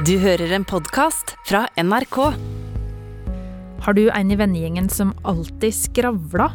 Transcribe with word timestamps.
Du 0.00 0.14
hører 0.16 0.48
en 0.56 0.64
podkast 0.64 1.34
fra 1.44 1.66
NRK. 1.76 2.16
Har 3.84 3.92
du 3.92 4.06
en 4.08 4.30
i 4.32 4.36
vennegjengen 4.40 4.86
som 4.88 5.10
alltid 5.28 5.74
skravler? 5.76 6.54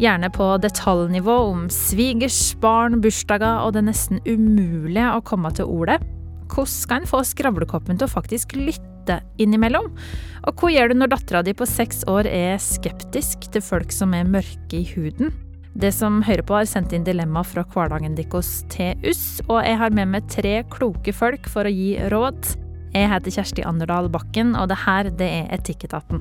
Gjerne 0.00 0.30
på 0.32 0.46
detaljnivå 0.64 1.34
om 1.50 1.66
svigers, 1.68 2.54
barn, 2.62 2.96
bursdager 3.04 3.60
og 3.60 3.74
det 3.76 3.82
nesten 3.90 4.22
umulige 4.24 5.10
å 5.12 5.20
komme 5.20 5.52
til 5.52 5.68
ordet. 5.68 5.98
Hvordan 6.48 6.70
skal 6.72 7.02
en 7.02 7.10
få 7.10 7.20
skravlekoppen 7.28 8.00
til 8.00 8.08
å 8.08 8.14
faktisk 8.14 8.54
lytte 8.56 9.18
innimellom? 9.36 9.90
Og 10.48 10.56
hva 10.56 10.70
gjør 10.72 10.88
du 10.88 11.02
når 11.02 11.12
dattera 11.12 11.42
di 11.44 11.52
på 11.52 11.68
seks 11.68 12.06
år 12.08 12.30
er 12.30 12.56
skeptisk 12.56 13.50
til 13.52 13.66
folk 13.66 13.92
som 13.92 14.16
er 14.16 14.24
mørke 14.24 14.80
i 14.80 14.86
huden? 14.94 15.34
Det 15.76 15.92
som 15.92 16.22
hører 16.24 16.40
på, 16.40 16.56
har 16.56 16.64
sendt 16.66 16.96
inn 16.96 17.04
dilemma 17.04 17.44
fra 17.44 17.66
hverdagen 17.68 18.16
deres 18.16 18.62
til 18.72 18.96
oss, 19.12 19.42
og 19.44 19.60
jeg 19.60 19.76
har 19.76 19.92
med 19.92 20.08
meg 20.16 20.32
tre 20.32 20.62
kloke 20.72 21.12
folk 21.12 21.52
for 21.52 21.68
å 21.68 21.74
gi 21.74 21.92
råd. 22.08 22.56
Jeg 22.98 23.12
heter 23.12 23.30
Kjersti 23.30 23.62
Anderdal 23.62 24.08
Bakken, 24.10 24.56
og 24.58 24.72
det 24.72 24.80
her 24.82 25.08
det 25.14 25.26
er 25.42 25.52
Etikketaten. 25.54 26.18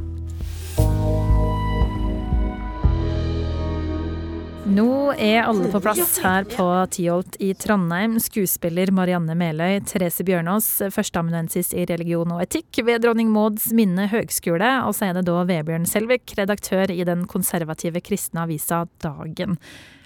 Nå 4.68 5.14
er 5.16 5.48
alle 5.48 5.72
på 5.72 5.80
plass 5.82 6.18
her 6.22 6.46
på 6.52 6.66
Tyholt 6.94 7.38
i 7.42 7.54
Trondheim. 7.58 8.18
Skuespiller 8.22 8.92
Marianne 8.94 9.34
Meløy, 9.40 9.80
Therese 9.88 10.26
Bjørnås, 10.28 10.68
førsteamanuensis 10.94 11.72
i 11.74 11.88
religion 11.90 12.36
og 12.36 12.44
etikk 12.44 12.84
ved 12.86 13.02
Dronning 13.06 13.32
Mauds 13.34 13.72
minne 13.74 14.10
høgskole, 14.12 14.74
og 14.86 14.94
så 14.94 15.08
er 15.08 15.18
det 15.18 15.26
da 15.30 15.46
Vebjørn 15.48 15.88
Selvik, 15.90 16.36
redaktør 16.38 16.92
i 16.94 17.02
den 17.08 17.26
konservative 17.32 18.04
kristne 18.06 18.44
avisa 18.44 18.84
Dagen. 19.02 19.58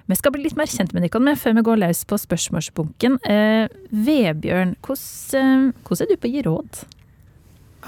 Vi 0.09 0.17
skal 0.17 0.33
bli 0.35 0.45
litt 0.45 0.57
mer 0.59 0.69
kjent 0.69 0.95
med 0.95 1.05
dere 1.05 1.35
før 1.39 1.55
vi 1.57 1.65
går 1.67 1.81
løs 1.83 2.03
på 2.09 2.19
spørsmålsbunken. 2.19 3.19
Eh, 3.27 3.67
Vebjørn, 3.91 4.75
hvordan, 4.81 5.37
eh, 5.39 5.85
hvordan 5.85 6.07
er 6.07 6.09
du 6.09 6.21
på 6.21 6.29
å 6.29 6.33
gi 6.33 6.43
råd? 6.47 6.81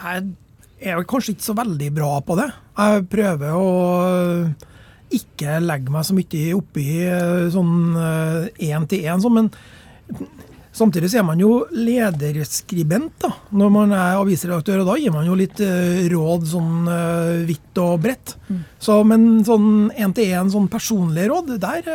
Jeg 0.03 0.93
er 0.93 1.03
kanskje 1.07 1.35
ikke 1.35 1.47
så 1.49 1.57
veldig 1.57 1.89
bra 1.95 2.13
på 2.21 2.37
det. 2.39 2.49
Jeg 2.77 3.09
prøver 3.09 3.57
å 3.57 4.53
ikke 5.13 5.59
legge 5.61 5.93
meg 5.93 6.07
så 6.07 6.15
mye 6.17 6.55
oppi 6.57 6.87
sånn 7.53 7.73
én 8.57 8.87
til 8.89 9.05
én, 9.05 9.21
sånn, 9.21 9.37
men 9.37 9.51
samtidig 10.73 11.11
så 11.11 11.21
er 11.21 11.27
man 11.27 11.41
jo 11.41 11.51
lederskribent 11.71 13.21
da, 13.23 13.29
når 13.53 13.73
man 13.73 13.93
er 13.95 14.17
avisredaktør, 14.21 14.81
og 14.83 14.91
da 14.91 14.97
gir 15.01 15.13
man 15.13 15.27
jo 15.29 15.37
litt 15.37 15.61
råd 16.13 16.49
sånn 16.49 16.89
vidt 17.47 17.81
og 17.83 18.01
bredt. 18.03 18.35
Mm. 18.49 18.59
Så, 18.81 18.97
men 19.07 19.29
sånn 19.47 19.69
én 19.93 20.15
til 20.17 20.33
én 20.33 20.51
sånn 20.53 20.67
personlige 20.71 21.29
råd, 21.31 21.55
der, 21.61 21.87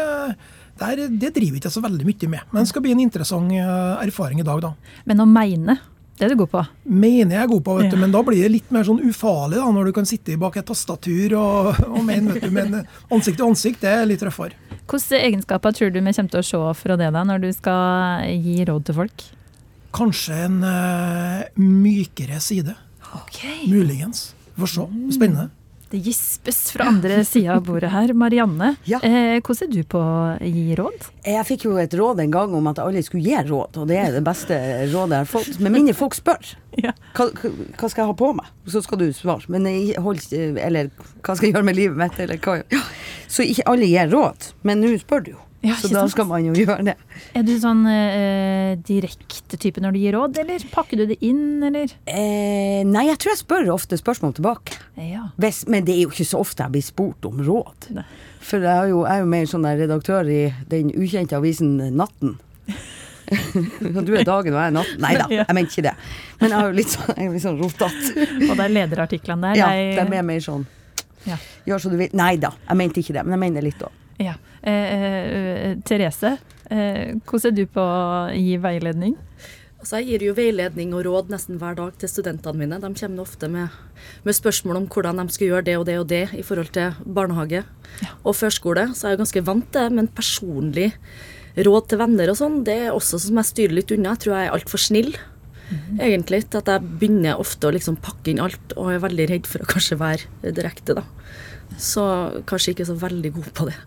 der, 0.80 1.04
det 1.10 1.34
driver 1.36 1.60
ikke 1.60 1.70
jeg 1.70 1.76
så 1.76 1.84
veldig 1.84 2.08
mye 2.08 2.32
med. 2.38 2.48
Men 2.52 2.64
det 2.64 2.72
skal 2.72 2.86
bli 2.86 2.96
en 2.96 3.04
interessant 3.04 3.54
erfaring 3.54 4.42
i 4.42 4.46
dag, 4.46 4.64
da. 4.64 4.74
Men 5.10 5.24
å 5.26 5.28
mene? 5.28 5.78
Det 6.18 6.26
er 6.26 6.32
du 6.34 6.40
god 6.40 6.50
på? 6.50 6.62
Mener 6.98 7.36
jeg 7.36 7.44
er 7.44 7.50
god 7.52 7.60
på, 7.62 7.74
vet 7.78 7.92
du, 7.92 7.94
ja. 7.94 8.02
men 8.02 8.14
da 8.14 8.24
blir 8.26 8.40
det 8.42 8.50
litt 8.50 8.72
mer 8.74 8.86
sånn 8.88 8.98
ufarlig 9.06 9.60
da, 9.60 9.68
når 9.70 9.90
du 9.90 9.92
kan 9.94 10.08
sitte 10.08 10.34
bak 10.40 10.56
et 10.58 10.66
tastatur 10.66 11.36
og, 11.38 11.68
og 11.86 12.00
mene, 12.02 12.34
vet 12.34 12.48
du, 12.48 12.50
men 12.54 12.80
ansikt 13.14 13.38
til 13.38 13.46
ansikt 13.46 13.84
det 13.86 13.92
er 14.00 14.08
litt 14.10 14.24
røffere. 14.26 14.58
Hvilke 14.88 15.20
egenskaper 15.20 15.74
tror 15.76 15.90
du 15.92 15.98
vi 16.00 16.12
kommer 16.16 16.32
til 16.32 16.40
å 16.40 16.46
se 16.48 16.60
fra 16.80 16.96
det 16.96 17.10
da, 17.12 17.24
når 17.28 17.42
du 17.42 17.50
skal 17.52 18.24
gi 18.40 18.62
råd 18.64 18.88
til 18.88 18.96
folk? 18.96 19.24
Kanskje 19.96 20.38
en 20.46 20.58
uh, 20.64 21.44
mykere 21.60 22.40
side. 22.40 22.72
Okay. 23.22 23.66
Muligens. 23.68 24.30
Vi 24.54 24.64
får 24.64 24.72
se. 24.74 24.86
Spennende. 25.16 25.50
Det 25.90 25.98
gispes 26.04 26.56
fra 26.74 26.84
andre 26.90 27.22
sida 27.24 27.54
av 27.56 27.62
bordet 27.64 27.88
her. 27.90 28.10
Marianne, 28.12 28.74
Ja. 28.84 28.98
eh, 29.02 29.40
hvordan 29.40 29.70
er 29.70 29.72
du 29.72 29.82
på 29.88 29.98
å 29.98 30.36
gi 30.44 30.74
råd? 30.76 31.06
Jeg 31.24 31.46
fikk 31.48 31.64
jo 31.64 31.76
et 31.80 31.94
råd 31.96 32.20
en 32.20 32.30
gang 32.34 32.52
om 32.54 32.66
at 32.68 32.78
alle 32.78 33.00
skulle 33.02 33.24
gi 33.24 33.38
råd, 33.48 33.78
og 33.80 33.88
det 33.88 33.96
er 33.96 34.12
det 34.12 34.22
beste 34.26 34.52
rådet 34.92 35.16
jeg 35.16 35.24
har 35.24 35.30
fått. 35.32 35.58
Med 35.60 35.72
mindre 35.72 35.94
folk 35.94 36.14
spør. 36.14 36.54
Ja. 36.78 36.92
Hva, 37.16 37.24
hva 37.34 37.88
skal 37.90 38.04
jeg 38.04 38.06
ha 38.06 38.12
på 38.14 38.28
meg? 38.38 38.46
Så 38.70 38.78
skal 38.84 38.98
du 39.00 39.08
svare. 39.12 39.42
Men 39.50 39.64
jeg 39.66 39.96
hold, 39.98 40.20
eller 40.30 40.90
hva 41.24 41.34
skal 41.34 41.48
jeg 41.48 41.54
gjøre 41.56 41.64
med 41.66 41.74
livet 41.74 41.96
mitt? 41.98 42.20
Eller 42.22 42.38
hva? 42.38 42.60
Ja. 42.70 42.82
Så 43.26 43.42
ikke 43.42 43.64
alle 43.66 43.88
gir 43.90 44.06
råd. 44.12 44.52
Men 44.62 44.78
nå 44.84 44.92
spør 45.02 45.24
du 45.24 45.30
jo. 45.32 45.40
Ja, 45.60 45.74
så 45.74 45.88
da 45.90 46.04
sant? 46.04 46.12
skal 46.12 46.26
man 46.28 46.44
jo 46.46 46.52
gjøre 46.54 46.84
det. 46.86 46.94
Er 47.34 47.42
du 47.42 47.50
sånn 47.58 47.80
eh, 47.90 48.76
direkte 48.86 49.58
type 49.58 49.82
når 49.82 49.96
du 49.96 49.98
gir 50.04 50.14
råd, 50.14 50.38
eller 50.44 50.62
pakker 50.70 51.00
du 51.00 51.06
det 51.10 51.16
inn, 51.26 51.58
eller? 51.66 51.90
Eh, 52.06 52.84
nei, 52.86 53.08
jeg 53.08 53.18
tror 53.18 53.34
jeg 53.34 53.40
spør 53.40 53.72
ofte 53.74 53.98
spørsmål 53.98 54.36
tilbake. 54.38 54.78
Ja. 55.02 55.24
Hvis, 55.42 55.64
men 55.66 55.88
det 55.88 55.96
er 55.96 56.04
jo 56.04 56.12
ikke 56.14 56.28
så 56.28 56.44
ofte 56.44 56.62
jeg 56.62 56.76
blir 56.76 56.86
spurt 56.86 57.26
om 57.26 57.42
råd. 57.42 57.90
Ne. 57.96 58.06
For 58.38 58.62
jeg 58.62 58.70
er 58.70 58.92
jo, 58.92 59.02
jeg 59.02 59.18
er 59.18 59.24
jo 59.24 59.32
mer 59.34 59.50
sånn 59.50 59.66
redaktør 59.82 60.30
i 60.30 60.40
den 60.70 60.94
ukjente 60.94 61.38
avisen 61.40 61.74
Natten. 61.98 62.38
Du 63.28 64.14
er 64.16 64.24
dagen 64.24 64.54
og 64.54 64.56
jeg 64.56 64.70
er 64.70 64.72
natten. 64.72 65.00
Nei 65.04 65.10
da, 65.18 65.26
jeg 65.28 65.56
mente 65.58 65.74
ikke 65.74 65.82
det. 65.90 65.94
Men 66.40 66.54
jeg 66.54 66.58
er 66.58 66.70
jo 66.70 66.76
litt 66.78 66.94
sånn, 66.94 67.18
litt 67.34 67.44
sånn 67.44 67.58
rotete. 67.60 68.26
Og 68.46 68.54
det 68.54 68.64
er 68.64 68.72
lederartiklene 68.72 69.50
der. 69.50 69.58
Ja, 69.60 69.68
de 70.08 70.20
er 70.22 70.24
mer 70.24 70.40
sånn 70.44 70.64
Ja. 71.26 71.36
Gjør 71.68 71.82
som 71.82 71.92
du 71.92 71.98
vil. 72.00 72.14
Nei 72.16 72.36
da, 72.40 72.54
jeg 72.70 72.78
mente 72.80 73.02
ikke 73.02 73.18
det. 73.18 73.26
Men 73.26 73.36
jeg 73.36 73.42
mener 73.42 73.66
litt 73.66 73.82
òg. 73.84 73.97
Ja. 74.18 74.34
Eh, 74.62 74.74
eh, 74.74 75.78
Therese, 75.86 76.38
eh, 76.70 77.14
hvordan 77.24 77.52
er 77.52 77.56
du 77.56 77.64
på 77.70 77.82
å 77.82 78.34
gi 78.34 78.58
veiledning? 78.58 79.14
Altså, 79.78 80.00
jeg 80.00 80.08
gir 80.08 80.24
jo 80.26 80.34
veiledning 80.34 80.90
og 80.96 81.04
råd 81.06 81.28
nesten 81.30 81.60
hver 81.60 81.76
dag 81.78 81.94
til 82.00 82.10
studentene 82.10 82.58
mine. 82.58 82.80
De 82.82 82.90
kommer 82.98 83.22
ofte 83.22 83.46
med, 83.48 83.70
med 84.26 84.34
spørsmål 84.34 84.80
om 84.80 84.88
hvordan 84.90 85.22
de 85.22 85.34
skal 85.36 85.52
gjøre 85.52 85.66
det 85.68 85.76
og 85.78 85.86
det 85.86 85.98
og 86.00 86.08
det 86.10 86.24
i 86.34 86.42
forhold 86.42 86.72
til 86.74 86.96
barnehage 87.06 87.62
og 88.24 88.34
førskole. 88.34 88.88
Så 88.90 89.06
jeg 89.06 89.12
er 89.12 89.16
jo 89.16 89.22
ganske 89.22 89.44
vant 89.46 89.68
til 89.70 89.86
det, 89.86 89.94
men 89.94 90.10
personlig 90.10 90.88
råd 91.68 91.86
til 91.90 92.00
venner 92.02 92.32
og 92.32 92.38
sånn, 92.40 92.64
det 92.66 92.74
er 92.88 92.94
også 92.94 93.20
som 93.22 93.38
jeg 93.38 93.50
styrer 93.52 93.76
litt 93.78 93.94
unna. 93.94 94.16
Jeg 94.16 94.24
tror 94.24 94.34
jeg 94.34 94.48
er 94.48 94.56
altfor 94.56 94.82
snill, 94.82 95.12
egentlig. 96.02 96.42
Til 96.50 96.58
at 96.58 96.72
jeg 96.74 96.96
begynner 96.98 97.38
ofte 97.38 97.70
å 97.70 97.74
liksom 97.74 98.00
pakke 98.02 98.32
inn 98.32 98.42
alt, 98.42 98.74
og 98.74 98.90
er 98.96 99.04
veldig 99.06 99.28
redd 99.30 99.46
for 99.46 99.62
å 99.62 99.70
kanskje 99.70 100.00
være 100.02 100.52
direkte, 100.58 100.98
da. 100.98 101.06
Så 101.78 102.02
kanskje 102.50 102.74
ikke 102.74 102.88
så 102.88 102.98
veldig 102.98 103.32
god 103.38 103.54
på 103.54 103.70
det. 103.70 103.78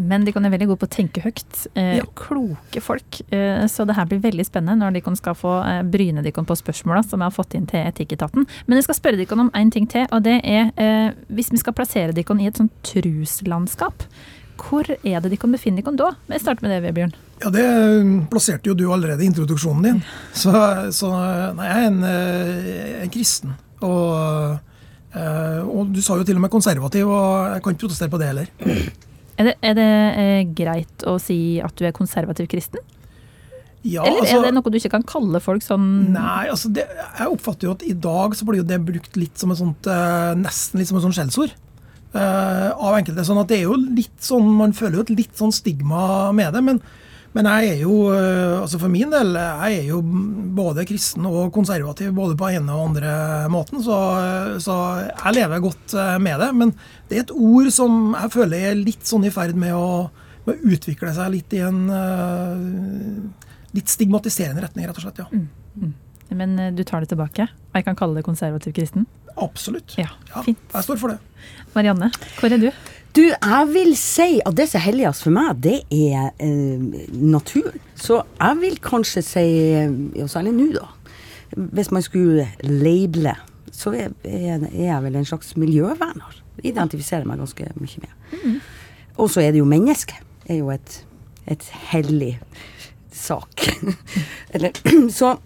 Men 0.00 0.24
de 0.24 0.32
kan 0.32 0.44
er 0.48 0.52
veldig 0.54 0.70
gode 0.70 0.80
på 0.82 0.88
å 0.88 0.94
tenke 0.96 1.22
høyt. 1.24 1.66
Eh, 1.74 1.98
Ja. 2.00 2.04
Kloke 2.16 2.80
folk. 2.80 3.20
Eh, 3.30 3.66
så 3.68 3.86
det 3.86 3.96
her 3.98 4.06
blir 4.08 4.22
veldig 4.24 4.46
spennende 4.46 4.78
når 4.80 4.98
de 4.98 5.16
skal 5.18 5.34
få 5.36 5.54
eh, 5.66 5.82
bryne 5.82 6.22
de 6.24 6.32
på 6.32 6.56
spørsmåla 6.56 7.02
som 7.04 7.20
jeg 7.20 7.26
har 7.28 7.36
fått 7.36 7.54
inn 7.58 7.66
til 7.70 7.84
Etikketaten. 7.84 8.46
Men 8.66 8.78
jeg 8.78 8.84
skal 8.88 8.98
spørre 8.98 9.20
dere 9.20 9.38
om 9.38 9.50
en 9.54 9.70
ting 9.70 9.86
til, 9.90 10.06
og 10.10 10.22
det 10.24 10.40
er 10.44 10.70
eh, 10.80 11.12
hvis 11.28 11.50
vi 11.52 11.60
skal 11.60 11.76
plassere 11.76 12.12
dere 12.16 12.38
i 12.40 12.46
et 12.48 12.56
sånt 12.56 12.72
truslandskap, 12.82 14.04
hvor 14.60 14.84
er 14.90 15.20
det 15.20 15.30
de 15.32 15.38
kan 15.40 15.52
befinne 15.52 15.80
dere 15.82 15.96
da? 15.96 16.10
Vi 16.28 16.38
starter 16.38 16.66
med 16.66 16.74
det, 16.74 16.80
Vebjørn. 16.84 17.14
Ja, 17.40 17.50
det 17.54 17.66
plasserte 18.30 18.68
jo 18.68 18.74
du 18.76 18.86
allerede 18.92 19.24
i 19.24 19.28
introduksjonen 19.30 19.82
din. 19.86 20.00
Så, 20.36 20.52
så 20.92 21.12
nei, 21.56 21.68
jeg 21.68 21.76
er 21.76 21.86
en, 21.88 22.02
eh, 22.04 22.96
en 23.06 23.12
kristen. 23.12 23.54
Og, 23.80 24.58
eh, 25.16 25.60
og 25.64 25.94
du 25.94 26.02
sa 26.04 26.18
jo 26.20 26.26
til 26.28 26.36
og 26.36 26.44
med 26.44 26.52
konservativ, 26.52 27.08
og 27.08 27.54
jeg 27.54 27.62
kan 27.64 27.72
ikke 27.76 27.86
protestere 27.86 28.12
på 28.12 28.20
det 28.20 28.28
heller. 28.32 28.52
Er 29.40 29.48
det, 29.48 29.54
er 29.64 29.76
det 29.78 29.88
eh, 30.20 30.40
greit 30.56 31.04
å 31.08 31.14
si 31.22 31.36
at 31.64 31.72
du 31.80 31.86
er 31.88 31.94
konservativ 31.96 32.48
kristen? 32.52 32.82
Ja, 33.80 34.02
Eller 34.04 34.20
altså- 34.26 34.36
er 34.36 34.42
det 34.44 34.52
noe 34.58 34.68
du 34.68 34.76
ikke 34.76 34.90
kan 34.92 35.04
kalle 35.08 35.40
folk 35.40 35.62
sånn 35.64 35.86
Nei, 36.12 36.50
altså 36.52 36.68
det, 36.68 36.84
jeg 37.16 37.30
oppfatter 37.32 37.64
jo 37.70 37.70
at 37.78 37.84
i 37.88 37.94
dag 37.96 38.34
så 38.36 38.44
blir 38.44 38.60
jo 38.60 38.66
det 38.68 38.76
brukt 38.84 39.16
litt 39.16 39.40
som 39.40 39.54
et 39.54 39.60
sånt 39.62 39.88
eh, 39.88 40.34
Nesten 40.36 40.82
litt 40.82 40.90
som 40.90 40.98
et 41.00 41.06
sånt 41.06 41.16
skjellsord. 41.16 41.54
eh, 42.12 42.70
av 42.74 42.98
enkelte. 42.98 43.24
Sånn 43.24 43.40
at 43.40 43.48
det 43.48 43.60
er 43.62 43.68
jo 43.70 43.78
litt 43.80 44.18
sånn 44.20 44.44
Man 44.58 44.72
føler 44.76 44.98
jo 45.00 45.06
et 45.06 45.14
litt 45.16 45.32
sånn 45.38 45.54
stigma 45.54 46.32
med 46.36 46.52
det. 46.52 46.62
Men, 46.66 46.82
men 47.36 47.46
jeg 47.46 47.68
er 47.76 47.82
jo 47.84 47.92
eh, 48.10 48.56
Altså 48.60 48.78
for 48.82 48.90
min 48.90 49.10
del, 49.12 49.34
jeg 49.38 49.76
er 49.82 49.84
jo 49.92 50.00
både 50.56 50.82
kristen 50.88 51.26
og 51.30 51.52
konservativ 51.54 52.10
både 52.16 52.34
på 52.40 52.48
ene 52.50 52.74
og 52.74 52.88
andre 52.90 53.12
måten. 53.52 53.82
Så, 53.84 53.96
så 54.64 54.76
jeg 55.06 55.36
lever 55.38 55.62
godt 55.62 55.94
eh, 55.94 56.16
med 56.22 56.42
det. 56.42 56.50
Men 56.58 56.72
det 57.08 57.18
er 57.20 57.24
et 57.28 57.34
ord 57.36 57.70
som 57.74 58.16
jeg 58.18 58.32
føler 58.34 58.66
er 58.72 58.80
litt 58.82 59.06
sånn 59.06 59.28
i 59.28 59.32
ferd 59.34 59.54
med 59.58 59.76
å, 59.78 60.08
med 60.46 60.56
å 60.58 60.74
utvikle 60.74 61.14
seg 61.14 61.30
litt 61.36 61.54
i 61.54 61.62
en 61.68 61.80
eh, 61.94 63.46
litt 63.78 63.90
stigmatiserende 63.94 64.64
retning, 64.66 64.88
rett 64.90 64.98
og 64.98 65.06
slett. 65.06 65.22
ja. 65.22 65.90
Men 66.30 66.58
eh, 66.62 66.72
du 66.74 66.82
tar 66.86 67.02
det 67.02 67.10
tilbake? 67.14 67.46
Og 67.70 67.78
jeg 67.78 67.86
kan 67.86 67.96
kalle 67.98 68.18
det 68.18 68.26
konservativ 68.26 68.74
kristen? 68.76 69.06
Absolutt. 69.40 69.94
Ja, 69.98 70.10
Ja, 70.34 70.42
fint. 70.46 70.58
jeg 70.74 70.84
står 70.86 70.98
for 71.00 71.14
det. 71.14 71.18
Marianne, 71.74 72.10
hvor 72.38 72.50
er 72.52 72.58
du? 72.60 72.68
Du, 73.16 73.22
jeg 73.26 73.66
vil 73.72 73.96
si 73.98 74.38
at 74.46 74.54
det 74.54 74.68
som 74.70 74.78
er 74.78 74.84
helligst 74.84 75.24
for 75.24 75.34
meg, 75.34 75.58
det 75.64 75.80
er 75.90 76.30
eh, 76.38 77.08
naturen. 77.10 77.80
Så 77.98 78.20
jeg 78.38 78.58
vil 78.60 78.76
kanskje 78.84 79.22
si, 79.26 79.46
ja, 80.14 80.28
særlig 80.30 80.54
nå 80.54 80.68
da, 80.76 80.86
hvis 81.74 81.90
man 81.90 82.04
skulle 82.06 82.46
labele, 82.62 83.34
så 83.74 83.90
er, 83.96 84.14
er, 84.22 84.68
jeg 84.76 85.02
vel 85.02 85.18
en 85.18 85.26
slags 85.26 85.56
miljøverner. 85.58 86.38
Identifiserer 86.62 87.26
meg 87.26 87.40
ganske 87.42 87.70
mye 87.80 88.04
med. 88.04 88.60
Og 89.18 89.30
så 89.32 89.42
er 89.42 89.54
det 89.54 89.62
jo 89.62 89.68
mennesket. 89.68 90.20
er 90.46 90.60
jo 90.62 90.70
et, 90.70 91.06
et 91.46 91.66
hellig 91.90 92.38
sak. 93.12 93.66
Eller, 94.54 94.70
så, 95.18 95.36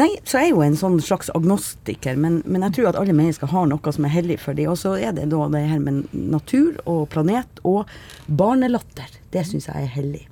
nei, 0.00 0.08
så 0.26 0.38
er 0.40 0.46
jeg 0.48 0.54
jo 0.54 0.62
en 0.64 0.76
sånn 0.78 0.96
slags 1.04 1.30
agnostiker, 1.34 2.16
men, 2.20 2.40
men 2.44 2.64
jeg 2.66 2.76
tror 2.78 2.90
at 2.90 2.98
alle 3.00 3.14
mennesker 3.16 3.50
har 3.52 3.68
noe 3.70 3.92
som 3.94 4.06
er 4.08 4.14
hellig 4.14 4.38
for 4.42 4.56
dem. 4.58 4.70
Og 4.72 4.78
så 4.80 4.96
er 4.98 5.14
det 5.16 5.28
da 5.32 5.46
det 5.52 5.64
her 5.70 5.82
med 5.82 6.08
natur 6.12 6.80
og 6.84 7.06
planet 7.14 7.60
og 7.62 7.90
barnelatter. 8.26 9.10
Det 9.34 9.44
syns 9.48 9.68
jeg 9.70 9.86
er 9.86 9.92
hellig. 9.94 10.24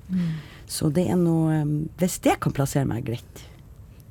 Så 0.72 0.88
det 0.94 1.04
er 1.10 1.18
noe 1.20 1.62
Hvis 2.00 2.18
det 2.24 2.38
kan 2.40 2.54
plassere 2.56 2.86
meg 2.88 3.04
greit. 3.04 3.42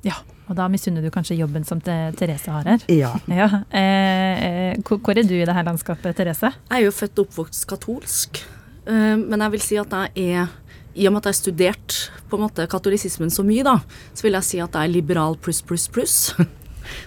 Ja, 0.06 0.20
Og 0.50 0.56
da 0.58 0.66
misunner 0.68 1.02
du 1.02 1.08
kanskje 1.14 1.38
jobben 1.40 1.64
som 1.64 1.80
Therese 1.82 2.52
har 2.52 2.66
her? 2.68 2.82
Ja. 2.92 3.14
Ja. 3.42 3.48
Eh, 3.72 4.42
eh, 4.46 4.80
hvor, 4.84 4.98
hvor 5.00 5.16
er 5.18 5.24
du 5.24 5.36
i 5.38 5.46
det 5.48 5.54
her 5.56 5.64
landskapet, 5.64 6.16
Therese? 6.18 6.50
Jeg 6.70 6.82
er 6.82 6.86
jo 6.88 6.92
født 6.92 7.22
og 7.22 7.30
oppvokst 7.30 7.68
katolsk, 7.70 8.42
eh, 8.86 9.16
men 9.22 9.40
jeg 9.46 9.54
vil 9.56 9.64
si 9.64 9.78
at 9.80 9.94
jeg 9.96 10.36
er 10.36 10.52
i 10.96 11.08
og 11.08 11.14
med 11.14 11.22
at 11.22 11.30
jeg 11.30 11.36
har 11.36 11.40
studert 11.40 12.00
på 12.30 12.38
en 12.38 12.46
måte 12.46 12.66
katolisismen 12.72 13.32
så 13.34 13.46
mye, 13.48 13.64
da, 13.68 13.78
så 14.14 14.26
vil 14.26 14.38
jeg 14.38 14.48
si 14.48 14.60
at 14.64 14.76
jeg 14.76 14.90
er 14.90 14.94
liberal 14.94 15.38
pluss, 15.40 15.62
pluss, 15.66 15.88
pluss. 15.92 16.18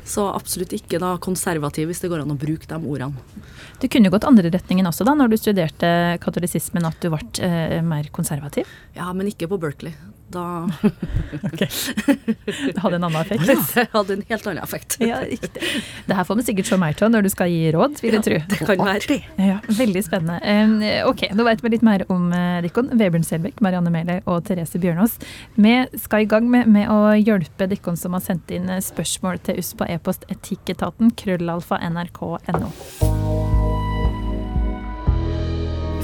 Så 0.06 0.22
absolutt 0.30 0.72
ikke 0.72 1.00
da 1.02 1.16
konservativ, 1.20 1.88
hvis 1.90 1.98
det 2.00 2.08
går 2.08 2.22
an 2.22 2.32
å 2.32 2.38
bruke 2.38 2.68
de 2.70 2.76
ordene. 2.78 3.42
Du 3.82 3.88
kunne 3.90 4.08
gått 4.08 4.24
andre 4.24 4.48
retningen 4.54 4.86
også, 4.88 5.04
da, 5.04 5.16
når 5.18 5.32
du 5.32 5.36
studerte 5.36 5.90
katolisismen, 6.24 6.86
at 6.88 7.02
du 7.02 7.10
ble 7.12 7.20
eh, 7.44 7.80
mer 7.84 8.08
konservativ. 8.14 8.70
Ja, 8.96 9.10
men 9.12 9.28
ikke 9.28 9.50
på 9.50 9.58
Berkeley. 9.60 9.92
Da 10.32 10.66
Det 11.58 12.78
hadde 12.80 12.96
en 12.96 13.04
annen 13.04 13.20
effekt. 13.20 13.74
det 13.74 13.86
hadde 13.92 14.12
en 14.16 14.22
helt 14.28 14.46
annen 14.46 14.62
effekt. 14.64 14.96
Ja, 15.00 15.20
riktig. 15.20 15.62
Det 16.06 16.16
her 16.16 16.24
får 16.24 16.38
vi 16.40 16.46
sikkert 16.48 16.70
se 16.70 16.78
mer 16.80 16.96
av 17.04 17.12
når 17.12 17.26
du 17.26 17.30
skal 17.32 17.50
gi 17.52 17.72
råd, 17.74 17.98
vil 18.02 18.16
jeg 18.18 18.24
tro. 18.26 18.38
Det 18.50 18.60
kan 18.62 18.80
være. 18.80 19.18
Ja, 19.40 19.58
veldig 19.68 20.04
spennende. 20.06 20.38
Eh, 20.40 21.02
ok, 21.08 21.26
nå 21.36 21.46
vet 21.48 21.64
vi 21.64 21.74
litt 21.74 21.84
mer 21.86 22.06
om 22.12 22.32
eh, 22.34 22.62
Dikkon. 22.64 22.90
Vebjørn 22.94 23.26
Selbekk, 23.26 23.60
Marianne 23.64 23.92
Mæhle 23.94 24.20
og 24.30 24.44
Therese 24.48 24.80
Bjørnås. 24.82 25.18
Vi 25.54 25.76
skal 26.00 26.24
i 26.24 26.30
gang 26.30 26.48
med, 26.50 26.70
med 26.70 26.90
å 26.92 27.14
hjelpe 27.18 27.68
Dikkon 27.70 28.00
som 28.00 28.16
har 28.16 28.24
sendt 28.24 28.52
inn 28.54 28.70
eh, 28.72 28.82
spørsmål 28.84 29.42
til 29.46 29.60
oss 29.62 29.74
på 29.78 29.88
e-post 29.90 30.26
etikketaten 30.32 31.14
krøllalfa 31.20 31.80
nrk.no. 31.90 33.73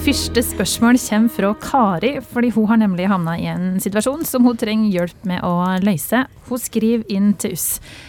Første 0.01 0.41
spørsmål 0.41 0.97
kommer 0.97 1.29
fra 1.29 1.49
Kari, 1.61 2.11
fordi 2.25 2.49
hun 2.55 2.71
har 2.71 2.79
nemlig 2.81 3.05
havna 3.11 3.35
i 3.37 3.45
en 3.53 3.75
situasjon 3.85 4.23
som 4.25 4.47
hun 4.49 4.57
trenger 4.57 4.95
hjelp 4.95 5.27
med 5.29 5.45
å 5.45 5.53
løse. 5.85 6.23
Hun 6.49 6.59
skriver 6.63 7.05
inn 7.13 7.35
til 7.39 7.53
oss. 7.53 7.67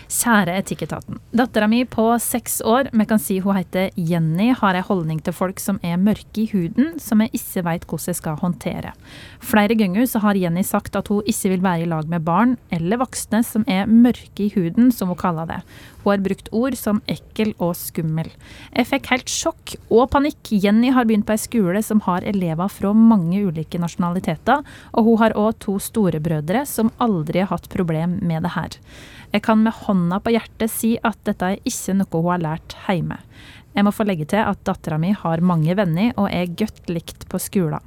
Kjære 0.07 0.55
Etikketaten. 0.61 1.19
Dattera 1.35 1.67
mi 1.67 1.81
på 1.83 2.05
seks 2.23 2.61
år, 2.63 2.87
vi 2.95 3.07
kan 3.09 3.19
si 3.19 3.41
hun 3.43 3.57
heter 3.59 3.91
Jenny, 3.99 4.53
har 4.55 4.79
ei 4.79 4.85
holdning 4.87 5.19
til 5.19 5.35
folk 5.35 5.59
som 5.59 5.81
er 5.83 5.99
mørke 5.99 6.45
i 6.45 6.47
huden, 6.53 6.95
som 7.03 7.21
jeg 7.25 7.35
ikke 7.35 7.65
veit 7.67 7.85
hvordan 7.85 8.13
jeg 8.13 8.21
skal 8.21 8.39
håndtere. 8.39 8.95
Flere 9.43 9.75
ganger 9.75 10.07
så 10.07 10.23
har 10.23 10.39
Jenny 10.39 10.63
sagt 10.63 10.95
at 10.95 11.11
hun 11.11 11.27
ikke 11.27 11.57
vil 11.57 11.65
være 11.67 11.83
i 11.83 11.91
lag 11.91 12.07
med 12.07 12.23
barn 12.23 12.55
eller 12.71 13.03
voksne 13.03 13.43
som 13.43 13.67
er 13.67 13.83
mørke 13.91 14.47
i 14.47 14.53
huden, 14.55 14.93
som 14.95 15.11
hun 15.11 15.19
kaller 15.19 15.57
det. 15.57 15.61
Hun 16.01 16.11
har 16.13 16.23
brukt 16.25 16.49
ord 16.55 16.75
som 16.79 17.01
ekkel 17.11 17.53
og 17.61 17.75
skummel. 17.77 18.29
Jeg 18.73 18.89
fikk 18.89 19.09
helt 19.11 19.31
sjokk 19.31 19.75
og 19.89 20.09
panikk. 20.13 20.51
Jenny 20.51 20.91
har 20.95 21.05
begynt 21.05 21.27
på 21.27 21.35
ei 21.35 21.41
skole 21.41 21.83
som 21.85 22.01
har 22.07 22.25
elever 22.27 22.71
fra 22.73 22.93
mange 22.97 23.43
ulike 23.45 23.81
nasjonaliteter, 23.81 24.65
og 24.97 25.07
hun 25.07 25.21
har 25.21 25.37
òg 25.37 25.59
to 25.61 25.77
storebrødre 25.81 26.65
som 26.69 26.91
aldri 27.01 27.43
har 27.43 27.51
hatt 27.53 27.69
problem 27.71 28.19
med 28.25 28.47
det 28.47 28.55
her. 28.57 28.77
Jeg 29.31 29.45
kan 29.45 29.61
med 29.63 29.77
hånda 29.85 30.19
på 30.19 30.33
hjertet 30.33 30.73
si 30.73 30.95
at 31.07 31.19
dette 31.27 31.53
er 31.53 31.61
ikke 31.63 31.95
noe 32.01 32.19
hun 32.19 32.31
har 32.33 32.45
lært 32.49 32.75
hjemme. 32.87 33.21
Jeg 33.71 33.87
må 33.87 33.93
få 33.95 34.03
legge 34.03 34.27
til 34.27 34.43
at 34.43 34.59
dattera 34.67 34.97
mi 34.99 35.13
har 35.15 35.43
mange 35.45 35.75
venner 35.79 36.11
og 36.17 36.27
er 36.27 36.51
godt 36.59 36.89
likt 36.91 37.23
på 37.31 37.39
skolen. 37.39 37.79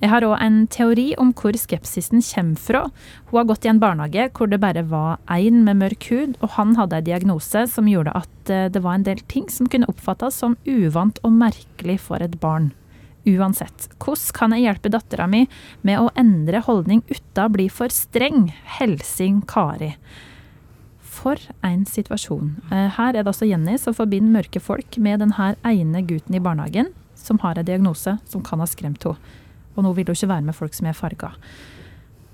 Jeg 0.00 0.08
har 0.08 0.24
òg 0.24 0.38
en 0.40 0.62
teori 0.72 1.10
om 1.20 1.34
hvor 1.36 1.52
skepsisen 1.60 2.22
kommer 2.24 2.56
fra. 2.56 2.80
Hun 3.28 3.36
har 3.36 3.48
gått 3.50 3.66
i 3.66 3.70
en 3.72 3.80
barnehage 3.82 4.30
hvor 4.32 4.48
det 4.48 4.60
bare 4.62 4.86
var 4.88 5.18
én 5.28 5.60
med 5.66 5.76
mørk 5.82 6.06
hud, 6.08 6.38
og 6.40 6.54
han 6.56 6.72
hadde 6.78 7.02
en 7.02 7.08
diagnose 7.08 7.66
som 7.68 7.88
gjorde 7.90 8.14
at 8.16 8.52
eh, 8.52 8.70
det 8.72 8.80
var 8.80 8.96
en 8.96 9.04
del 9.04 9.20
ting 9.28 9.50
som 9.52 9.68
kunne 9.68 9.88
oppfattes 9.92 10.38
som 10.40 10.56
uvant 10.64 11.20
og 11.20 11.34
merkelig 11.36 11.98
for 12.00 12.24
et 12.24 12.38
barn. 12.40 12.70
Uansett, 13.28 13.90
hvordan 14.00 14.32
kan 14.38 14.56
jeg 14.56 14.64
hjelpe 14.64 14.92
dattera 14.94 15.26
mi 15.28 15.42
med 15.84 16.00
å 16.00 16.08
endre 16.16 16.62
holdning 16.64 17.02
uten 17.10 17.44
å 17.44 17.52
bli 17.52 17.68
for 17.68 17.92
streng? 17.92 18.46
Helsing 18.80 19.42
Kari. 19.44 19.92
For 21.04 21.36
en 21.66 21.84
situasjon. 21.84 22.54
Eh, 22.72 22.88
Her 22.96 23.12
er 23.12 23.20
det 23.20 23.34
altså 23.34 23.50
Jenny 23.50 23.76
som 23.76 23.92
forbinder 23.92 24.40
mørke 24.40 24.64
folk 24.64 24.96
med 24.96 25.20
denne 25.20 25.52
ene 25.60 26.04
gutten 26.08 26.40
i 26.40 26.40
barnehagen 26.40 26.88
som 27.20 27.36
har 27.44 27.60
en 27.60 27.68
diagnose 27.68 28.16
som 28.24 28.40
kan 28.40 28.64
ha 28.64 28.68
skremt 28.70 29.04
henne. 29.04 29.36
Og 29.80 29.86
nå 29.86 29.94
vil 29.96 30.10
hun 30.10 30.16
ikke 30.18 30.28
være 30.28 30.44
med 30.50 30.56
folk 30.56 30.76
som 30.76 30.88
er 30.90 30.96
farga. 30.98 31.32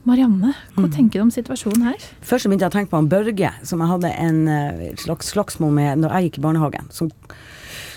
Marianne, 0.06 0.52
hva 0.76 0.86
tenker 0.94 1.18
du 1.18 1.24
om 1.24 1.32
situasjonen 1.34 1.88
her? 1.88 2.02
Først 2.22 2.46
begynte 2.46 2.62
jeg 2.66 2.70
å 2.70 2.74
tenke 2.76 2.92
på 2.92 2.98
han 3.00 3.08
Børge, 3.10 3.48
som 3.66 3.80
jeg 3.82 3.90
hadde 3.90 4.10
en 4.22 4.36
eh, 4.50 4.84
slags 5.02 5.32
slagsmål 5.34 5.72
med 5.74 5.98
når 6.04 6.14
jeg 6.14 6.28
gikk 6.28 6.38
i 6.38 6.44
barnehagen. 6.44 6.86
Som, 6.94 7.10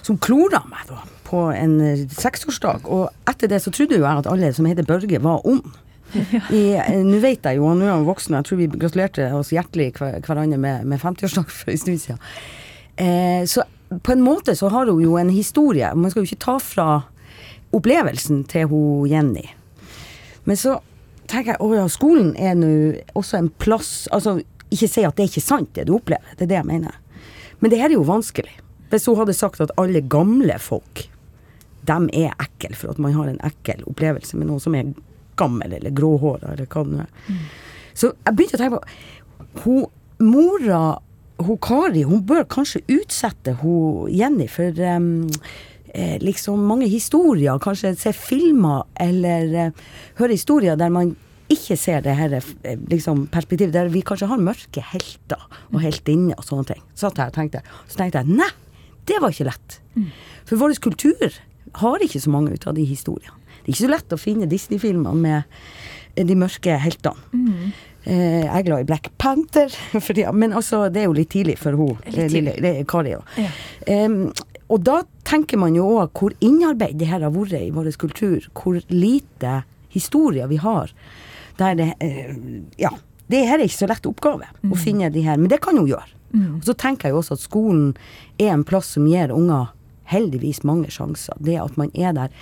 som 0.01 0.17
klora 0.17 0.63
meg 0.71 0.87
da, 0.89 1.03
på 1.27 1.43
en 1.53 1.75
eh, 1.85 2.01
seksårsdag. 2.09 2.89
Og 2.89 3.11
etter 3.29 3.51
det 3.51 3.59
så 3.61 3.69
trodde 3.75 3.99
jo 3.99 4.07
jeg 4.07 4.23
at 4.23 4.29
alle 4.31 4.49
som 4.57 4.65
heter 4.69 4.87
Børge, 4.89 5.21
var 5.21 5.45
ond. 5.45 5.69
I- 6.49 6.79
eh, 6.81 6.97
Nå 7.05 7.19
vet 7.21 7.45
jeg 7.45 7.59
jo, 7.59 7.67
og 7.69 7.77
nå 7.77 7.85
er 7.93 8.07
voksen, 8.09 8.33
og 8.33 8.41
jeg 8.41 8.49
tror 8.49 8.61
vi 8.63 8.69
gratulerte 8.73 9.29
oss 9.37 9.53
hjertelig 9.53 9.91
hver, 9.99 10.17
hverandre 10.25 10.57
med, 10.65 10.87
med 10.89 11.03
50-årsdag 11.05 11.53
for 11.59 11.75
en 11.75 11.83
stund 11.85 12.01
siden. 12.07 12.23
Eh, 12.97 13.43
så 13.45 13.67
på 14.01 14.13
en 14.17 14.25
måte 14.25 14.57
så 14.57 14.73
har 14.73 14.89
hun 14.89 15.05
jo 15.05 15.13
en 15.21 15.29
historie. 15.33 15.93
Man 15.93 16.09
skal 16.09 16.25
jo 16.25 16.31
ikke 16.33 16.41
ta 16.49 16.57
fra 16.61 16.89
opplevelsen 17.75 18.43
til 18.49 18.69
hun 18.71 19.09
Jenny. 19.09 19.45
Men 20.47 20.57
så 20.57 20.79
tenker 21.29 21.53
jeg, 21.53 21.61
å 21.61 21.75
ja, 21.77 21.85
skolen 21.91 22.31
er 22.39 22.55
nå 22.57 22.71
også 23.17 23.37
en 23.37 23.51
plass 23.61 24.07
Altså, 24.15 24.39
ikke 24.73 24.89
si 24.89 25.03
at 25.05 25.17
det 25.17 25.25
er 25.25 25.31
ikke 25.31 25.45
sant, 25.45 25.69
det 25.75 25.87
du 25.89 25.95
opplever. 25.97 26.35
Det 26.37 26.47
er 26.47 26.51
det 26.53 26.59
jeg 26.59 26.69
mener. 26.69 26.97
Men 27.59 27.71
det 27.71 27.79
her 27.81 27.91
er 27.91 27.97
jo 27.97 28.07
vanskelig. 28.07 28.55
Hvis 28.89 29.05
hun 29.09 29.19
hadde 29.19 29.37
sagt 29.37 29.61
at 29.61 29.73
alle 29.81 30.01
gamle 30.01 30.57
folk, 30.61 31.05
dem 31.89 32.09
er 32.13 32.33
ekle 32.41 32.75
for 32.77 32.93
at 32.93 33.01
man 33.01 33.15
har 33.15 33.29
en 33.29 33.41
ekkel 33.45 33.85
opplevelse 33.89 34.37
med 34.37 34.49
noen 34.49 34.61
som 34.61 34.75
er 34.77 34.91
gammel 35.39 35.73
eller 35.77 35.93
gråhåra, 35.95 36.53
eller 36.53 36.69
hva 36.69 36.83
det 36.85 36.95
nå 36.95 37.05
er. 37.05 37.37
Så 37.97 38.11
jeg 38.13 38.35
begynte 38.35 38.59
å 38.59 38.61
tenke 38.61 38.79
på 38.79 39.63
hun, 39.63 39.85
Mora, 40.19 40.99
hun 41.39 41.59
Kari, 41.63 42.03
hun 42.03 42.25
bør 42.27 42.43
kanskje 42.51 42.83
utsette 42.91 43.55
hun 43.61 44.09
Jenny 44.11 44.49
for 44.51 44.75
em, 44.83 45.29
eh, 45.93 46.17
liksom 46.21 46.61
mange 46.67 46.89
historier. 46.91 47.59
Kanskje 47.61 47.95
se 47.99 48.13
filmer 48.15 48.85
eller 48.99 49.57
eh, 49.65 49.81
høre 50.19 50.37
historier 50.37 50.79
der 50.79 50.93
man 50.93 51.15
ikke 51.49 51.77
ser 51.79 52.03
det 52.05 52.15
her 52.17 52.37
eh, 52.37 52.79
liksom, 52.91 53.25
perspektivet, 53.33 53.73
der 53.73 53.91
vi 53.93 54.03
kanskje 54.05 54.29
har 54.29 54.41
mørke 54.41 54.83
helter 54.91 55.45
og 55.73 55.81
heltinner 55.83 56.37
og 56.37 56.45
sånne 56.45 56.73
ting. 56.73 56.81
Så 56.93 57.07
satt 57.07 57.21
jeg 57.21 57.33
og 57.33 57.37
tenkte, 57.39 57.63
så 57.89 58.01
tenkte 58.01 58.23
jeg 58.23 58.39
nei, 58.39 58.49
det 59.09 59.17
var 59.21 59.33
ikke 59.33 59.49
lett. 59.49 59.79
For 60.45 60.61
vår 60.61 60.77
kultur 60.83 61.39
har 61.81 62.03
ikke 62.05 62.21
så 62.21 62.31
mange 62.33 62.53
ut 62.53 62.67
av 62.69 62.77
de 62.77 62.85
historiene. 62.85 63.35
Det 63.59 63.71
er 63.71 63.75
ikke 63.75 63.85
så 63.85 63.93
lett 63.93 64.15
å 64.15 64.19
finne 64.19 64.49
Disney-filmer 64.49 65.17
med 65.17 65.41
eh, 66.15 66.25
de 66.25 66.37
mørke 66.37 66.77
heltene. 66.81 67.71
Eh, 68.05 68.45
jeg 68.45 68.49
er 68.49 68.65
glad 68.65 68.85
i 68.85 68.87
Black 68.89 69.11
Panther, 69.21 69.73
for 70.05 70.17
de, 70.17 70.27
men 70.33 70.55
altså, 70.57 70.85
det 70.93 71.03
er 71.03 71.09
jo 71.09 71.17
litt 71.17 71.31
tidlig 71.33 71.57
for 71.61 71.77
hun, 71.77 71.97
tidlig, 72.05 72.29
lille, 72.39 72.55
det 72.63 72.87
Kari. 72.89 73.17
Ja. 73.37 73.51
Em, 73.89 74.21
og 74.69 74.83
da 74.85 75.01
tenker 75.27 75.57
man 75.61 75.75
jo 75.77 75.87
òg 75.97 76.13
hvor 76.17 76.35
innarbeidet 76.45 76.99
det 77.01 77.09
her 77.09 77.25
har 77.25 77.33
vært 77.33 77.57
i 77.57 77.71
vår 77.73 77.89
kultur. 77.97 78.45
Hvor 78.53 78.79
lite 78.93 79.63
historier 79.93 80.49
vi 80.51 80.59
har. 80.61 80.93
Der 81.57 81.75
det 81.75 81.93
eh, 81.99 82.35
Ja. 82.77 82.93
Det 83.29 83.43
her 83.45 83.59
er 83.59 83.67
ikke 83.67 83.83
så 83.83 83.87
lett 83.91 84.07
oppgave, 84.09 84.47
å 84.73 84.77
finne 84.81 85.11
de 85.13 85.21
her. 85.21 85.37
Men 85.37 85.51
det 85.51 85.59
kan 85.61 85.77
hun 85.77 85.85
gjøre. 85.85 86.07
Og 86.57 86.63
så 86.65 86.73
tenker 86.73 87.09
jeg 87.09 87.13
jo 87.13 87.19
også 87.19 87.35
at 87.37 87.43
skolen 87.43 87.83
er 88.41 88.55
en 88.55 88.63
plass 88.65 88.95
som 88.95 89.05
gir 89.05 89.29
unger 89.29 89.67
heldigvis 90.09 90.63
mange 90.65 90.89
sjanser. 90.89 91.37
Det 91.37 91.59
at 91.61 91.77
man 91.77 91.91
er 91.93 92.15
der 92.17 92.33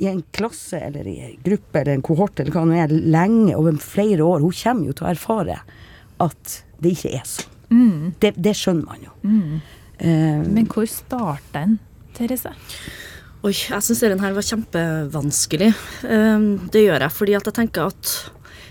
i 0.00 0.08
en 0.08 0.22
klasse 0.32 0.80
eller 0.80 1.04
i 1.08 1.18
en 1.20 1.34
gruppe 1.44 1.82
eller 1.82 1.98
en 1.98 2.04
kohort 2.04 2.40
eller 2.40 2.54
hva 2.54 2.64
det 2.70 2.80
er, 2.80 2.94
lenge, 3.12 3.52
over 3.60 3.76
flere 3.76 4.24
år. 4.24 4.40
Hun 4.40 4.56
kommer 4.56 4.88
jo 4.88 4.96
til 4.96 5.04
å 5.06 5.10
erfare 5.12 5.58
at 6.24 6.56
det 6.80 6.94
ikke 6.96 7.12
er 7.18 7.28
sånn. 7.28 7.52
Det, 8.20 8.32
det 8.40 8.56
skjønner 8.56 8.88
man 8.88 9.04
jo. 9.04 9.12
Eh, 9.28 9.78
Men 10.02 10.66
hvor 10.66 10.88
starta 10.90 11.62
en, 11.62 11.76
Therese? 12.16 12.50
Oi, 13.42 13.50
jeg 13.56 13.82
syns 13.82 13.98
denne 14.04 14.22
her 14.22 14.34
var 14.36 14.44
kjempevanskelig. 14.46 15.72
Um, 16.06 16.44
det 16.70 16.84
gjør 16.84 17.02
jeg, 17.02 17.14
fordi 17.16 17.32
at 17.34 17.48
jeg 17.48 17.56
tenker 17.56 17.88
at 17.90 18.12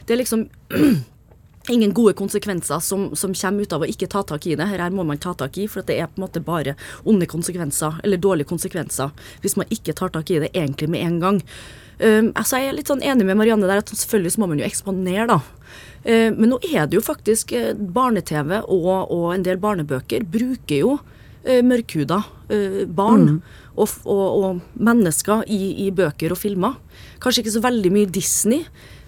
det 0.07 0.13
er 0.15 0.21
liksom 0.21 0.45
ingen 1.75 1.91
gode 1.95 2.13
konsekvenser 2.15 2.79
som, 2.79 3.09
som 3.19 3.35
kommer 3.35 3.67
ut 3.67 3.75
av 3.75 3.83
å 3.83 3.89
ikke 3.91 4.07
ta 4.13 4.21
tak 4.23 4.47
i 4.47 4.55
det. 4.55 4.69
Her 4.71 4.85
må 4.95 5.03
man 5.03 5.19
ta 5.19 5.33
tak 5.35 5.59
i, 5.59 5.67
for 5.67 5.83
at 5.83 5.91
det 5.91 5.99
er 5.99 6.07
på 6.07 6.21
en 6.21 6.23
måte 6.23 6.43
bare 6.47 6.77
onde 7.03 7.27
konsekvenser, 7.27 7.99
eller 7.99 8.23
dårlige 8.23 8.47
konsekvenser, 8.47 9.11
hvis 9.43 9.57
man 9.59 9.67
ikke 9.75 9.97
tar 9.99 10.15
tak 10.15 10.31
i 10.31 10.39
det 10.45 10.53
egentlig 10.55 10.87
med 10.95 11.03
en 11.03 11.19
gang. 11.19 11.43
Um, 11.99 12.31
altså 12.31 12.61
jeg 12.61 12.71
er 12.71 12.79
litt 12.79 12.89
sånn 12.89 13.03
enig 13.03 13.27
med 13.27 13.37
Marianne 13.43 13.67
der 13.67 13.83
at 13.83 13.91
selvfølgelig 13.91 14.37
så 14.37 14.41
må 14.41 14.53
man 14.53 14.63
jo 14.63 14.71
eksponere, 14.71 15.27
da. 15.35 15.41
Uh, 16.07 16.31
men 16.31 16.47
nå 16.55 16.63
er 16.71 16.87
det 16.87 16.95
jo 16.95 17.03
faktisk 17.03 17.51
uh, 17.59 17.73
barne-TV 17.75 18.61
og, 18.63 19.11
og 19.11 19.33
en 19.35 19.43
del 19.45 19.59
barnebøker 19.59 20.23
bruker 20.31 20.79
jo 20.79 20.95
mørkhuda 21.43 22.21
uh, 22.21 22.81
barn 22.85 23.41
og, 23.75 23.93
og, 24.05 24.25
og 24.41 24.81
mennesker 24.81 25.45
i, 25.49 25.87
i 25.87 25.91
bøker 25.95 26.35
og 26.35 26.41
filmer. 26.41 26.75
Kanskje 27.23 27.45
ikke 27.45 27.55
så 27.55 27.63
veldig 27.63 27.91
mye 27.93 28.09
Disney, 28.11 28.65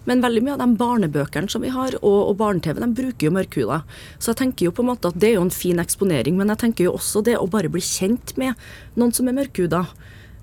men 0.10 0.24
veldig 0.24 0.44
mye 0.44 0.56
av 0.56 0.64
de 0.64 0.80
barnebøkene 0.80 1.52
som 1.52 1.64
vi 1.64 1.72
har, 1.74 1.96
og, 2.02 2.20
og 2.32 2.38
barne-TV, 2.42 2.80
de 2.82 2.90
bruker 2.98 3.28
jo 3.28 3.36
mørkhuda. 3.36 3.84
Så 4.18 4.34
jeg 4.34 4.42
tenker 4.42 4.68
jo 4.68 4.74
på 4.76 4.84
en 4.84 4.92
måte 4.92 5.12
at 5.12 5.20
det 5.20 5.32
er 5.32 5.38
jo 5.38 5.46
en 5.46 5.54
fin 5.54 5.80
eksponering, 5.84 6.36
men 6.40 6.52
jeg 6.52 6.64
tenker 6.66 6.90
jo 6.90 6.98
også 6.98 7.24
det 7.28 7.38
å 7.40 7.48
bare 7.52 7.72
bli 7.72 7.84
kjent 7.84 8.36
med 8.40 8.60
noen 9.00 9.16
som 9.16 9.30
er 9.30 9.38
mørkhuda. 9.38 9.86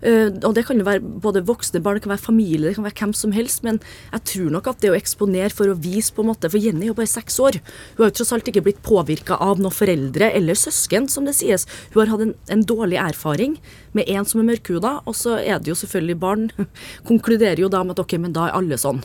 Eh, 0.01 0.33
og 0.33 0.55
det 0.57 0.65
kan 0.65 0.81
jo 0.81 0.87
være 0.87 1.03
både 1.03 1.43
voksne 1.45 1.83
barn, 1.85 1.99
det 1.99 2.07
kan 2.07 2.15
være 2.15 2.25
familie, 2.25 2.71
det 2.71 2.79
kan 2.79 2.87
være 2.87 2.99
hvem 3.03 3.13
som 3.17 3.35
helst. 3.37 3.63
Men 3.67 3.81
jeg 4.13 4.25
tror 4.33 4.55
nok 4.55 4.71
at 4.73 4.81
det 4.83 4.93
å 4.93 4.99
eksponere 4.99 5.53
for 5.55 5.71
å 5.71 5.77
vise 5.77 6.15
på 6.17 6.25
en 6.25 6.31
måte 6.33 6.51
For 6.51 6.63
Jenny 6.63 6.87
er 6.87 6.93
jo 6.93 6.99
bare 6.99 7.11
seks 7.11 7.39
år. 7.43 7.61
Hun 7.97 8.05
har 8.05 8.13
jo 8.13 8.19
tross 8.21 8.33
alt 8.37 8.49
ikke 8.51 8.65
blitt 8.67 8.83
påvirka 8.87 9.39
av 9.41 9.61
noen 9.61 9.75
foreldre 9.75 10.33
eller 10.37 10.59
søsken, 10.59 11.09
som 11.13 11.29
det 11.29 11.37
sies. 11.39 11.67
Hun 11.93 12.03
har 12.03 12.15
hatt 12.15 12.27
en, 12.27 12.35
en 12.53 12.65
dårlig 12.65 13.01
erfaring 13.03 13.59
med 13.97 14.09
en 14.09 14.27
som 14.29 14.41
er 14.43 14.51
mørkhuda, 14.53 15.01
og 15.05 15.17
så 15.19 15.37
er 15.41 15.61
det 15.61 15.73
jo 15.73 15.79
selvfølgelig 15.79 16.19
barn 16.21 16.49
konkluderer 17.09 17.61
jo 17.61 17.71
da 17.73 17.85
med 17.85 17.97
at 17.97 18.05
ok, 18.05 18.17
men 18.23 18.37
da 18.37 18.49
er 18.49 18.59
alle 18.59 18.81
sånn. 18.81 19.03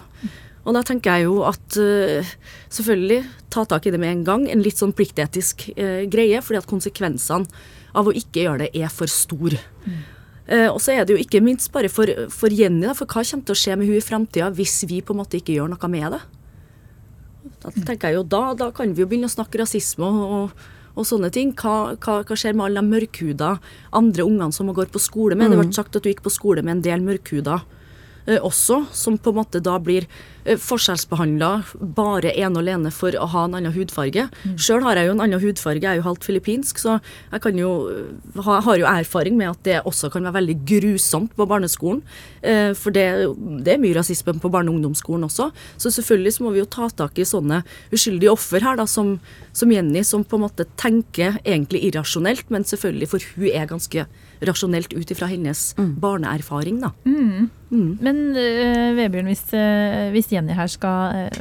Og 0.66 0.74
da 0.74 0.82
tenker 0.82 1.20
jeg 1.20 1.28
jo 1.28 1.44
at 1.46 1.78
uh, 1.78 2.34
selvfølgelig 2.74 3.22
ta 3.54 3.68
tak 3.70 3.86
i 3.86 3.94
det 3.94 4.02
med 4.02 4.10
en 4.10 4.24
gang. 4.26 4.48
En 4.50 4.64
litt 4.66 4.80
sånn 4.82 4.96
pliktetisk 4.98 5.68
uh, 5.78 6.08
greie, 6.10 6.42
fordi 6.42 6.58
at 6.58 6.70
konsekvensene 6.70 7.46
av 7.96 8.10
å 8.10 8.16
ikke 8.18 8.48
gjøre 8.48 8.66
det 8.66 8.82
er 8.82 8.90
for 8.92 9.12
stor. 9.12 9.54
Mm. 9.86 10.02
Uh, 10.46 10.70
og 10.70 10.80
så 10.84 10.94
er 10.94 11.06
det 11.06 11.16
jo 11.16 11.22
ikke 11.22 11.42
minst 11.42 11.72
bare 11.74 11.90
for, 11.90 12.10
for 12.30 12.54
Jenny, 12.54 12.84
da, 12.86 12.94
for 12.94 13.10
hva 13.10 13.24
kommer 13.26 13.48
til 13.48 13.56
å 13.56 13.58
skje 13.58 13.78
med 13.80 13.90
hun 13.90 13.98
i 13.98 14.04
framtida 14.04 14.52
hvis 14.54 14.84
vi 14.86 15.02
på 15.02 15.16
en 15.16 15.24
måte 15.24 15.40
ikke 15.40 15.56
gjør 15.56 15.72
noe 15.72 15.90
med 15.90 16.14
det? 16.14 16.22
Da 17.64 17.74
tenker 17.74 18.12
jeg 18.12 18.20
jo 18.20 18.26
da, 18.30 18.44
da 18.58 18.70
kan 18.74 18.94
vi 18.94 19.02
jo 19.02 19.10
begynne 19.10 19.30
å 19.30 19.34
snakke 19.34 19.64
rasisme 19.64 20.06
og, 20.06 20.54
og, 20.94 21.02
sånne 21.08 21.32
ting. 21.34 21.54
Hva, 21.58 21.96
hva, 21.98 22.20
hva, 22.22 22.38
skjer 22.38 22.54
med 22.54 22.68
alle 22.68 22.84
de 22.84 22.94
mørkhuda 22.94 23.56
andre 23.98 24.26
ungene 24.26 24.54
som 24.54 24.70
går 24.70 24.94
på 24.94 25.02
skole 25.02 25.38
med? 25.38 25.50
Mm. 25.50 25.56
Det 25.56 25.64
ble 25.64 25.80
sagt 25.80 25.98
at 25.98 26.06
du 26.06 26.12
gikk 26.14 26.22
på 26.26 26.34
skole 26.34 26.66
med 26.66 26.78
en 26.78 26.86
del 26.86 27.06
mørkhuda 27.06 27.60
eh, 28.30 28.38
også, 28.38 28.84
som 28.94 29.18
på 29.18 29.34
en 29.34 29.42
måte 29.42 29.64
da 29.66 29.80
blir 29.82 30.06
Eh, 30.10 30.35
forskjellsbehandla 30.46 31.50
bare 31.98 32.34
ene 32.38 32.54
og 32.54 32.62
alene 32.62 32.92
for 32.94 33.16
å 33.18 33.26
ha 33.32 33.46
en 33.48 33.58
annen 33.58 33.74
hudfarge. 33.74 34.28
Mm. 34.44 34.56
Sjøl 34.62 34.86
har 34.86 35.00
jeg 35.00 35.10
jo 35.10 35.16
en 35.16 35.24
annen 35.26 35.42
hudfarge, 35.42 35.82
jeg 35.82 35.90
er 35.90 36.02
jo 36.02 36.06
halvt 36.06 36.28
filippinsk, 36.28 36.82
så 36.82 36.98
jeg 37.32 37.44
kan 37.44 37.58
jo, 37.60 37.72
har 38.46 38.78
jo 38.78 38.90
erfaring 38.90 39.40
med 39.40 39.52
at 39.54 39.64
det 39.66 39.80
også 39.90 40.12
kan 40.14 40.28
være 40.28 40.38
veldig 40.40 40.58
grusomt 40.70 41.34
på 41.38 41.48
barneskolen. 41.50 42.04
Eh, 42.46 42.72
for 42.78 42.94
det, 42.96 43.08
det, 43.66 43.76
er 43.76 43.82
mye 43.82 43.98
rasisme 43.98 44.38
på 44.42 44.52
barne- 44.54 44.70
og 44.70 44.78
ungdomsskolen 44.78 45.26
også. 45.28 45.50
Så 45.82 45.94
selvfølgelig 45.98 46.38
så 46.38 46.46
må 46.46 46.54
vi 46.54 46.62
jo 46.62 46.70
ta 46.70 46.90
tak 46.94 47.18
i 47.18 47.28
sånne 47.28 47.64
uskyldige 47.96 48.34
offer 48.34 48.62
her, 48.66 48.78
da, 48.78 48.86
som, 48.90 49.16
som 49.56 49.74
Jenny, 49.74 50.06
som 50.06 50.24
på 50.24 50.38
en 50.38 50.46
måte 50.46 50.70
tenker 50.78 51.40
egentlig 51.44 51.88
irrasjonelt, 51.90 52.54
men 52.54 52.68
selvfølgelig, 52.68 53.12
for 53.12 53.34
hun 53.36 53.50
er 53.50 53.70
ganske 53.72 54.08
rasjonelt 54.46 54.94
ut 54.94 55.12
ifra 55.12 55.30
hennes 55.32 55.72
mm. 55.78 55.94
barneerfaring, 56.02 56.82
da. 56.84 56.92
Mm. 57.08 57.50
Mm. 57.72 57.98
Men 58.04 58.20
uh, 58.36 58.92
Vebjørn, 58.98 59.30
hvis, 59.32 59.46
uh, 59.56 60.12
hvis 60.14 60.30
Jenny 60.36 60.58
her 60.58 60.70
skal 60.72 61.30
uh, 61.32 61.40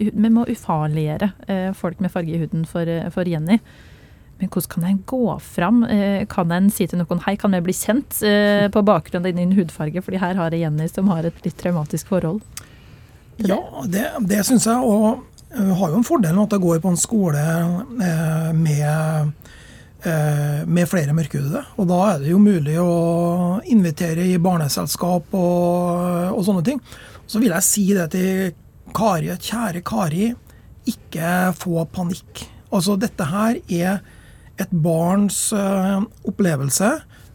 Vi 0.00 0.32
må 0.32 0.46
ufarliggjøre 0.48 1.30
folk 1.76 2.00
med 2.00 2.12
farge 2.12 2.32
i 2.32 2.40
huden 2.40 2.62
for, 2.64 2.88
for, 3.12 3.28
Jenny. 3.28 3.58
Men 4.40 4.48
hvordan 4.48 4.70
kan 4.72 4.86
en 4.88 5.02
gå 5.04 5.34
fram? 5.44 5.82
Kan 6.32 6.54
en 6.56 6.70
si 6.72 6.86
til 6.88 7.02
noen 7.02 7.20
hei, 7.26 7.34
kan 7.36 7.52
vi 7.52 7.60
bli 7.66 7.74
kjent 7.76 8.16
på 8.72 8.82
bakgrunn 8.88 9.28
av 9.28 9.36
din 9.36 9.52
hudfarge, 9.52 10.00
fordi 10.00 10.22
her 10.22 10.40
har 10.40 10.56
jeg 10.56 10.64
Jenny 10.64 10.86
som 10.88 11.12
har 11.12 11.28
et 11.28 11.44
litt 11.44 11.58
traumatisk 11.60 12.08
forhold? 12.14 12.40
Ja, 13.44 13.60
det, 13.92 14.06
det 14.24 14.40
syns 14.48 14.64
jeg. 14.70 14.80
Og 14.80 15.20
har 15.52 15.92
jo 15.92 16.00
en 16.00 16.08
fordel 16.08 16.32
med 16.32 16.46
at 16.46 16.56
jeg 16.56 16.64
går 16.64 16.80
på 16.80 16.94
en 16.94 17.02
skole 17.04 17.44
med 18.56 19.36
Eh, 20.02 20.66
med 20.66 20.88
flere 20.88 21.12
mørkhudede. 21.12 21.60
Og 21.76 21.88
da 21.90 21.96
er 22.14 22.22
det 22.22 22.30
jo 22.30 22.38
mulig 22.40 22.78
å 22.80 23.60
invitere 23.68 24.24
i 24.30 24.38
barneselskap 24.40 25.34
og, 25.36 26.30
og 26.32 26.40
sånne 26.46 26.64
ting. 26.64 26.80
Så 27.30 27.38
vil 27.38 27.52
jeg 27.54 27.66
si 27.66 27.84
det 27.94 28.08
til 28.10 28.54
Kari, 28.96 29.30
kjære 29.38 29.84
Kari, 29.86 30.32
ikke 30.90 31.52
få 31.54 31.84
panikk. 31.94 32.42
Altså, 32.74 32.96
dette 32.98 33.26
her 33.30 33.60
er 33.70 34.00
et 34.60 34.72
barns 34.74 35.38
uh, 35.54 36.02
opplevelse 36.26 36.90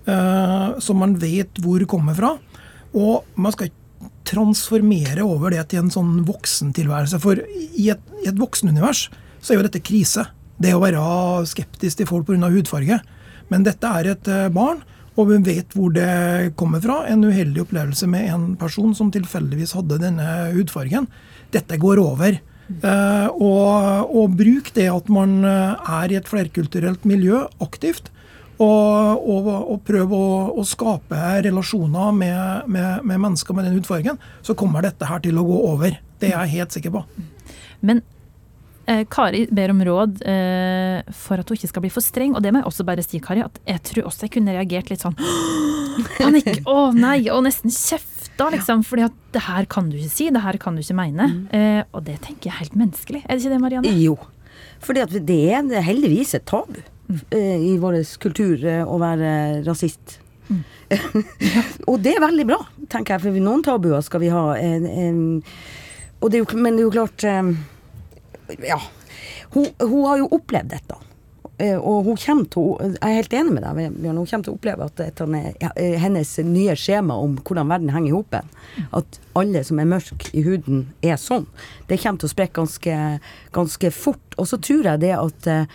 uh, 0.09 0.75
som 0.83 0.99
man 0.99 1.15
vet 1.21 1.63
hvor 1.63 1.83
kommer 1.87 2.17
fra. 2.17 2.33
Og 2.95 3.23
man 3.39 3.55
skal 3.55 3.71
ikke 3.71 4.11
transformere 4.25 5.23
over 5.23 5.53
det 5.53 5.63
til 5.71 5.85
en 5.85 5.93
sånn 5.93 6.25
voksentilværelse. 6.27 7.21
For 7.23 7.39
i 7.45 7.89
et, 7.93 8.11
i 8.23 8.29
et 8.31 8.39
voksenunivers 8.39 9.07
så 9.39 9.53
er 9.53 9.61
jo 9.61 9.67
dette 9.67 9.83
krise 9.85 10.25
det 10.61 10.73
å 10.75 10.81
være 10.81 10.99
skeptisk 11.49 11.99
til 11.99 12.09
folk 12.09 12.27
pga. 12.27 12.49
hudfarge. 12.51 12.99
Men 13.51 13.65
dette 13.65 13.85
er 13.99 14.11
et 14.15 14.29
eh, 14.31 14.47
barn, 14.49 14.81
og 15.15 15.29
vi 15.29 15.37
vet 15.47 15.75
hvor 15.75 15.93
det 15.95 16.55
kommer 16.59 16.83
fra. 16.83 17.03
En 17.07 17.23
uheldig 17.23 17.63
opplevelse 17.63 18.07
med 18.11 18.27
en 18.33 18.49
person 18.59 18.95
som 18.97 19.11
tilfeldigvis 19.13 19.75
hadde 19.77 20.01
denne 20.01 20.27
hudfargen. 20.55 21.07
Dette 21.55 21.79
går 21.79 22.01
over. 22.03 22.41
Eh, 22.65 23.27
og, 23.29 24.09
og, 24.09 24.33
bruk 24.39 24.71
det 24.73 24.87
at 24.89 25.09
man 25.13 25.37
eh, 25.45 25.91
er 26.01 26.11
i 26.11 26.17
et 26.19 26.29
flerkulturelt 26.29 27.05
miljø 27.07 27.45
aktivt. 27.63 28.11
Og, 28.55 29.19
og, 29.19 29.47
og 29.51 29.79
prøv 29.87 30.13
å, 30.15 30.25
å, 30.55 30.63
skape 30.63 31.19
relasjoner 31.43 32.13
med, 32.15 32.69
med, 32.71 33.03
med, 33.03 33.19
mennesker 33.19 33.55
med 33.55 33.67
den 33.67 33.77
hudfargen. 33.79 34.19
Så 34.43 34.55
kommer 34.57 34.85
dette 34.85 35.07
her 35.07 35.23
til 35.23 35.39
å 35.39 35.47
gå 35.47 35.61
over. 35.73 35.97
Det 36.19 36.31
er 36.31 36.45
jeg 36.45 36.61
helt 36.61 36.75
sikker 36.75 36.95
på. 36.95 37.03
Men 37.85 38.03
Kari 39.09 39.45
ber 39.55 39.73
om 39.73 39.81
råd 39.87 40.19
eh, 40.29 40.99
for 41.15 41.41
at 41.41 41.49
hun 41.49 41.57
ikke 41.57 41.71
skal 41.71 41.85
bli 41.85 41.93
for 41.93 42.05
streng. 42.05 42.35
Og 42.37 42.43
det 42.45 42.53
må 42.53 42.61
jeg 42.61 42.69
også 42.69 42.85
bare 42.87 43.05
si, 43.05 43.21
Kari, 43.23 43.41
at 43.45 43.57
jeg 43.65 43.81
tror 43.89 44.11
også 44.11 44.27
jeg 44.27 44.35
kunne 44.37 44.53
reagert 44.55 44.91
litt 44.93 45.05
sånn 45.05 45.17
panikk, 46.17 46.61
å 46.69 46.91
nei, 46.95 47.19
og 47.31 47.45
nesten 47.45 47.73
kjefta, 47.73 48.49
liksom. 48.53 48.83
fordi 48.87 49.07
at 49.07 49.17
det 49.35 49.45
her 49.47 49.67
kan 49.71 49.89
du 49.89 49.97
ikke 49.99 50.13
si, 50.13 50.29
det 50.33 50.43
her 50.43 50.59
kan 50.61 50.75
du 50.77 50.83
ikke 50.83 50.97
mene. 50.97 51.29
Mm. 51.31 51.45
Eh, 51.55 51.81
og 51.91 52.05
det 52.07 52.19
tenker 52.25 52.49
jeg 52.49 52.55
er 52.55 52.63
helt 52.63 52.79
menneskelig. 52.79 53.23
Er 53.23 53.35
det 53.35 53.43
ikke 53.43 53.55
det, 53.55 53.61
Marianne? 53.63 53.95
Jo. 54.01 54.17
Fordi 54.85 55.03
at 55.05 55.15
det 55.27 55.41
er 55.55 55.85
heldigvis 55.85 56.35
et 56.37 56.45
tabu 56.49 56.77
mm. 56.77 57.23
eh, 57.35 57.57
i 57.71 57.75
vår 57.81 58.01
kultur 58.21 58.59
eh, 58.61 58.83
å 58.83 58.99
være 59.01 59.31
rasist. 59.67 60.19
Mm. 60.49 60.61
og 61.89 62.01
det 62.05 62.15
er 62.15 62.25
veldig 62.25 62.47
bra, 62.47 62.59
tenker 62.91 63.15
jeg, 63.15 63.25
for 63.25 63.45
noen 63.47 63.65
tabuer 63.65 64.03
skal 64.05 64.23
vi 64.23 64.33
ha. 64.33 64.47
En, 64.59 64.85
en, 64.85 65.23
det 66.25 66.41
jo, 66.41 66.49
men 66.57 66.75
det 66.75 66.83
er 66.83 66.87
jo 66.87 66.93
klart 66.93 67.25
eh, 67.27 67.55
ja. 68.65 68.79
Hun, 69.53 69.67
hun, 69.79 70.01
har 70.05 70.21
jo 70.21 70.31
opplevd 70.35 70.73
dette. 70.73 70.97
Eh, 71.57 71.77
og 71.77 72.03
hun 72.03 72.17
kommer 72.19 72.47
til 72.51 72.73
Jeg 72.83 72.99
er 72.99 73.19
helt 73.21 73.33
enig 73.37 73.53
med 73.55 73.63
deg, 73.63 73.93
Bjørn. 73.95 74.17
Hun 74.19 74.27
kommer 74.27 74.47
til 74.47 74.53
å 74.53 74.57
oppleve 74.57 74.87
at 74.89 74.97
dette 74.99 75.27
er 75.39 75.69
eh, 75.79 75.95
hennes 76.01 76.33
nye 76.43 76.75
skjema 76.79 77.15
om 77.15 77.37
hvordan 77.39 77.71
verden 77.71 77.93
henger 77.95 78.11
i 78.11 78.15
hop. 78.15 78.35
At 78.99 79.19
alle 79.39 79.63
som 79.67 79.79
er 79.79 79.89
mørke 79.89 80.31
i 80.35 80.43
huden, 80.45 80.85
er 81.05 81.19
sånn. 81.21 81.47
Det 81.87 82.01
kommer 82.01 82.21
til 82.21 82.29
å 82.29 82.33
sprekke 82.33 82.59
ganske, 82.59 82.99
ganske 83.55 83.91
fort. 83.95 84.37
Og 84.41 84.49
så 84.51 84.59
tror 84.59 84.91
jeg 84.91 85.03
det 85.05 85.13
at 85.15 85.51
eh, 85.51 85.69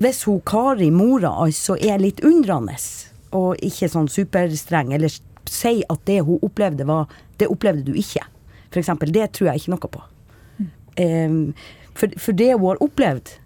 hvis 0.00 0.24
hun 0.28 0.40
Kari, 0.48 0.88
mora, 0.94 1.34
altså 1.44 1.76
er 1.76 2.00
litt 2.00 2.24
undrende, 2.24 2.78
og 3.36 3.60
ikke 3.62 3.90
sånn 3.92 4.08
superstreng, 4.10 4.94
eller 4.96 5.12
sier 5.50 5.84
at 5.92 6.00
det 6.08 6.22
hun 6.24 6.40
opplevde, 6.46 6.86
var 6.88 7.10
Det 7.40 7.48
opplevde 7.48 7.86
du 7.86 7.94
ikke. 7.96 8.20
Eksempel. 8.76 9.12
Det 9.12 9.32
tror 9.32 9.48
jeg 9.50 9.62
ikke 9.62 9.72
noe 9.72 9.88
på. 9.90 10.02
Mm. 10.60 10.66
Um, 11.00 11.54
for, 11.94 12.12
for, 12.18 12.36
det 12.36 12.52
hun 12.54 12.66
har 12.68 12.82
opplevd, 12.84 13.36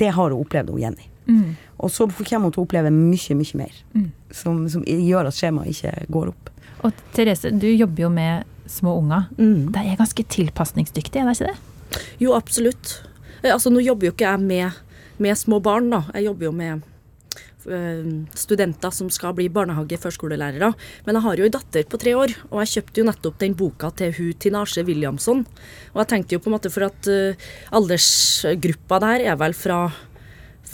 det 0.00 0.10
har 0.16 0.30
hun 0.30 0.40
opplevd, 0.40 0.72
hun 0.74 0.82
Jenny. 0.82 1.08
Mm. 1.26 1.54
Og 1.84 1.90
så 1.90 2.06
kommer 2.08 2.48
hun 2.48 2.54
til 2.54 2.62
å 2.62 2.66
oppleve 2.66 2.92
mye, 2.94 3.36
mye 3.38 3.60
mer. 3.60 3.78
Mm. 3.94 4.08
Som, 4.34 4.64
som, 4.72 4.84
gjør 4.86 5.30
at 5.30 5.38
skjemaet 5.38 5.72
ikke 5.72 6.08
går 6.14 6.32
opp. 6.32 6.50
Og 6.84 7.04
Therese, 7.16 7.52
du 7.52 7.68
jobber 7.70 8.06
jo 8.06 8.10
med 8.12 8.50
små 8.70 8.98
unger. 9.00 9.28
Mm. 9.38 9.70
De 9.74 9.82
er 9.82 10.00
ganske 10.00 10.26
tilpasningsdyktige, 10.36 11.22
er 11.22 11.30
det 11.30 11.36
ikke 11.38 11.52
det? 11.52 12.02
Jo, 12.22 12.34
absolutt. 12.36 12.96
Eh, 13.42 13.52
altså, 13.52 13.72
nå 13.72 13.82
jobber 13.84 14.08
jo 14.08 14.14
ikke 14.14 14.28
jeg 14.28 14.42
med, 14.44 14.82
med 15.22 15.38
små 15.38 15.60
barn, 15.64 15.90
da. 15.92 16.04
Jeg 16.16 16.28
jobber 16.30 16.50
jo 16.50 16.54
med 16.56 16.90
studenter 18.38 18.94
som 18.94 19.10
skal 19.12 19.34
bli 19.36 19.48
barnehage-førskolelærere. 19.52 20.72
Men 21.06 21.18
jeg 21.18 21.26
har 21.26 21.40
jo 21.40 21.48
en 21.48 21.54
datter 21.56 21.86
på 21.88 22.00
tre 22.00 22.14
år, 22.18 22.34
og 22.50 22.62
jeg 22.62 22.72
kjøpte 22.76 23.00
jo 23.00 23.08
nettopp 23.08 23.38
den 23.42 23.58
boka 23.58 23.90
til 23.98 24.14
hun 24.18 24.32
Tinashe 24.40 24.84
Williamson. 24.86 25.44
Og 25.94 26.02
jeg 26.02 26.10
tenkte 26.12 26.36
jo 26.36 26.42
på 26.44 26.50
en 26.50 26.56
måte 26.56 26.72
for 26.72 26.88
at 26.88 27.10
uh, 27.10 27.46
aldersgruppa 27.74 29.00
der 29.04 29.28
er 29.32 29.38
vel 29.40 29.56
fra 29.56 29.86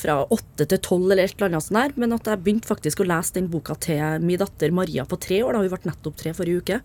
fra 0.00 0.16
åtte 0.33 0.66
til 0.69 0.80
tolv 0.83 1.11
eller 1.11 1.26
et 1.26 1.35
eller 1.37 1.50
annet 1.50 1.66
sånt 1.66 1.78
der, 1.78 1.95
men 2.00 2.14
at 2.16 2.28
jeg 2.28 2.40
begynte 2.45 2.71
faktisk 2.71 3.02
å 3.02 3.07
lese 3.09 3.37
den 3.37 3.50
boka 3.52 3.76
til 3.80 4.25
min 4.25 4.40
datter 4.40 4.73
Maria 4.75 5.04
på 5.09 5.19
tre 5.21 5.40
år. 5.45 5.54
da 5.54 5.62
Hun 5.62 5.73
ble 5.73 5.90
nettopp 5.90 6.16
tre 6.21 6.33
forrige 6.37 6.62
uke. 6.62 6.78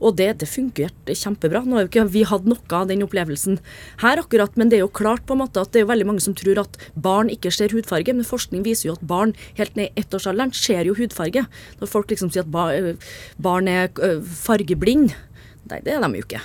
Og 0.00 0.16
det, 0.20 0.28
det 0.42 0.48
fungerte 0.50 1.16
kjempebra. 1.16 1.64
Nå 1.64 1.78
har 1.78 1.86
jo 1.86 1.90
ikke 1.90 2.06
vi 2.12 2.24
hatt 2.28 2.46
noe 2.48 2.76
av 2.76 2.88
den 2.90 3.04
opplevelsen 3.06 3.58
her 4.04 4.22
akkurat, 4.22 4.56
men 4.60 4.70
det 4.70 4.80
er 4.80 4.84
jo 4.84 4.92
klart 5.00 5.26
på 5.26 5.36
en 5.36 5.42
måte 5.42 5.62
at 5.62 5.74
det 5.74 5.84
er 5.84 5.90
veldig 5.90 6.08
mange 6.12 6.24
som 6.24 6.36
tror 6.38 6.62
at 6.62 6.78
barn 6.94 7.32
ikke 7.32 7.52
ser 7.54 7.74
hudfarge, 7.74 8.14
men 8.14 8.28
forskning 8.28 8.64
viser 8.66 8.90
jo 8.90 8.98
at 8.98 9.06
barn 9.06 9.34
helt 9.58 9.76
ned 9.78 9.90
i 9.90 10.04
ettårsalderen 10.04 10.54
ser 10.56 10.88
jo 10.88 10.96
hudfarge. 10.98 11.46
Når 11.80 11.90
folk 11.90 12.12
liksom 12.12 12.32
sier 12.32 12.46
at 12.46 13.10
barn 13.40 13.70
er 13.70 13.90
fargeblind, 14.44 15.14
nei, 15.70 15.82
det 15.84 15.96
er 15.96 16.02
de 16.04 16.18
jo 16.18 16.26
ikke. 16.26 16.42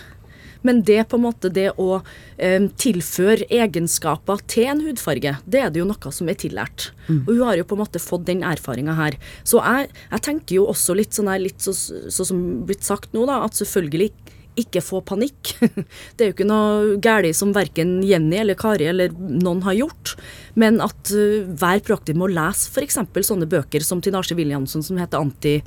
Men 0.65 0.81
det 0.87 1.03
på 1.11 1.19
en 1.19 1.25
måte 1.27 1.51
det 1.53 1.69
å 1.81 1.99
eh, 2.37 2.67
tilføre 2.81 3.47
egenskaper 3.53 4.41
til 4.51 4.71
en 4.71 4.83
hudfarge, 4.85 5.37
det 5.45 5.61
er 5.61 5.73
det 5.73 5.83
jo 5.83 5.89
noe 5.89 6.13
som 6.15 6.31
er 6.31 6.39
tillært. 6.41 6.89
Mm. 7.07 7.21
Og 7.23 7.31
hun 7.33 7.43
har 7.45 7.59
jo 7.59 7.67
på 7.69 7.77
en 7.77 7.83
måte 7.83 8.01
fått 8.01 8.25
den 8.29 8.43
erfaringa 8.47 8.97
her. 8.97 9.19
Så 9.43 9.61
jeg, 9.61 9.91
jeg, 10.09 10.23
tenker 10.25 10.59
jo 10.59 10.69
også 10.73 10.97
litt 10.97 11.15
sånn 11.15 11.29
her, 11.31 11.43
litt 11.43 11.61
så, 11.61 11.75
så, 11.75 12.25
som 12.25 12.41
blitt 12.65 12.85
sagt 12.87 13.13
nå, 13.15 13.27
da, 13.29 13.43
at 13.45 13.57
selvfølgelig 13.57 14.11
ikke 14.59 14.81
få 14.83 15.01
panikk. 15.05 15.53
Det 16.15 16.23
er 16.23 16.29
jo 16.29 16.35
ikke 16.35 16.47
noe 16.47 16.97
galt 17.03 17.37
som 17.37 17.53
verken 17.55 17.97
Jenny 18.05 18.39
eller 18.41 18.57
Kari 18.59 18.87
eller 18.89 19.13
noen 19.15 19.63
har 19.65 19.77
gjort. 19.77 20.15
Men 20.59 20.79
at 20.83 21.11
uh, 21.11 21.47
vær 21.59 21.81
proaktiv 21.85 22.17
med 22.17 22.29
å 22.29 22.35
lese 22.37 22.71
f.eks. 22.71 22.99
sånne 23.27 23.49
bøker 23.51 23.83
som 23.85 24.01
Tinashe 24.03 24.37
Williamson 24.37 24.83
som 24.85 24.99
heter 25.01 25.21
anti, 25.21 25.57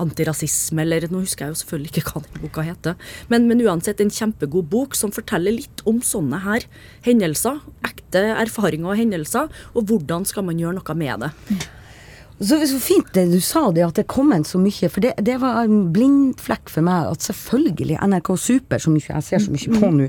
Antirasisme, 0.00 0.82
eller 0.82 1.06
nå 1.06 1.20
husker 1.22 1.46
jeg 1.46 1.54
jo 1.54 1.60
selvfølgelig 1.60 1.92
ikke 1.92 2.04
hva 2.08 2.24
den 2.24 2.42
boka 2.42 2.64
heter. 2.66 2.96
Men, 3.30 3.46
men 3.50 3.62
uansett 3.62 4.02
en 4.02 4.10
kjempegod 4.10 4.66
bok 4.72 4.98
som 4.98 5.14
forteller 5.14 5.54
litt 5.54 5.84
om 5.88 6.00
sånne 6.02 6.42
her 6.42 6.66
hendelser. 7.06 7.62
Ekte 7.86 8.26
erfaringer 8.34 8.90
og 8.90 8.98
hendelser, 8.98 9.54
og 9.72 9.88
hvordan 9.88 10.26
skal 10.26 10.48
man 10.48 10.58
gjøre 10.58 10.80
noe 10.80 10.98
med 10.98 11.26
det. 11.26 11.32
Så, 12.40 12.58
så 12.66 12.78
fint 12.82 13.12
det 13.14 13.28
du 13.30 13.38
sa 13.44 13.68
det, 13.74 13.84
at 13.86 13.98
det 14.00 14.06
kom 14.10 14.32
en 14.34 14.46
så 14.46 14.58
mye. 14.60 14.88
For 14.90 15.04
det, 15.04 15.14
det 15.22 15.36
var 15.42 15.62
en 15.64 15.92
blindflekk 15.94 16.72
for 16.72 16.86
meg 16.86 17.12
at 17.12 17.26
selvfølgelig 17.26 18.00
NRK 18.02 18.32
Super, 18.40 18.82
som 18.82 18.96
ikke 18.98 19.14
jeg 19.14 19.28
ser 19.28 19.44
så 19.44 19.54
mye 19.54 19.78
på 19.78 19.92
nå, 19.94 20.08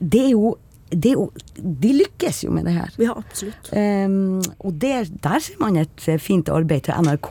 det 0.00 0.28
er 0.28 0.30
jo 0.36 0.54
det 0.94 1.10
er 1.10 1.16
jo, 1.16 1.24
de 1.58 1.90
lykkes 1.96 2.44
jo 2.44 2.52
med 2.54 2.68
det 2.68 2.74
her. 2.76 2.90
Ja, 3.02 3.16
absolutt. 3.18 3.70
Um, 3.74 4.42
og 4.62 4.76
der, 4.78 5.08
der 5.24 5.42
ser 5.42 5.58
man 5.58 5.78
et 5.80 6.04
eh, 6.06 6.20
fint 6.22 6.50
arbeid 6.52 6.86
til 6.86 6.94
NRK. 7.02 7.30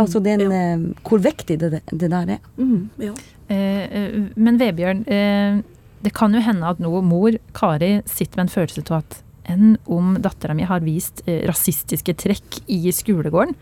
altså 0.00 0.22
den, 0.24 0.46
eh, 0.48 0.86
hvor 1.04 1.20
viktig 1.20 1.58
det, 1.60 1.82
det 1.90 2.10
der 2.10 2.32
er. 2.38 2.38
Mm, 2.56 2.88
ja. 3.02 3.12
Eh, 3.48 3.84
eh, 3.84 4.16
men 4.34 4.58
Vebjørn, 4.58 5.04
eh, 5.12 5.60
det 6.02 6.14
kan 6.14 6.34
jo 6.34 6.40
hende 6.40 6.72
at 6.72 6.80
nå 6.82 7.02
mor 7.04 7.36
Kari 7.56 8.00
sitter 8.06 8.40
med 8.40 8.46
en 8.46 8.54
følelse 8.54 8.86
av 8.88 9.02
at 9.02 9.20
enn 9.48 9.76
om 9.86 10.16
dattera 10.22 10.56
mi 10.56 10.66
har 10.68 10.84
vist 10.84 11.22
eh, 11.26 11.44
rasistiske 11.48 12.16
trekk 12.18 12.62
i 12.72 12.80
skolegården, 12.92 13.54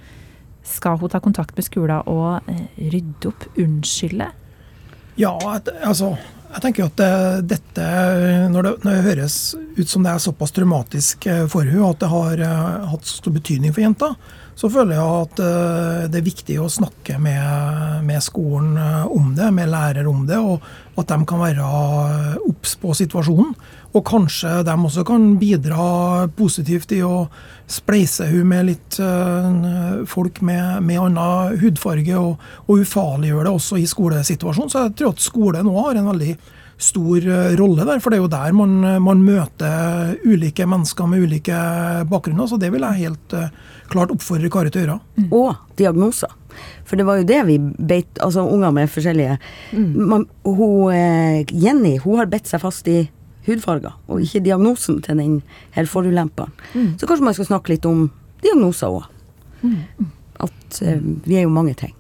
skal 0.64 0.96
hun 1.00 1.12
ta 1.12 1.20
kontakt 1.20 1.56
med 1.58 1.66
skolen 1.66 2.06
og 2.10 2.48
eh, 2.50 2.64
rydde 2.92 3.30
opp, 3.32 3.48
unnskylde? 3.60 4.30
Ja, 5.20 5.36
altså 5.84 6.14
jeg 6.54 6.62
tenker 6.62 6.84
jo 6.84 6.86
at 6.86 7.00
det, 7.00 7.14
dette, 7.50 7.84
når 8.52 8.66
det, 8.66 8.72
når 8.84 8.92
det 8.92 9.04
høres 9.08 9.36
ut 9.74 9.90
som 9.90 10.04
det 10.06 10.12
er 10.12 10.22
såpass 10.22 10.54
traumatisk 10.54 11.26
eh, 11.26 11.44
for 11.50 11.66
henne, 11.66 11.88
at 11.88 11.98
det 12.04 12.10
har 12.12 12.42
eh, 12.46 12.84
hatt 12.92 13.10
stor 13.10 13.34
betydning 13.34 13.74
for 13.74 13.82
jenta, 13.82 14.12
så 14.54 14.70
føler 14.70 14.94
jeg 14.94 15.24
at 15.24 15.42
eh, 15.42 16.04
det 16.12 16.20
er 16.20 16.28
viktig 16.28 16.60
å 16.62 16.70
snakke 16.70 17.18
med, 17.22 18.04
med 18.06 18.22
skolen 18.22 18.78
om 19.10 19.32
det, 19.34 19.50
med 19.56 19.72
lærere 19.72 20.06
om 20.10 20.22
det, 20.28 20.38
og 20.38 20.62
at 21.00 21.10
de 21.10 21.18
kan 21.26 21.42
være 21.42 21.72
obs 22.46 22.76
på 22.78 22.94
situasjonen. 23.02 23.56
Og 23.94 24.02
kanskje 24.06 24.56
de 24.66 24.74
også 24.74 25.04
kan 25.06 25.28
bidra 25.38 26.26
positivt 26.34 26.92
i 26.96 27.00
å 27.06 27.28
spleise 27.70 28.26
hun 28.26 28.50
med 28.50 28.66
litt 28.72 28.98
eh, 28.98 30.02
folk 30.10 30.40
med, 30.42 30.82
med 30.82 30.98
annen 31.04 31.60
hudfarge, 31.62 32.18
og, 32.18 32.42
og 32.66 32.82
ufarliggjøre 32.82 33.46
det 33.46 33.54
også 33.54 33.78
i 33.78 33.86
skolesituasjonen. 33.88 34.72
Så 34.72 34.84
jeg 34.88 34.98
tror 34.98 35.14
at 35.14 35.22
skolen 35.22 35.68
nå 35.68 35.78
har 35.78 36.00
en 36.00 36.10
veldig 36.10 36.34
stor 36.76 37.22
eh, 37.22 37.54
rolle 37.56 37.86
der, 37.86 38.02
for 38.02 38.10
det 38.10 38.18
er 38.18 38.24
jo 38.24 38.32
der 38.32 38.54
man, 38.56 38.76
man 39.02 39.22
møter 39.24 40.16
ulike 40.26 40.66
mennesker 40.66 41.08
med 41.10 41.24
ulike 41.28 41.58
bakgrunner. 42.10 42.50
Så 42.50 42.58
det 42.60 42.72
vil 42.74 42.84
jeg 42.86 43.06
helt 43.06 43.36
eh, 43.38 43.50
klart 43.92 44.14
oppfordre 44.14 44.50
Kari 44.52 44.72
til 44.74 44.82
å 44.82 44.86
gjøre. 44.86 45.28
Og 45.30 45.78
diagnoser. 45.78 46.34
For 46.86 46.98
det 46.98 47.06
var 47.06 47.18
jo 47.18 47.26
det 47.26 47.40
vi 47.48 47.56
beit 47.58 48.20
Altså 48.22 48.44
unger 48.46 48.70
med 48.70 48.86
forskjellige 48.86 49.40
man, 49.74 50.22
hun, 50.46 50.92
eh, 50.94 51.40
Jenny 51.50 51.96
hun 52.04 52.20
har 52.20 52.30
bedt 52.30 52.46
seg 52.46 52.62
fast 52.62 52.86
i 52.86 53.00
hudfarger, 53.46 53.94
og 54.08 54.20
ikke 54.24 54.42
diagnosen 54.44 55.00
til 55.04 55.20
den 55.20 55.38
her 55.76 55.86
forulemperen. 55.90 56.52
Så 56.98 57.06
kanskje 57.06 57.24
man 57.24 57.34
skal 57.36 57.50
snakke 57.52 57.74
litt 57.74 57.86
om 57.88 58.06
diagnoser 58.44 58.88
òg. 58.88 59.08
At 60.44 60.80
eh, 60.82 61.00
vi 61.24 61.38
er 61.38 61.46
jo 61.46 61.52
mange 61.54 61.74
ting. 61.78 61.94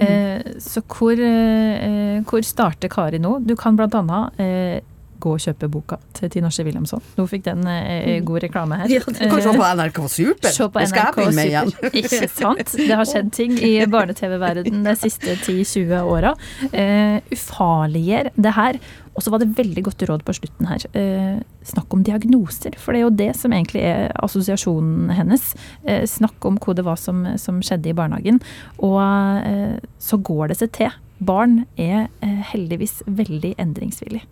Eh, 0.00 0.40
så 0.62 0.80
hvor, 0.88 1.18
eh, 1.20 2.22
hvor 2.24 2.44
starter 2.46 2.88
Kari 2.88 3.18
nå? 3.20 3.38
Du 3.44 3.54
kan 3.60 3.76
annet 3.76 4.40
eh, 4.40 4.80
gå 5.22 5.34
og 5.36 5.42
kjøpe 5.42 5.68
boka 5.70 5.98
til 6.16 6.30
Tinashe 6.32 6.64
Wilhelmsson. 6.66 7.02
Nå 7.18 7.26
fikk 7.30 7.44
den 7.46 7.62
eh, 7.70 8.18
god 8.26 8.42
reklame 8.46 8.78
her. 8.80 8.90
Ja, 8.90 9.02
du 9.04 9.12
kan 9.30 9.42
se 9.44 9.52
på 9.54 9.68
NRK 9.78 10.00
Super. 10.10 10.54
Se 10.56 10.68
på 10.72 10.82
NRK 10.82 11.20
igjen. 11.44 11.70
Super. 11.76 11.94
Ikke 12.00 12.28
sant? 12.32 12.74
Det 12.78 12.90
har 12.98 13.08
skjedd 13.08 13.30
ting 13.36 13.54
i 13.62 13.74
barne-TV-verden 13.90 14.82
de 14.88 14.96
siste 14.98 15.36
10-20 15.44 15.94
åra. 16.02 16.34
Eh, 16.72 17.20
ufarliggjør 17.36 18.32
det 18.48 18.56
her. 18.58 18.80
Og 19.12 19.24
så 19.24 19.32
var 19.32 19.42
det 19.42 19.52
veldig 19.58 19.84
godt 19.88 20.04
råd 20.08 20.24
på 20.26 20.34
slutten 20.36 20.68
her. 20.70 20.86
Eh, 20.96 21.42
snakk 21.68 21.92
om 21.92 22.04
diagnoser, 22.06 22.76
for 22.80 22.92
det 22.92 23.02
er 23.02 23.06
jo 23.06 23.18
det 23.20 23.30
som 23.38 23.52
egentlig 23.52 23.84
er 23.84 24.12
assosiasjonen 24.24 25.12
hennes. 25.12 25.52
Eh, 25.84 26.06
snakk 26.08 26.48
om 26.48 26.58
hva 26.62 26.76
det 26.78 26.86
var 26.88 27.00
som, 27.00 27.24
som 27.40 27.60
skjedde 27.64 27.92
i 27.92 27.96
barnehagen. 27.96 28.40
Og 28.80 29.00
eh, 29.02 29.78
så 30.02 30.20
går 30.20 30.52
det 30.52 30.60
seg 30.62 30.74
til. 30.78 30.98
Barn 31.22 31.62
er 31.78 32.08
heldigvis 32.50 32.98
veldig 33.06 33.54
endringsvillig. 33.62 34.24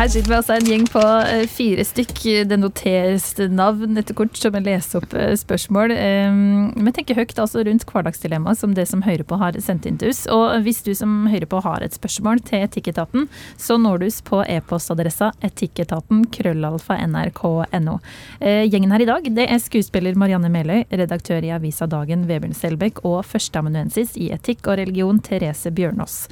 Her 0.00 0.08
sitter 0.08 0.30
vi 0.30 0.36
altså 0.38 0.54
en 0.56 0.64
gjeng 0.64 0.84
på 0.88 1.00
eh, 1.28 1.42
fire 1.52 1.84
stykk. 1.84 2.20
Det 2.48 2.56
noteres 2.56 3.34
navn 3.52 4.00
etter 4.00 4.16
kort 4.16 4.38
som 4.40 4.54
jeg 4.56 4.64
leser 4.64 5.02
opp 5.02 5.12
eh, 5.12 5.34
spørsmål. 5.36 5.92
Vi 5.92 6.84
Men 6.86 6.94
tenker 6.96 7.18
høyt 7.18 7.34
altså 7.36 7.60
rundt 7.66 7.84
hverdagsdilemma 7.84 8.54
som 8.56 8.72
det 8.72 8.86
som 8.88 9.02
hører 9.04 9.26
på 9.28 9.36
har 9.42 9.58
sendt 9.60 9.84
inn 9.84 9.98
til 10.00 10.14
oss. 10.14 10.22
Og 10.32 10.64
hvis 10.64 10.80
du 10.86 10.94
som 10.96 11.26
hører 11.28 11.44
på 11.44 11.60
har 11.66 11.84
et 11.84 11.92
spørsmål 11.92 12.40
til 12.48 12.64
Etikketaten, 12.64 13.26
så 13.60 13.76
når 13.76 14.00
du 14.00 14.06
oss 14.06 14.22
på 14.24 14.40
e-postadressa 14.40 15.34
etikketaten 15.44 16.24
krøllalfa 16.32 16.96
nrk.no. 17.04 17.98
Eh, 18.40 18.62
Gjengen 18.72 18.96
her 18.96 19.04
i 19.04 19.10
dag 19.10 19.28
det 19.36 19.50
er 19.52 19.60
skuespiller 19.60 20.16
Marianne 20.16 20.48
Meløy, 20.48 20.86
redaktør 20.88 21.44
i 21.44 21.52
avisa 21.58 21.84
Dagen 21.84 22.24
Vebjørn 22.30 22.56
Selbekk 22.56 23.04
og 23.04 23.18
førsteamanuensis 23.34 24.16
i 24.16 24.32
etikk 24.32 24.64
og 24.64 24.80
religion 24.80 25.20
Therese 25.28 25.68
Bjørnås. 25.76 26.22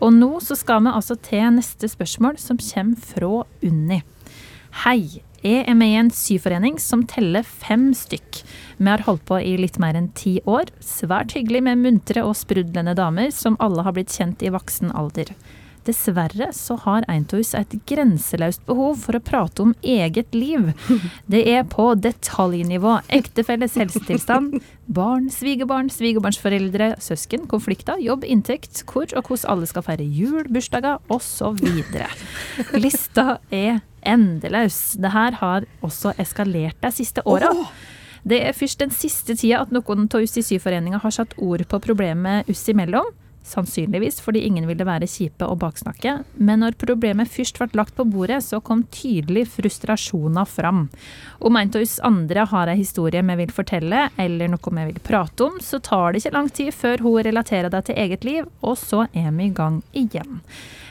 Og 0.00 0.16
nå 0.16 0.32
så 0.40 0.56
skal 0.56 0.88
vi 0.88 0.96
altså 0.96 1.20
til 1.28 1.44
neste 1.60 1.92
spørsmål, 1.92 2.40
som 2.40 2.56
kommer 2.72 3.17
fra 3.18 3.44
Unni. 3.62 4.02
Hei. 4.84 5.22
Jeg 5.38 5.68
er 5.70 5.76
med 5.78 5.92
i 5.92 5.98
en 6.00 6.08
syforening 6.10 6.80
som 6.82 7.04
teller 7.06 7.44
fem 7.46 7.92
stykk. 7.94 8.40
Vi 8.80 8.88
har 8.88 9.04
holdt 9.06 9.22
på 9.28 9.38
i 9.38 9.52
litt 9.60 9.76
mer 9.78 9.94
enn 9.94 10.08
ti 10.18 10.40
år. 10.50 10.72
Svært 10.82 11.36
hyggelig 11.36 11.62
med 11.68 11.78
muntre 11.84 12.24
og 12.26 12.34
sprudlende 12.34 12.96
damer 12.98 13.30
som 13.34 13.54
alle 13.62 13.84
har 13.86 13.94
blitt 13.94 14.10
kjent 14.10 14.42
i 14.42 14.50
voksen 14.50 14.90
alder. 14.98 15.30
Dessverre 15.88 16.50
så 16.52 16.76
har 16.84 17.06
Eintus 17.08 17.54
et 17.56 17.72
grenseløst 17.88 18.64
behov 18.68 18.98
for 19.06 19.16
å 19.16 19.22
prate 19.24 19.64
om 19.64 19.74
eget 19.80 20.34
liv. 20.36 20.70
Det 21.30 21.40
er 21.48 21.64
på 21.68 21.90
detaljnivå. 21.96 22.98
Ektefelles 23.18 23.78
helsetilstand, 23.80 24.58
barn, 24.84 25.30
svigerbarn, 25.32 25.88
svigerbarnsforeldre, 25.92 26.92
søsken, 27.02 27.46
konflikter, 27.48 28.00
jobb, 28.04 28.26
inntekt, 28.28 28.82
hvor 28.88 29.08
og 29.16 29.30
hvordan 29.30 29.52
alle 29.54 29.68
skal 29.70 29.86
feire 29.86 30.04
jul, 30.04 30.44
bursdager 30.52 31.00
osv. 31.12 31.62
Lista 32.76 33.38
er 33.48 33.80
endeløs. 34.06 34.98
Det 35.00 35.12
her 35.14 35.38
har 35.40 35.68
også 35.84 36.12
eskalert 36.20 36.76
de 36.84 36.92
siste 36.94 37.24
åra. 37.24 37.54
Det 38.28 38.42
er 38.44 38.56
først 38.56 38.82
den 38.82 38.92
siste 38.92 39.36
tida 39.38 39.62
at 39.62 39.72
noen 39.72 40.04
av 40.04 40.20
oss 40.20 40.36
i 40.36 40.44
Syforeninga 40.44 41.00
har 41.00 41.14
satt 41.14 41.32
ord 41.40 41.64
på 41.70 41.80
problemet 41.80 42.50
oss 42.50 42.66
imellom. 42.68 43.08
Sannsynligvis 43.48 44.20
fordi 44.24 44.44
ingen 44.46 44.66
ville 44.68 44.86
være 44.86 45.08
kjipe 45.08 45.46
og 45.48 45.60
baksnakke. 45.62 46.18
Men 46.36 46.62
når 46.62 46.76
problemet 46.80 47.30
først 47.32 47.60
ble 47.60 47.70
lagt 47.78 47.96
på 47.96 48.06
bordet, 48.08 48.42
så 48.44 48.60
kom 48.64 48.84
tydelig 48.92 49.46
frustrasjonen 49.54 50.46
fram. 50.48 50.86
Om 51.40 51.56
en 51.56 51.72
av 51.74 51.82
oss 51.82 51.98
andre 52.04 52.44
har 52.50 52.72
ei 52.72 52.78
historie 52.82 53.22
vi 53.24 53.38
vil 53.42 53.54
fortelle, 53.54 54.08
eller 54.20 54.52
noe 54.52 54.74
vi 54.80 54.88
vil 54.90 55.00
prate 55.04 55.48
om, 55.48 55.60
så 55.64 55.80
tar 55.80 56.12
det 56.12 56.22
ikke 56.22 56.36
lang 56.36 56.50
tid 56.60 56.74
før 56.74 57.06
hun 57.06 57.22
relaterer 57.24 57.72
det 57.72 57.86
til 57.88 58.02
eget 58.04 58.28
liv, 58.28 58.50
og 58.60 58.76
så 58.80 59.06
er 59.12 59.32
vi 59.32 59.48
i 59.48 59.54
gang 59.54 59.80
igjen. 59.96 60.42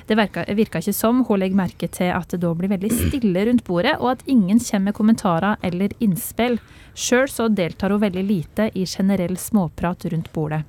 Det 0.08 0.16
virka, 0.16 0.46
virka 0.56 0.80
ikke 0.80 0.96
som 0.96 1.20
hun 1.28 1.42
legger 1.42 1.60
merke 1.60 1.90
til 1.92 2.14
at 2.16 2.32
det 2.32 2.40
da 2.40 2.54
blir 2.56 2.72
veldig 2.72 2.92
stille 2.96 3.44
rundt 3.50 3.66
bordet, 3.68 3.98
og 4.00 4.14
at 4.14 4.24
ingen 4.26 4.62
kommer 4.64 4.88
med 4.88 4.96
kommentarer 4.96 5.60
eller 5.68 5.92
innspill. 6.00 6.56
Sjøl 6.96 7.28
så 7.28 7.50
deltar 7.52 7.92
hun 7.92 8.02
veldig 8.06 8.24
lite 8.24 8.70
i 8.74 8.86
generell 8.88 9.36
småprat 9.38 10.08
rundt 10.14 10.32
bordet. 10.34 10.64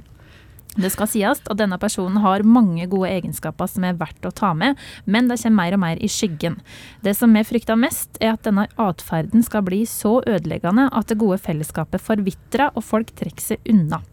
Det 0.78 0.92
skal 0.94 1.08
sies 1.10 1.40
at 1.42 1.58
denne 1.58 1.74
personen 1.82 2.20
har 2.22 2.46
mange 2.46 2.86
gode 2.90 3.10
egenskaper 3.10 3.66
som 3.66 3.86
er 3.88 3.96
verdt 3.98 4.28
å 4.28 4.34
ta 4.34 4.52
med, 4.54 4.78
men 5.10 5.26
det 5.26 5.40
kommer 5.42 5.58
mer 5.58 5.74
og 5.74 5.82
mer 5.82 6.02
i 6.02 6.10
skyggen. 6.12 6.60
Det 7.02 7.16
som 7.18 7.34
vi 7.34 7.42
frykter 7.46 7.78
mest, 7.78 8.14
er 8.22 8.36
at 8.36 8.46
denne 8.46 8.68
atferden 8.78 9.42
skal 9.42 9.64
bli 9.66 9.82
så 9.90 10.20
ødeleggende 10.22 10.86
at 10.94 11.10
det 11.10 11.18
gode 11.18 11.40
fellesskapet 11.42 12.04
forvitrer 12.04 12.70
og 12.74 12.86
folk 12.86 13.10
trekker 13.18 13.50
seg 13.50 13.72
unna. 13.74 14.04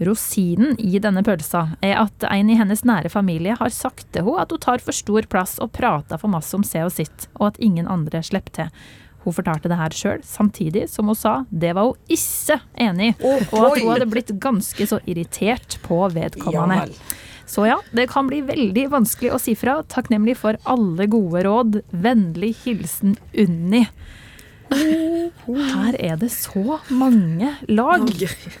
Rosinen 0.00 0.78
i 0.80 0.96
denne 0.98 1.20
pølsa 1.22 1.76
er 1.84 1.98
at 2.00 2.24
en 2.24 2.50
i 2.50 2.56
hennes 2.56 2.82
nære 2.88 3.10
familie 3.12 3.52
har 3.58 3.74
sagt 3.74 4.06
til 4.14 4.24
henne 4.24 4.46
at 4.46 4.54
hun 4.54 4.62
tar 4.64 4.80
for 4.82 4.96
stor 4.96 5.28
plass 5.28 5.58
og 5.60 5.74
prater 5.76 6.18
for 6.18 6.32
masse 6.32 6.56
om 6.56 6.64
seg 6.64 6.88
og 6.88 6.94
sitt, 6.94 7.28
og 7.36 7.50
at 7.50 7.60
ingen 7.60 7.86
andre 7.86 8.22
slipper 8.24 8.56
til. 8.56 8.72
Hun 9.24 9.36
fortalte 9.36 9.68
det 9.68 9.76
her 9.76 9.94
sjøl, 9.94 10.20
samtidig 10.24 10.86
som 10.88 11.10
hun 11.10 11.18
sa 11.18 11.40
det 11.50 11.74
var 11.76 11.90
hun 11.90 12.12
ikke 12.16 12.60
enig 12.80 13.10
i, 13.12 13.16
og 13.52 13.66
at 13.66 13.80
hun 13.82 13.90
hadde 13.92 14.08
blitt 14.08 14.32
ganske 14.40 14.86
så 14.88 15.00
irritert 15.04 15.76
på 15.84 16.00
vedkommende. 16.14 16.88
Så 17.50 17.64
ja, 17.66 17.80
det 17.90 18.06
kan 18.12 18.28
bli 18.30 18.44
veldig 18.46 18.84
vanskelig 18.92 19.32
å 19.34 19.38
si 19.42 19.56
fra. 19.58 19.80
Takknemlig 19.90 20.36
for 20.38 20.54
alle 20.70 21.08
gode 21.10 21.42
råd. 21.42 21.80
Vennlig 21.90 22.52
hilsen 22.62 23.16
Unni. 23.34 23.88
Her 24.70 25.96
er 25.98 26.18
det 26.20 26.30
så 26.32 26.78
mange 26.94 27.50
lag. 27.68 28.06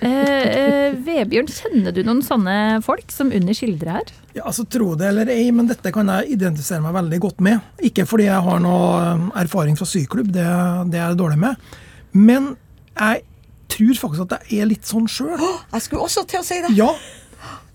Eh, 0.00 0.08
eh, 0.10 0.96
Vebjørn, 1.06 1.50
kjenner 1.50 1.94
du 1.94 2.02
noen 2.02 2.22
sånne 2.26 2.80
folk 2.84 3.12
som 3.14 3.30
under 3.34 3.56
skildrer 3.56 4.00
her? 4.00 4.12
Ja, 4.34 4.44
altså 4.50 4.66
Tro 4.70 4.94
det 4.98 5.10
eller 5.10 5.30
ei, 5.32 5.48
men 5.54 5.70
dette 5.70 5.92
kan 5.94 6.10
jeg 6.10 6.36
identifisere 6.36 6.82
meg 6.84 6.96
veldig 6.98 7.20
godt 7.22 7.44
med. 7.46 7.62
Ikke 7.86 8.06
fordi 8.10 8.26
jeg 8.28 8.42
har 8.46 8.62
noe 8.62 8.90
um, 9.14 9.30
erfaring 9.38 9.78
fra 9.78 9.88
syklubb, 9.88 10.32
det, 10.34 10.46
det 10.90 11.00
er 11.00 11.08
jeg 11.12 11.20
dårlig 11.20 11.40
med. 11.46 11.72
Men 12.16 12.52
jeg 12.98 13.24
tror 13.70 14.04
faktisk 14.04 14.26
at 14.26 14.50
jeg 14.50 14.64
er 14.64 14.70
litt 14.70 14.86
sånn 14.88 15.08
sjøl. 15.10 15.38
Jeg 15.38 15.86
skulle 15.86 16.06
også 16.06 16.26
til 16.30 16.42
å 16.42 16.46
si 16.46 16.58
det. 16.64 16.74
Ja. 16.78 16.90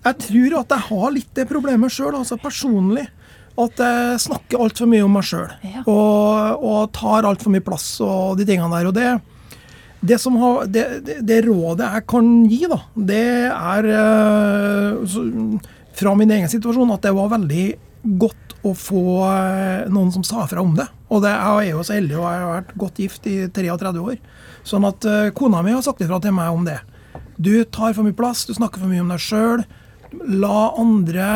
Jeg 0.06 0.20
tror 0.22 0.60
at 0.60 0.74
jeg 0.76 0.86
har 0.90 1.14
litt 1.14 1.32
det 1.34 1.48
problemet 1.50 1.92
sjøl, 1.92 2.14
altså 2.14 2.38
personlig. 2.40 3.08
At 3.56 3.80
jeg 3.80 4.20
snakker 4.26 4.60
altfor 4.66 4.90
mye 4.90 5.04
om 5.06 5.14
meg 5.16 5.24
sjøl. 5.24 5.48
Ja. 5.64 5.84
Og, 5.88 6.64
og 6.66 6.92
tar 6.96 7.28
altfor 7.28 7.54
mye 7.54 7.64
plass 7.64 7.88
og 8.04 8.36
de 8.40 8.44
tingene 8.48 8.68
der. 8.74 8.90
Og 8.90 8.96
det, 8.96 9.14
det, 10.04 10.18
som 10.20 10.36
har, 10.42 10.66
det, 10.68 10.84
det, 11.06 11.20
det 11.26 11.40
rådet 11.46 11.88
jeg 11.94 12.06
kan 12.12 12.32
gi, 12.50 12.60
da, 12.68 12.80
det 13.12 13.24
er 13.48 13.90
eh, 13.96 15.16
fra 15.96 16.12
min 16.18 16.34
egen 16.36 16.52
situasjon 16.52 16.92
at 16.92 17.06
det 17.06 17.14
var 17.16 17.32
veldig 17.32 17.66
godt 18.20 18.46
å 18.66 18.74
få 18.76 19.06
eh, 19.28 19.86
noen 19.92 20.12
som 20.14 20.24
sa 20.26 20.44
fra 20.50 20.62
om 20.62 20.74
det. 20.76 20.86
Og 21.08 21.22
det, 21.24 21.32
jeg 21.32 21.70
er 21.70 21.72
jo 21.72 21.86
så 21.86 21.96
heldig, 21.96 22.18
og 22.18 22.26
jeg 22.26 22.42
har 22.42 22.52
vært 22.52 22.76
godt 22.82 23.00
gift 23.02 23.30
i 23.30 23.36
33 23.54 24.02
år. 24.02 24.20
Sånn 24.66 24.86
at 24.88 25.06
eh, 25.08 25.32
kona 25.36 25.62
mi 25.64 25.74
har 25.74 25.84
sagt 25.86 26.02
ifra 26.04 26.20
til 26.22 26.34
meg 26.36 26.54
om 26.54 26.66
det. 26.66 26.78
Du 27.36 27.52
tar 27.64 27.94
for 27.96 28.06
mye 28.06 28.16
plass, 28.16 28.46
du 28.48 28.54
snakker 28.56 28.82
for 28.82 28.90
mye 28.90 29.04
om 29.04 29.12
deg 29.12 29.22
sjøl. 29.22 29.64
La 30.40 30.72
andre 30.80 31.26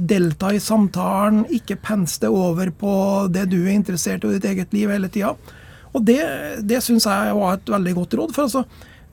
delta 0.00 0.52
i 0.54 0.60
samtalen, 0.62 1.44
ikke 1.52 1.78
pens 1.82 2.18
det 2.22 2.30
over 2.32 2.72
på 2.74 2.92
det 3.32 3.46
du 3.52 3.60
er 3.64 3.74
interessert 3.76 4.24
i 4.24 4.30
og 4.30 4.36
ditt 4.36 4.48
eget 4.50 4.74
liv 4.76 4.90
hele 4.92 5.10
tida. 5.12 5.34
Og 5.96 6.04
det, 6.04 6.20
det 6.66 6.82
syns 6.84 7.06
jeg 7.08 7.36
var 7.38 7.56
et 7.56 7.72
veldig 7.72 7.94
godt 7.96 8.16
råd. 8.20 8.34
For 8.36 8.46
altså, 8.46 8.64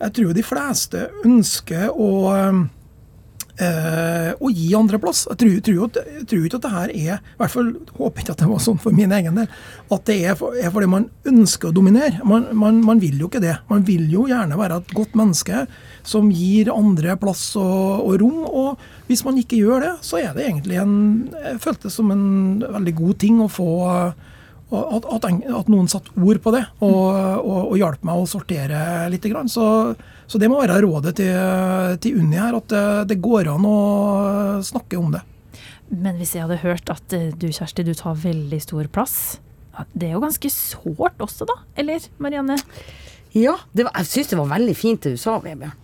jeg 0.01 0.15
tror 0.17 0.33
de 0.35 0.45
fleste 0.45 1.03
ønsker 1.23 1.91
å 1.93 2.09
eh, 3.61 4.31
å 4.33 4.49
gi 4.53 4.69
andre 4.77 4.99
plass. 5.01 5.23
Jeg 5.29 5.39
tror, 5.41 5.59
tror, 5.65 5.99
jeg 5.99 6.25
tror 6.29 6.45
ikke 6.47 6.59
at 6.59 6.65
det 6.65 6.73
her 6.73 6.93
er 6.93 7.13
I 7.17 7.39
hvert 7.41 7.53
fall 7.53 7.71
håper 7.99 8.23
ikke 8.23 8.35
at 8.35 8.43
det 8.43 8.49
var 8.49 8.63
sånn 8.65 8.81
for 8.81 8.95
min 8.95 9.13
egen 9.13 9.39
del. 9.39 9.47
At 9.93 10.05
det 10.09 10.17
er, 10.23 10.37
for, 10.39 10.57
er 10.57 10.73
fordi 10.73 10.89
man 10.89 11.07
ønsker 11.29 11.69
å 11.69 11.75
dominere. 11.75 12.23
Man, 12.27 12.49
man, 12.57 12.81
man 12.85 13.01
vil 13.03 13.21
jo 13.21 13.29
ikke 13.29 13.43
det. 13.43 13.57
Man 13.69 13.85
vil 13.87 14.07
jo 14.11 14.27
gjerne 14.31 14.59
være 14.59 14.81
et 14.81 14.93
godt 14.97 15.17
menneske 15.19 15.65
som 16.07 16.31
gir 16.33 16.71
andre 16.73 17.17
plass 17.21 17.45
og, 17.59 18.03
og 18.07 18.19
rom. 18.23 18.43
Og 18.49 19.09
hvis 19.09 19.25
man 19.27 19.39
ikke 19.41 19.61
gjør 19.61 19.87
det, 19.87 19.95
så 20.05 20.21
er 20.23 20.33
det 20.35 20.47
egentlig 20.47 20.81
en 20.81 20.93
Jeg 21.33 21.59
følte 21.63 21.89
det 21.89 21.95
som 21.95 22.11
en 22.13 22.27
veldig 22.63 22.95
god 22.97 23.19
ting 23.21 23.41
å 23.43 23.51
få 23.51 23.71
at, 24.73 25.05
at, 25.05 25.25
at 25.29 25.69
noen 25.69 25.89
satte 25.91 26.13
ord 26.17 26.39
på 26.41 26.53
det 26.55 26.63
og, 26.81 27.09
og, 27.45 27.59
og 27.67 27.75
hjalp 27.77 28.05
meg 28.07 28.21
å 28.23 28.29
sortere 28.29 28.79
litt. 29.13 29.25
Grann. 29.29 29.51
Så, 29.51 29.93
så 30.27 30.39
det 30.41 30.49
må 30.51 30.61
være 30.61 30.79
rådet 30.85 31.15
til, 31.19 31.33
til 32.03 32.19
Unni 32.21 32.39
her, 32.39 32.55
at 32.57 32.67
det, 32.73 32.83
det 33.13 33.19
går 33.23 33.49
an 33.53 33.65
å 33.69 33.77
snakke 34.65 34.97
om 34.99 35.11
det. 35.15 35.21
Men 35.93 36.17
hvis 36.17 36.33
jeg 36.35 36.45
hadde 36.47 36.61
hørt 36.63 36.89
at 36.89 37.13
eh, 37.13 37.29
du 37.37 37.49
Kjersti, 37.53 37.83
du 37.85 37.93
tar 37.97 38.15
veldig 38.17 38.59
stor 38.63 38.87
plass, 38.93 39.17
det 39.93 40.07
er 40.09 40.15
jo 40.15 40.21
ganske 40.23 40.49
sårt 40.53 41.21
også, 41.21 41.45
da? 41.49 41.59
Eller, 41.81 42.01
Marianne? 42.21 42.57
Ja, 43.33 43.55
det 43.73 43.87
var, 43.87 43.95
jeg 44.01 44.09
syns 44.11 44.29
det 44.33 44.37
var 44.37 44.51
veldig 44.53 44.75
fint 44.77 45.01
det 45.05 45.15
du 45.15 45.21
sa, 45.21 45.39
Vebjørn. 45.41 45.79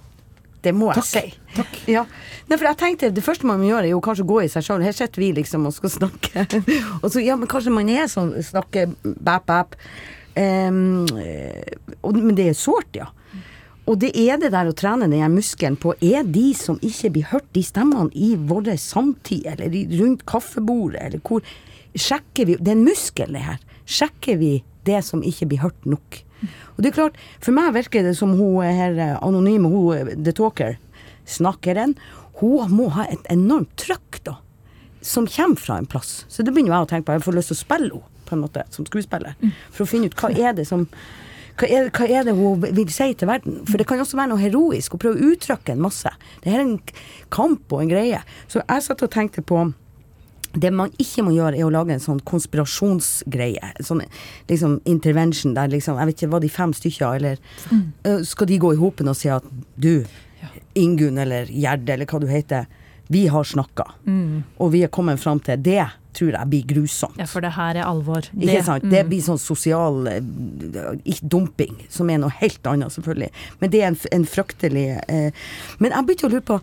Det 0.62 0.74
må 0.76 0.90
jeg 0.92 1.06
si. 1.08 1.22
Takk. 1.56 1.78
Ja. 1.88 2.02
Nei, 2.50 2.58
for 2.60 2.68
jeg 2.68 2.78
tenkte, 2.82 3.10
Det 3.16 3.22
første 3.24 3.48
man 3.48 3.62
må 3.62 3.70
gjøre, 3.70 3.86
er 3.88 3.94
jo 3.94 4.02
kanskje 4.04 4.26
å 4.26 4.30
gå 4.34 4.42
i 4.44 4.50
seg 4.52 4.66
sjøl. 4.66 4.84
Her 4.84 4.92
sitter 4.98 5.24
vi 5.24 5.30
liksom 5.38 5.64
og 5.70 5.72
skal 5.72 5.94
snakke. 5.94 6.44
og 7.02 7.08
så, 7.14 7.22
ja, 7.24 7.38
men 7.40 7.48
kanskje 7.48 7.72
man 7.72 7.88
er 7.94 8.10
sånn 8.12 8.34
snakker 8.44 8.92
bæp, 9.06 9.46
bæp. 9.48 9.78
Ehm, 10.36 11.06
eh, 11.16 11.64
og- 12.04 12.18
men 12.20 12.36
det 12.36 12.50
er 12.52 12.60
sårt, 12.60 12.92
ja. 13.00 13.08
Og 13.90 13.98
det 13.98 14.12
er 14.22 14.38
det 14.38 14.52
der 14.54 14.70
å 14.70 14.76
trene 14.78 15.08
den 15.10 15.34
muskelen 15.34 15.78
på 15.80 15.96
Er 16.06 16.28
de 16.28 16.52
som 16.58 16.78
ikke 16.86 17.10
blir 17.16 17.30
hørt, 17.32 17.48
de 17.58 17.64
stemmene 17.66 18.14
i 18.14 18.36
vår 18.38 18.76
samtid, 18.78 19.48
eller 19.50 19.74
rundt 19.98 20.26
kaffebordet, 20.30 21.02
eller 21.08 21.24
hvor 21.26 21.46
Sjekker 21.98 22.46
vi 22.46 22.58
Det 22.60 22.70
er 22.70 22.78
en 22.78 22.86
muskel, 22.86 23.34
det 23.34 23.42
her. 23.42 23.62
Sjekker 23.90 24.38
vi 24.38 24.60
det 24.86 25.00
som 25.08 25.24
ikke 25.26 25.48
blir 25.50 25.64
hørt 25.64 25.88
nok? 25.90 26.20
Og 26.76 26.84
det 26.84 26.92
er 26.92 26.96
klart, 26.96 27.18
for 27.42 27.56
meg 27.56 27.74
virker 27.76 28.06
det 28.06 28.14
som 28.16 28.36
hun 28.38 28.62
her 28.64 28.94
eh, 28.94 29.16
anonyme, 29.26 29.72
hun 29.74 29.98
eh, 29.98 30.12
The 30.14 30.32
Talker, 30.38 30.78
snakkeren, 31.28 31.98
hun 32.40 32.72
må 32.72 32.88
ha 32.96 33.08
et 33.10 33.26
enormt 33.34 33.74
trøkk, 33.82 34.22
da. 34.24 34.38
Som 35.02 35.28
kommer 35.28 35.60
fra 35.60 35.80
en 35.82 35.90
plass. 35.90 36.24
Så 36.30 36.46
det 36.46 36.54
begynner 36.54 36.78
jeg 36.78 36.86
å 36.86 36.90
tenke 36.94 37.08
på. 37.10 37.18
Jeg 37.18 37.26
får 37.26 37.38
lyst 37.40 37.52
til 37.52 37.58
å 37.58 37.64
spille 37.64 37.90
henne, 37.90 38.16
på 38.30 38.38
en 38.38 38.44
måte, 38.46 38.64
som 38.70 38.86
skuespiller. 38.86 39.34
For 39.74 39.84
å 39.84 39.90
finne 39.90 40.12
ut 40.12 40.16
hva 40.22 40.30
er 40.30 40.54
det 40.54 40.68
som 40.70 40.86
hva 41.60 41.68
er, 41.68 41.90
hva 41.92 42.08
er 42.08 42.26
det 42.28 42.36
hun 42.38 42.64
vil 42.64 42.94
si 42.94 43.12
til 43.20 43.30
verden? 43.30 43.60
For 43.68 43.82
det 43.82 43.88
kan 43.90 44.00
også 44.00 44.18
være 44.20 44.32
noe 44.32 44.42
heroisk. 44.42 44.96
Hun 44.96 45.04
prøver 45.04 45.20
å 45.20 45.34
uttrykke 45.34 45.76
en 45.76 45.84
masse. 45.84 46.12
Det 46.44 46.54
er 46.54 46.64
en 46.64 46.78
kamp 47.34 47.76
og 47.76 47.84
en 47.84 47.92
greie. 47.92 48.22
Så 48.48 48.62
jeg 48.64 48.86
satt 48.86 49.04
og 49.06 49.12
tenkte 49.14 49.44
på 49.44 49.68
det 50.58 50.72
man 50.74 50.90
ikke 50.98 51.24
må 51.28 51.34
gjøre, 51.36 51.60
er 51.60 51.68
å 51.68 51.74
lage 51.74 51.94
en 51.94 52.02
sånn 52.02 52.22
konspirasjonsgreie. 52.26 53.74
Sånn 53.86 54.02
liksom 54.50 54.80
intervention 54.90 55.54
der 55.54 55.70
liksom 55.70 56.00
Jeg 56.00 56.10
vet 56.10 56.18
ikke, 56.18 56.32
var 56.32 56.42
de 56.42 56.50
fem 56.50 56.74
stykker, 56.74 57.20
eller 57.20 57.38
mm. 57.70 58.24
skal 58.26 58.50
de 58.50 58.58
gå 58.58 58.74
i 58.74 58.80
hopen 58.80 59.12
og 59.12 59.18
si 59.20 59.30
at 59.30 59.46
du, 59.76 60.08
Ingunn 60.80 61.20
eller 61.22 61.50
Gjerde 61.52 61.94
eller 61.94 62.10
hva 62.10 62.22
du 62.24 62.28
heter, 62.32 62.70
vi 63.10 63.28
har 63.28 63.46
snakka, 63.46 63.86
og 64.62 64.72
vi 64.74 64.84
er 64.86 64.92
kommet 64.94 65.22
fram 65.22 65.42
til 65.42 65.58
det 65.66 65.84
tror 66.18 66.34
jeg 66.34 66.50
blir 66.52 66.68
grusomt. 66.70 67.18
Ja, 67.22 67.28
for 67.30 67.46
det 67.46 67.52
her 67.56 67.78
er 67.78 67.86
alvor. 67.86 68.26
Ikke 68.34 68.64
sant? 68.66 68.86
Det 68.90 69.04
mm. 69.06 69.10
blir 69.12 69.24
sånn 69.24 69.42
sosial 69.42 70.10
eh, 70.10 71.20
dumping, 71.22 71.78
som 71.94 72.10
er 72.10 72.22
noe 72.24 72.34
helt 72.40 72.66
annet, 72.70 72.94
selvfølgelig. 72.96 73.30
Men 73.62 73.74
det 73.74 73.84
er 73.84 73.92
en, 73.92 74.00
en 74.18 74.26
fryktelig 74.28 74.88
eh, 75.06 75.50
Men 75.80 75.94
jeg 75.94 76.08
begynte 76.08 76.30
å 76.30 76.34
lure 76.34 76.48
på 76.54 76.62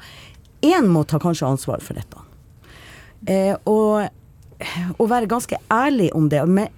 Én 0.67 0.89
må 0.91 1.03
ta 1.07 1.21
kanskje 1.23 1.47
ansvar 1.47 1.83
for 1.85 1.99
dette. 1.99 2.23
Eh, 3.31 3.53
og, 3.69 4.09
og 4.97 5.11
være 5.13 5.29
ganske 5.31 5.59
ærlig 5.71 6.09
om 6.17 6.31
det. 6.33 6.41
Men, 6.49 6.73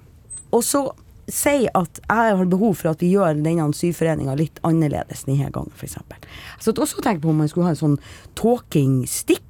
og 0.52 0.64
så 0.66 0.83
si 1.29 1.67
at 1.69 2.01
jeg 2.01 2.37
har 2.38 2.49
behov 2.49 2.79
for 2.81 2.95
at 2.95 3.03
vi 3.05 3.11
gjør 3.12 3.37
denne 3.45 3.69
syforeninga 3.77 4.35
litt 4.38 4.61
annerledes 4.67 5.27
denne 5.29 5.51
gangen, 5.53 5.73
f.eks. 5.77 5.99
Så 6.59 6.73
jeg 6.73 6.81
også 6.81 7.03
tenkt 7.05 7.23
på 7.23 7.33
om 7.33 7.43
man 7.43 7.51
skulle 7.51 7.69
ha 7.69 7.75
en 7.75 7.81
sånn 7.81 7.99
talking 8.38 9.03
stick. 9.09 9.45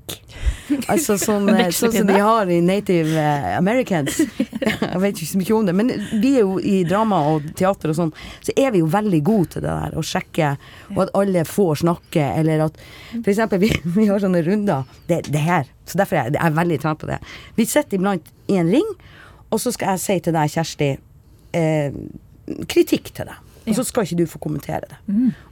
Altså 0.90 1.14
sånn, 1.20 1.46
eh, 1.52 1.70
sånn 1.74 1.94
som 1.94 2.10
de 2.10 2.18
har 2.18 2.50
i 2.50 2.58
Native 2.64 3.14
eh, 3.14 3.54
Americans. 3.58 4.18
Jeg 4.88 5.00
vet 5.02 5.20
ikke 5.20 5.30
så 5.30 5.40
mye 5.40 5.54
om 5.54 5.68
det, 5.68 5.74
men 5.76 5.92
vi 6.22 6.32
er 6.40 6.42
jo 6.42 6.56
i 6.58 6.80
drama 6.88 7.20
og 7.30 7.46
teater 7.58 7.92
og 7.92 7.98
sånn, 7.98 8.12
så 8.44 8.54
er 8.58 8.72
vi 8.74 8.80
jo 8.82 8.88
veldig 8.90 9.20
gode 9.26 9.52
til 9.54 9.64
det 9.64 9.70
der, 9.70 9.94
å 9.98 10.04
sjekke, 10.04 10.54
og 10.94 11.02
at 11.04 11.12
alle 11.18 11.44
får 11.46 11.82
snakke, 11.84 12.24
eller 12.40 12.64
at 12.66 12.80
eksempel 13.20 13.62
vi, 13.62 13.70
vi 13.98 14.08
har 14.10 14.22
sånne 14.22 14.42
runder, 14.46 14.88
det, 15.10 15.22
det 15.30 15.44
her, 15.44 15.68
så 15.86 16.00
derfor 16.00 16.18
er 16.18 16.28
jeg, 16.28 16.38
jeg 16.38 16.50
er 16.50 16.58
veldig 16.58 16.80
trent 16.82 17.02
på 17.02 17.10
det. 17.10 17.20
Vi 17.58 17.68
sitter 17.68 18.00
iblant 18.00 18.32
i 18.50 18.58
en 18.58 18.72
ring, 18.74 18.90
og 19.48 19.62
så 19.62 19.72
skal 19.74 19.94
jeg 19.94 20.04
si 20.04 20.18
til 20.24 20.36
deg, 20.36 20.50
Kjersti, 20.52 20.90
eh, 21.56 21.94
kritikk 22.68 23.12
til 23.16 23.30
deg. 23.30 23.44
Og 23.68 23.76
så 23.76 23.84
skal 23.84 24.06
ikke 24.06 24.16
du 24.22 24.28
få 24.28 24.40
kommentere 24.40 24.86
det. 24.88 24.96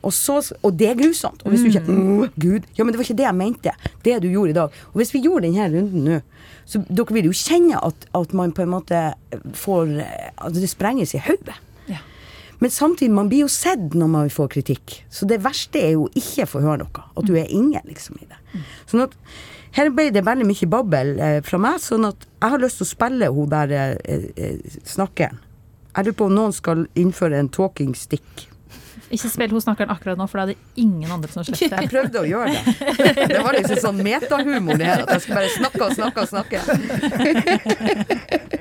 Og, 0.01 0.13
så, 0.15 0.39
og 0.65 0.79
det 0.79 0.89
er 0.89 0.99
grusomt. 0.99 1.43
Og 1.45 1.53
hvis 1.53 1.65
du 1.65 1.69
ikke 1.69 1.83
mm, 1.85 2.33
Gud, 2.41 2.69
ja, 2.79 2.85
men 2.85 2.95
det 2.95 3.01
var 3.01 3.05
ikke 3.05 3.19
det 3.19 3.27
jeg 3.27 3.37
mente. 3.37 3.75
Det 4.05 4.17
du 4.23 4.29
gjorde 4.31 4.55
i 4.55 4.57
dag. 4.57 4.79
Og 4.93 5.01
hvis 5.03 5.13
vi 5.15 5.23
gjorde 5.27 5.47
denne 5.47 5.67
runden 5.75 6.07
nå, 6.09 6.21
så 6.67 6.81
dere 6.89 7.17
vil 7.19 7.29
jo 7.29 7.37
kjenne 7.37 7.81
at, 7.85 8.09
at 8.17 8.33
man 8.37 8.55
på 8.57 8.65
en 8.65 8.73
måte 8.73 9.01
får 9.55 9.93
At 10.01 10.57
det 10.57 10.71
sprenges 10.71 11.15
i 11.15 11.21
hodet. 11.23 11.59
Ja. 11.91 12.01
Men 12.59 12.73
samtidig, 12.73 13.13
man 13.15 13.29
blir 13.29 13.45
jo 13.45 13.53
sett 13.53 13.95
når 13.95 14.09
man 14.15 14.33
får 14.33 14.49
kritikk. 14.57 15.03
Så 15.13 15.29
det 15.29 15.43
verste 15.45 15.83
er 15.83 15.95
jo 15.99 16.09
ikke 16.17 16.47
å 16.47 16.53
få 16.57 16.65
høre 16.65 16.81
noe. 16.87 17.05
At 17.17 17.29
du 17.29 17.37
er 17.37 17.53
ingen, 17.53 17.85
liksom, 17.85 18.17
i 18.23 18.31
det. 18.31 18.41
Sånn 18.89 19.05
at 19.05 19.15
her 19.77 19.91
ble 19.93 20.09
det 20.15 20.25
veldig 20.25 20.47
mye 20.49 20.69
babbel 20.73 21.19
eh, 21.21 21.39
fra 21.45 21.61
meg, 21.61 21.83
sånn 21.85 22.09
at 22.09 22.25
jeg 22.25 22.53
har 22.55 22.63
lyst 22.63 22.81
til 22.81 22.87
å 22.87 22.89
spille 22.89 23.29
hun 23.29 23.51
der 23.53 23.75
eh, 23.77 24.31
eh, 24.41 24.79
snakkeren. 24.89 25.43
Jeg 25.97 26.05
lurer 26.05 26.19
på 26.19 26.29
om 26.29 26.37
noen 26.37 26.53
skal 26.53 26.85
innføre 26.99 27.39
en 27.41 27.49
talking 27.49 27.95
stick. 27.97 28.47
Ikke 29.15 29.29
spill 29.31 29.53
hun 29.55 29.63
snakkeren 29.63 29.93
akkurat 29.95 30.19
nå, 30.19 30.25
for 30.27 30.41
da 30.41 30.45
er 30.47 30.55
det 30.55 30.83
ingen 30.83 31.11
andre 31.15 31.31
som 31.31 31.45
slipper 31.47 31.79
Jeg 31.79 31.91
prøvde 31.93 32.23
å 32.25 32.27
gjøre 32.27 32.55
det. 32.57 32.63
Det 33.31 33.43
var 33.45 33.55
liksom 33.55 33.79
sånn 33.85 34.01
metahumor, 34.03 34.81
det 34.81 34.89
her. 34.89 35.05
At 35.05 35.13
jeg 35.15 35.23
skulle 35.23 35.39
bare 35.39 35.53
snakke 35.55 35.83
og 35.87 35.93
snakke 35.95 36.25
og 36.25 36.29
snakke. 36.33 36.59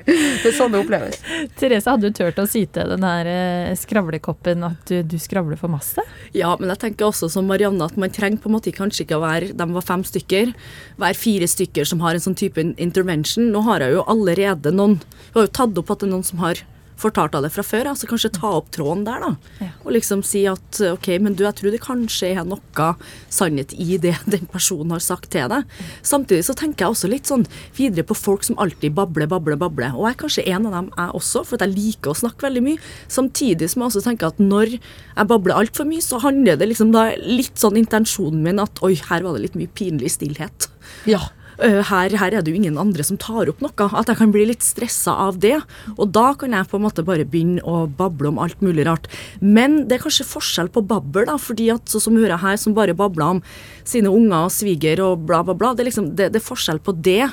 Det 0.06 0.52
er 0.52 0.54
sånn 0.54 0.70
det 0.70 0.80
oppleves. 0.84 1.18
Therese, 1.58 1.90
hadde 1.90 2.12
du 2.12 2.14
turt 2.14 2.38
å 2.38 2.46
si 2.46 2.62
til 2.70 2.92
den 2.94 3.02
her 3.06 3.26
eh, 3.26 3.72
skravlekoppen 3.78 4.62
at 4.68 4.86
du, 4.86 5.00
du 5.02 5.16
skravler 5.18 5.58
for 5.58 5.72
masse? 5.72 6.04
Ja, 6.36 6.52
men 6.60 6.70
jeg 6.70 6.82
tenker 6.84 7.08
også 7.08 7.26
som 7.32 7.50
Marianne 7.50 7.88
at 7.90 7.98
man 7.98 8.14
trenger 8.14 8.38
på 8.44 8.50
en 8.50 8.54
måte 8.54 8.74
kanskje 8.76 9.02
ikke 9.02 9.18
å 9.18 9.24
være 9.24 9.50
De 9.58 9.66
var 9.74 9.88
fem 9.88 10.06
stykker. 10.06 10.54
Være 11.02 11.18
fire 11.18 11.50
stykker 11.50 11.90
som 11.90 12.06
har 12.06 12.14
en 12.14 12.22
sånn 12.22 12.38
type 12.38 12.62
intervention. 12.62 13.50
Nå 13.50 13.66
har 13.66 13.82
jeg 13.82 13.98
jo 13.98 14.06
allerede 14.14 14.70
noen 14.74 15.00
Vi 15.02 15.40
har 15.40 15.50
jo 15.50 15.54
tatt 15.58 15.82
opp 15.82 15.90
at 15.90 16.04
det 16.04 16.10
er 16.10 16.14
noen 16.14 16.26
som 16.30 16.46
har 16.46 16.62
fortalt 17.00 17.36
av 17.36 17.44
det 17.44 17.52
fra 17.54 17.64
før. 17.66 17.90
Altså 17.92 18.08
kanskje 18.10 18.32
ta 18.36 18.50
opp 18.58 18.70
tråden 18.74 19.04
der, 19.06 19.22
da. 19.22 19.58
Ja. 19.62 19.70
Og 19.84 19.94
liksom 19.96 20.22
si 20.26 20.44
at 20.50 20.80
ok, 20.80 21.10
men 21.22 21.36
du, 21.36 21.44
jeg 21.46 21.58
tror 21.58 21.74
det 21.74 21.82
kanskje 21.84 22.32
er 22.32 22.48
noe 22.48 22.88
sannhet 23.32 23.74
i 23.76 23.98
det 24.02 24.16
den 24.34 24.48
personen 24.52 24.94
har 24.94 25.04
sagt 25.04 25.30
til 25.34 25.50
deg. 25.52 25.76
Samtidig 26.06 26.46
så 26.48 26.56
tenker 26.58 26.86
jeg 26.86 26.96
også 26.96 27.10
litt 27.12 27.30
sånn 27.30 27.46
videre 27.76 28.06
på 28.06 28.16
folk 28.18 28.46
som 28.46 28.58
alltid 28.62 28.96
babler, 28.96 29.28
babler, 29.30 29.58
babler. 29.60 29.94
Og 29.94 30.08
jeg 30.08 30.16
er 30.16 30.20
kanskje 30.24 30.46
en 30.54 30.68
av 30.70 30.78
dem, 30.78 30.90
jeg 30.96 31.16
også, 31.20 31.44
for 31.48 31.62
jeg 31.62 31.74
liker 31.76 32.12
å 32.12 32.20
snakke 32.22 32.48
veldig 32.48 32.64
mye. 32.66 32.82
Samtidig 33.12 33.70
som 33.72 33.82
jeg 33.84 33.92
også 33.92 34.04
tenker 34.06 34.30
at 34.30 34.42
når 34.42 34.76
jeg 34.78 35.30
babler 35.32 35.56
altfor 35.56 35.88
mye, 35.88 36.04
så 36.04 36.20
handler 36.24 36.60
det 36.60 36.70
liksom 36.72 36.92
da 36.94 37.08
litt 37.22 37.56
sånn 37.60 37.78
intensjonen 37.80 38.44
min 38.44 38.62
at 38.62 38.82
oi, 38.86 38.94
her 39.08 39.24
var 39.24 39.36
det 39.36 39.48
litt 39.48 39.58
mye 39.58 39.72
pinlig 39.76 40.14
stillhet. 40.16 40.70
Ja. 41.08 41.22
Her, 41.58 42.12
her 42.20 42.34
er 42.34 42.44
det 42.44 42.52
jo 42.52 42.58
ingen 42.58 42.78
andre 42.80 43.04
som 43.06 43.18
tar 43.20 43.50
opp 43.50 43.62
noe. 43.64 43.88
At 43.96 44.10
jeg 44.10 44.20
kan 44.20 44.32
bli 44.34 44.46
litt 44.50 44.64
stressa 44.64 45.14
av 45.26 45.40
det. 45.42 45.56
Og 45.96 46.10
da 46.14 46.30
kan 46.38 46.56
jeg 46.56 46.68
på 46.70 46.80
en 46.80 46.86
måte 46.86 47.04
bare 47.06 47.26
begynne 47.26 47.64
å 47.64 47.86
bable 47.88 48.32
om 48.32 48.40
alt 48.42 48.60
mulig 48.64 48.86
rart. 48.88 49.08
Men 49.40 49.84
det 49.88 49.98
er 49.98 50.04
kanskje 50.04 50.28
forskjell 50.28 50.70
på 50.74 50.84
babbel, 50.86 51.28
da. 51.30 51.38
fordi 51.40 51.70
at 51.74 51.88
sånn 51.92 52.08
som 52.08 52.18
hører 52.20 52.42
her, 52.42 52.58
som 52.60 52.76
bare 52.76 52.96
babler 52.96 53.38
om 53.38 53.42
sine 53.86 54.12
unger 54.12 54.46
og 54.46 54.54
sviger 54.54 55.02
og 55.04 55.26
bla, 55.28 55.42
bla, 55.46 55.56
bla. 55.56 55.72
Det 55.74 55.84
er, 55.84 55.90
liksom, 55.90 56.12
det, 56.18 56.30
det 56.34 56.42
er 56.42 56.48
forskjell 56.48 56.82
på 56.84 56.96
det 57.06 57.24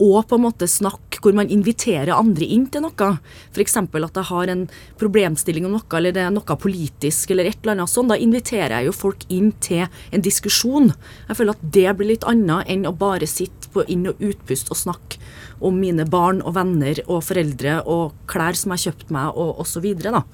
og 0.00 0.28
på 0.28 0.38
en 0.38 0.44
måte 0.46 0.68
snakk 0.70 1.18
hvor 1.22 1.34
man 1.36 1.50
inviterer 1.52 2.12
andre 2.14 2.46
inn 2.48 2.66
til 2.72 2.84
noe. 2.84 3.10
F.eks. 3.52 3.76
at 3.76 4.18
jeg 4.18 4.28
har 4.30 4.52
en 4.52 4.64
problemstilling 5.00 5.66
om 5.68 5.76
noe, 5.76 5.86
eller 5.98 6.14
det 6.16 6.24
er 6.24 6.32
noe 6.34 6.56
politisk, 6.58 7.30
eller 7.30 7.50
et 7.50 7.60
eller 7.62 7.76
annet 7.76 7.92
sånn. 7.92 8.10
Da 8.10 8.18
inviterer 8.18 8.78
jeg 8.78 8.90
jo 8.90 8.96
folk 8.96 9.26
inn 9.32 9.52
til 9.62 9.86
en 10.10 10.24
diskusjon. 10.24 10.92
Jeg 11.28 11.38
føler 11.38 11.56
at 11.56 11.66
det 11.76 11.88
blir 11.98 12.12
litt 12.14 12.26
annet 12.28 12.70
enn 12.72 12.88
å 12.88 12.94
bare 12.96 13.28
sitte 13.30 13.70
på 13.72 13.86
inn- 13.88 14.08
og 14.10 14.20
utpust 14.22 14.72
og 14.72 14.80
snakke 14.80 15.20
om 15.62 15.78
mine 15.78 16.04
barn 16.10 16.40
og 16.42 16.56
venner 16.56 16.98
og 17.06 17.22
foreldre 17.28 17.78
og 17.88 18.16
klær 18.30 18.56
som 18.58 18.74
jeg 18.74 18.80
har 18.80 18.84
kjøpt 18.90 19.12
meg, 19.14 19.38
og 19.38 19.62
osv. 19.62 19.86
Så, 20.02 20.24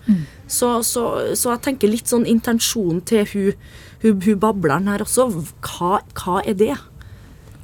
så, 0.48 0.70
så, 0.82 1.04
så 1.36 1.52
jeg 1.54 1.64
tenker 1.66 1.92
litt 1.92 2.08
sånn 2.08 2.26
intensjonen 2.28 3.02
til 3.08 3.26
hun, 3.34 3.66
hun, 4.04 4.22
hun 4.24 4.40
bableren 4.40 4.88
her 4.88 5.04
også. 5.04 5.28
Hva, 5.60 5.98
hva 6.16 6.40
er 6.48 6.56
det? 6.58 6.76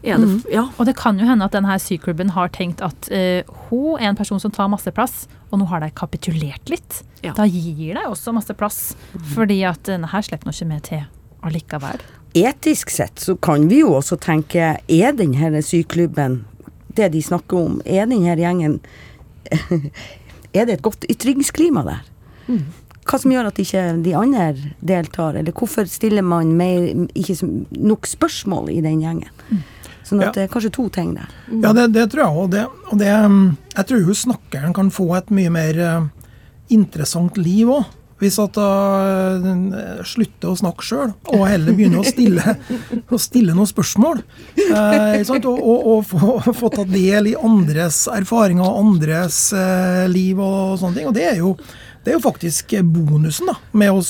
Er 0.05 0.21
det 0.21 0.53
ja. 0.53 0.67
Og 0.77 0.85
det 0.85 0.97
kan 0.99 1.19
jo 1.19 1.25
hende 1.25 1.47
at 1.47 1.55
denne 1.57 1.79
syklubben 1.81 2.35
har 2.35 2.51
tenkt 2.53 2.83
at 2.85 3.09
uh, 3.09 3.41
hun 3.71 3.97
er 3.97 4.11
en 4.11 4.19
person 4.19 4.41
som 4.43 4.53
tar 4.53 4.69
masse 4.69 4.91
plass, 4.93 5.25
og 5.49 5.63
nå 5.63 5.69
har 5.71 5.81
de 5.81 5.89
kapitulert 5.97 6.69
litt. 6.69 7.01
Ja. 7.25 7.33
Da 7.37 7.47
gir 7.49 7.97
de 7.97 8.05
også 8.05 8.35
masse 8.37 8.53
plass, 8.59 8.93
fordi 9.33 9.63
at 9.69 9.87
denne 9.89 10.11
her 10.13 10.27
slipper 10.27 10.51
nå 10.51 10.55
ikke 10.55 10.69
med 10.69 10.85
til 10.91 11.07
allikevel. 11.45 12.05
Etisk 12.35 12.91
sett 12.91 13.23
så 13.23 13.37
kan 13.37 13.69
vi 13.71 13.81
jo 13.85 13.95
også 13.95 14.19
tenke, 14.21 14.75
er 14.77 15.17
denne 15.17 15.63
syklubben, 15.65 16.43
det 16.95 17.13
de 17.15 17.23
snakker 17.25 17.59
om, 17.59 17.81
er 17.87 18.07
denne 18.11 18.37
gjengen 18.39 18.81
Er 20.55 20.69
det 20.69 20.77
et 20.77 20.85
godt 20.87 21.05
ytringsklima 21.11 21.83
der? 21.83 22.03
Hva 23.05 23.19
som 23.21 23.33
gjør 23.35 23.51
at 23.51 23.59
ikke 23.61 23.83
de 24.05 24.15
andre 24.17 24.53
deltar, 24.87 25.37
eller 25.37 25.53
hvorfor 25.53 25.89
stiller 25.91 26.25
man 26.25 26.55
mer, 26.57 26.87
ikke 27.19 27.37
nok 27.75 28.07
spørsmål 28.09 28.71
i 28.73 28.79
den 28.85 29.03
gjengen? 29.03 29.65
Sånn 30.05 30.21
at 30.21 30.37
det 30.37 30.45
er 30.45 30.53
kanskje 30.53 30.75
to 30.77 30.87
ting 30.93 31.15
der. 31.17 31.29
Ja, 31.49 31.73
det, 31.77 31.89
det 31.97 32.11
tror 32.13 32.27
jeg 32.27 32.39
òg. 32.43 32.49
Det, 32.53 32.65
og 32.93 33.01
det, 33.01 33.11
mm, 33.11 33.45
jeg 33.75 33.91
tror 33.91 34.03
jo 34.05 34.17
snakkeren 34.21 34.77
kan 34.77 34.93
få 34.93 35.11
et 35.17 35.31
mye 35.35 35.53
mer 35.53 35.81
eh, 35.81 36.09
interessant 36.77 37.39
liv 37.41 37.73
òg. 37.73 37.93
Hvis 38.23 38.37
at 38.39 38.57
hun 38.57 39.65
slutter 40.07 40.53
å 40.53 40.57
snakke 40.57 40.85
sjøl, 40.87 41.11
og 41.35 41.43
heller 41.51 41.75
begynner 41.77 42.01
å 42.01 42.07
stille, 42.07 42.55
å 43.15 43.19
stille 43.21 43.57
noen 43.57 43.69
spørsmål. 43.69 44.23
Uh? 44.55 45.19
Og, 45.35 45.49
og, 45.51 45.89
og 45.91 46.07
få, 46.09 46.37
få 46.55 46.71
ta 46.73 46.87
del 46.89 47.33
i 47.33 47.35
andres 47.35 48.05
erfaringer 48.15 48.65
og 48.65 48.79
andres 48.85 49.49
uh, 49.53 50.07
liv 50.09 50.41
og 50.41 50.79
sånne 50.81 51.01
ting. 51.01 51.11
Og 51.11 51.19
det 51.19 51.27
er 51.33 51.43
jo 51.43 51.57
det 52.05 52.13
er 52.13 52.19
jo 52.19 52.25
faktisk 52.27 52.75
bonusen 52.85 53.49
da, 53.49 53.55
med 53.81 53.89
å 53.89 54.01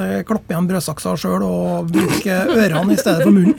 eh, 0.00 0.22
klappe 0.24 0.54
igjen 0.54 0.68
brødsaksa 0.70 1.12
sjøl 1.20 1.42
og 1.44 1.90
bruke 1.92 2.38
ørene 2.54 2.94
i 2.94 2.96
stedet 2.96 3.20
for 3.20 3.36
munnen. 3.36 3.58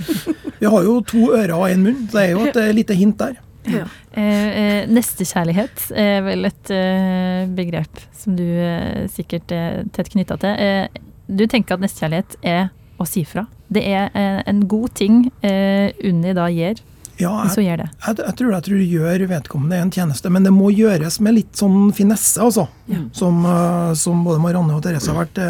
Vi 0.65 0.69
har 0.73 0.86
jo 0.88 0.99
to 1.06 1.28
ører 1.36 1.54
og 1.54 1.67
én 1.69 1.84
munn, 1.86 2.08
så 2.10 2.17
det 2.17 2.23
er 2.23 2.32
jo 2.34 2.45
et 2.49 2.56
eh, 2.58 2.71
lite 2.73 2.95
hint 2.97 3.19
der. 3.21 3.36
Ja. 3.69 3.84
Eh, 4.17 4.47
eh, 4.62 4.88
nestekjærlighet 4.89 5.88
er 5.97 6.23
vel 6.25 6.47
et 6.49 6.71
eh, 6.73 7.45
begrep 7.58 8.01
som 8.17 8.38
du 8.38 8.45
eh, 8.45 9.06
sikkert 9.13 9.54
er 9.54 9.84
tett 9.93 10.10
knytta 10.13 10.38
til. 10.41 10.58
Eh, 10.58 11.06
du 11.30 11.45
tenker 11.49 11.78
at 11.78 11.86
nestekjærlighet 11.86 12.38
er 12.45 12.67
å 13.01 13.06
si 13.10 13.25
fra. 13.28 13.45
Det 13.73 13.82
er 13.86 14.10
eh, 14.13 14.41
en 14.49 14.65
god 14.69 14.93
ting 14.97 15.23
eh, 15.45 15.89
Unni 16.06 16.34
da 16.38 16.45
gjør, 16.54 16.82
Ja, 17.17 17.32
jeg, 17.47 17.63
jeg, 17.65 17.80
jeg, 17.80 18.34
tror, 18.38 18.51
jeg 18.54 18.65
tror 18.67 18.80
det 18.82 18.88
gjør 18.91 19.25
vedkommende 19.32 19.82
en 19.82 19.91
tjeneste, 19.93 20.30
men 20.34 20.45
det 20.45 20.51
må 20.54 20.69
gjøres 20.73 21.21
med 21.23 21.38
litt 21.38 21.58
sånn 21.58 21.93
finesse, 21.95 22.41
altså. 22.43 22.67
Som, 23.15 23.41
eh, 23.49 23.93
som 23.97 24.25
både 24.25 24.41
Marianne 24.43 24.78
og 24.78 24.84
Therese 24.86 25.13
har 25.13 25.21
vært 25.23 25.41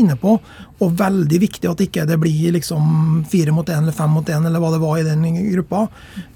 inne 0.00 0.16
på. 0.20 0.36
Og 0.82 0.94
veldig 0.98 1.38
viktig 1.42 1.68
at 1.70 1.82
ikke 1.84 2.04
det 2.08 2.18
blir 2.20 2.54
liksom 2.56 3.22
fire 3.30 3.54
mot 3.54 3.68
én 3.70 3.84
eller 3.84 3.94
fem 3.94 4.10
mot 4.10 4.28
én, 4.28 4.46
eller 4.46 4.62
hva 4.62 4.72
det 4.74 4.80
var 4.82 4.98
i 4.98 5.04
den 5.06 5.22
gruppa. 5.52 5.84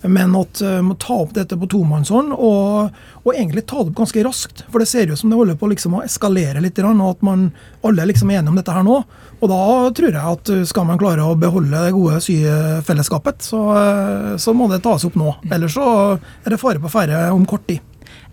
Men 0.06 0.37
at 0.38 0.62
uh, 0.62 0.78
må 0.87 0.94
ta 1.02 1.18
opp 1.24 1.35
dette 1.37 1.59
på 1.59 1.68
tomannshånd, 1.72 2.35
og, 2.37 3.00
og 3.24 3.32
egentlig 3.32 3.66
ta 3.66 3.80
det 3.80 3.90
opp 3.90 3.98
ganske 4.02 4.24
raskt. 4.26 4.62
For 4.70 4.82
det 4.82 4.90
ser 4.90 5.11
ut 5.11 5.18
som 5.18 5.32
det 5.32 5.40
holder 5.40 5.59
på 5.59 5.70
liksom 5.72 5.98
å 5.98 6.04
eskalere 6.06 6.62
litt, 6.62 6.78
og 6.78 7.02
at 7.09 7.26
man 7.26 7.48
alle 7.87 8.06
liksom 8.12 8.30
er 8.30 8.40
enige 8.40 8.54
om 8.54 8.61
dette 8.61 8.76
her 8.76 8.87
nå. 8.87 9.00
Og 9.37 9.50
da 9.52 9.61
tror 9.98 10.12
jeg 10.12 10.37
at 10.37 10.54
uh, 10.54 10.62
skal 10.68 10.88
man 10.92 11.02
klare 11.02 11.26
å 11.26 11.38
beholde 11.40 11.82
det 11.88 11.96
gode 11.96 12.22
syfellesskapet, 12.24 13.50
så, 13.50 13.64
uh, 13.74 14.32
så 14.40 14.54
må 14.56 14.70
det 14.72 14.85
tas 14.87 15.09
opp 15.09 15.18
nå. 15.18 15.35
Ellers 15.50 15.74
så 15.76 15.90
er 16.16 16.54
det 16.54 16.62
fare 16.62 16.82
på 16.82 16.92
ferde 16.92 17.26
om 17.35 17.44
kort 17.48 17.66
tid. 17.68 17.82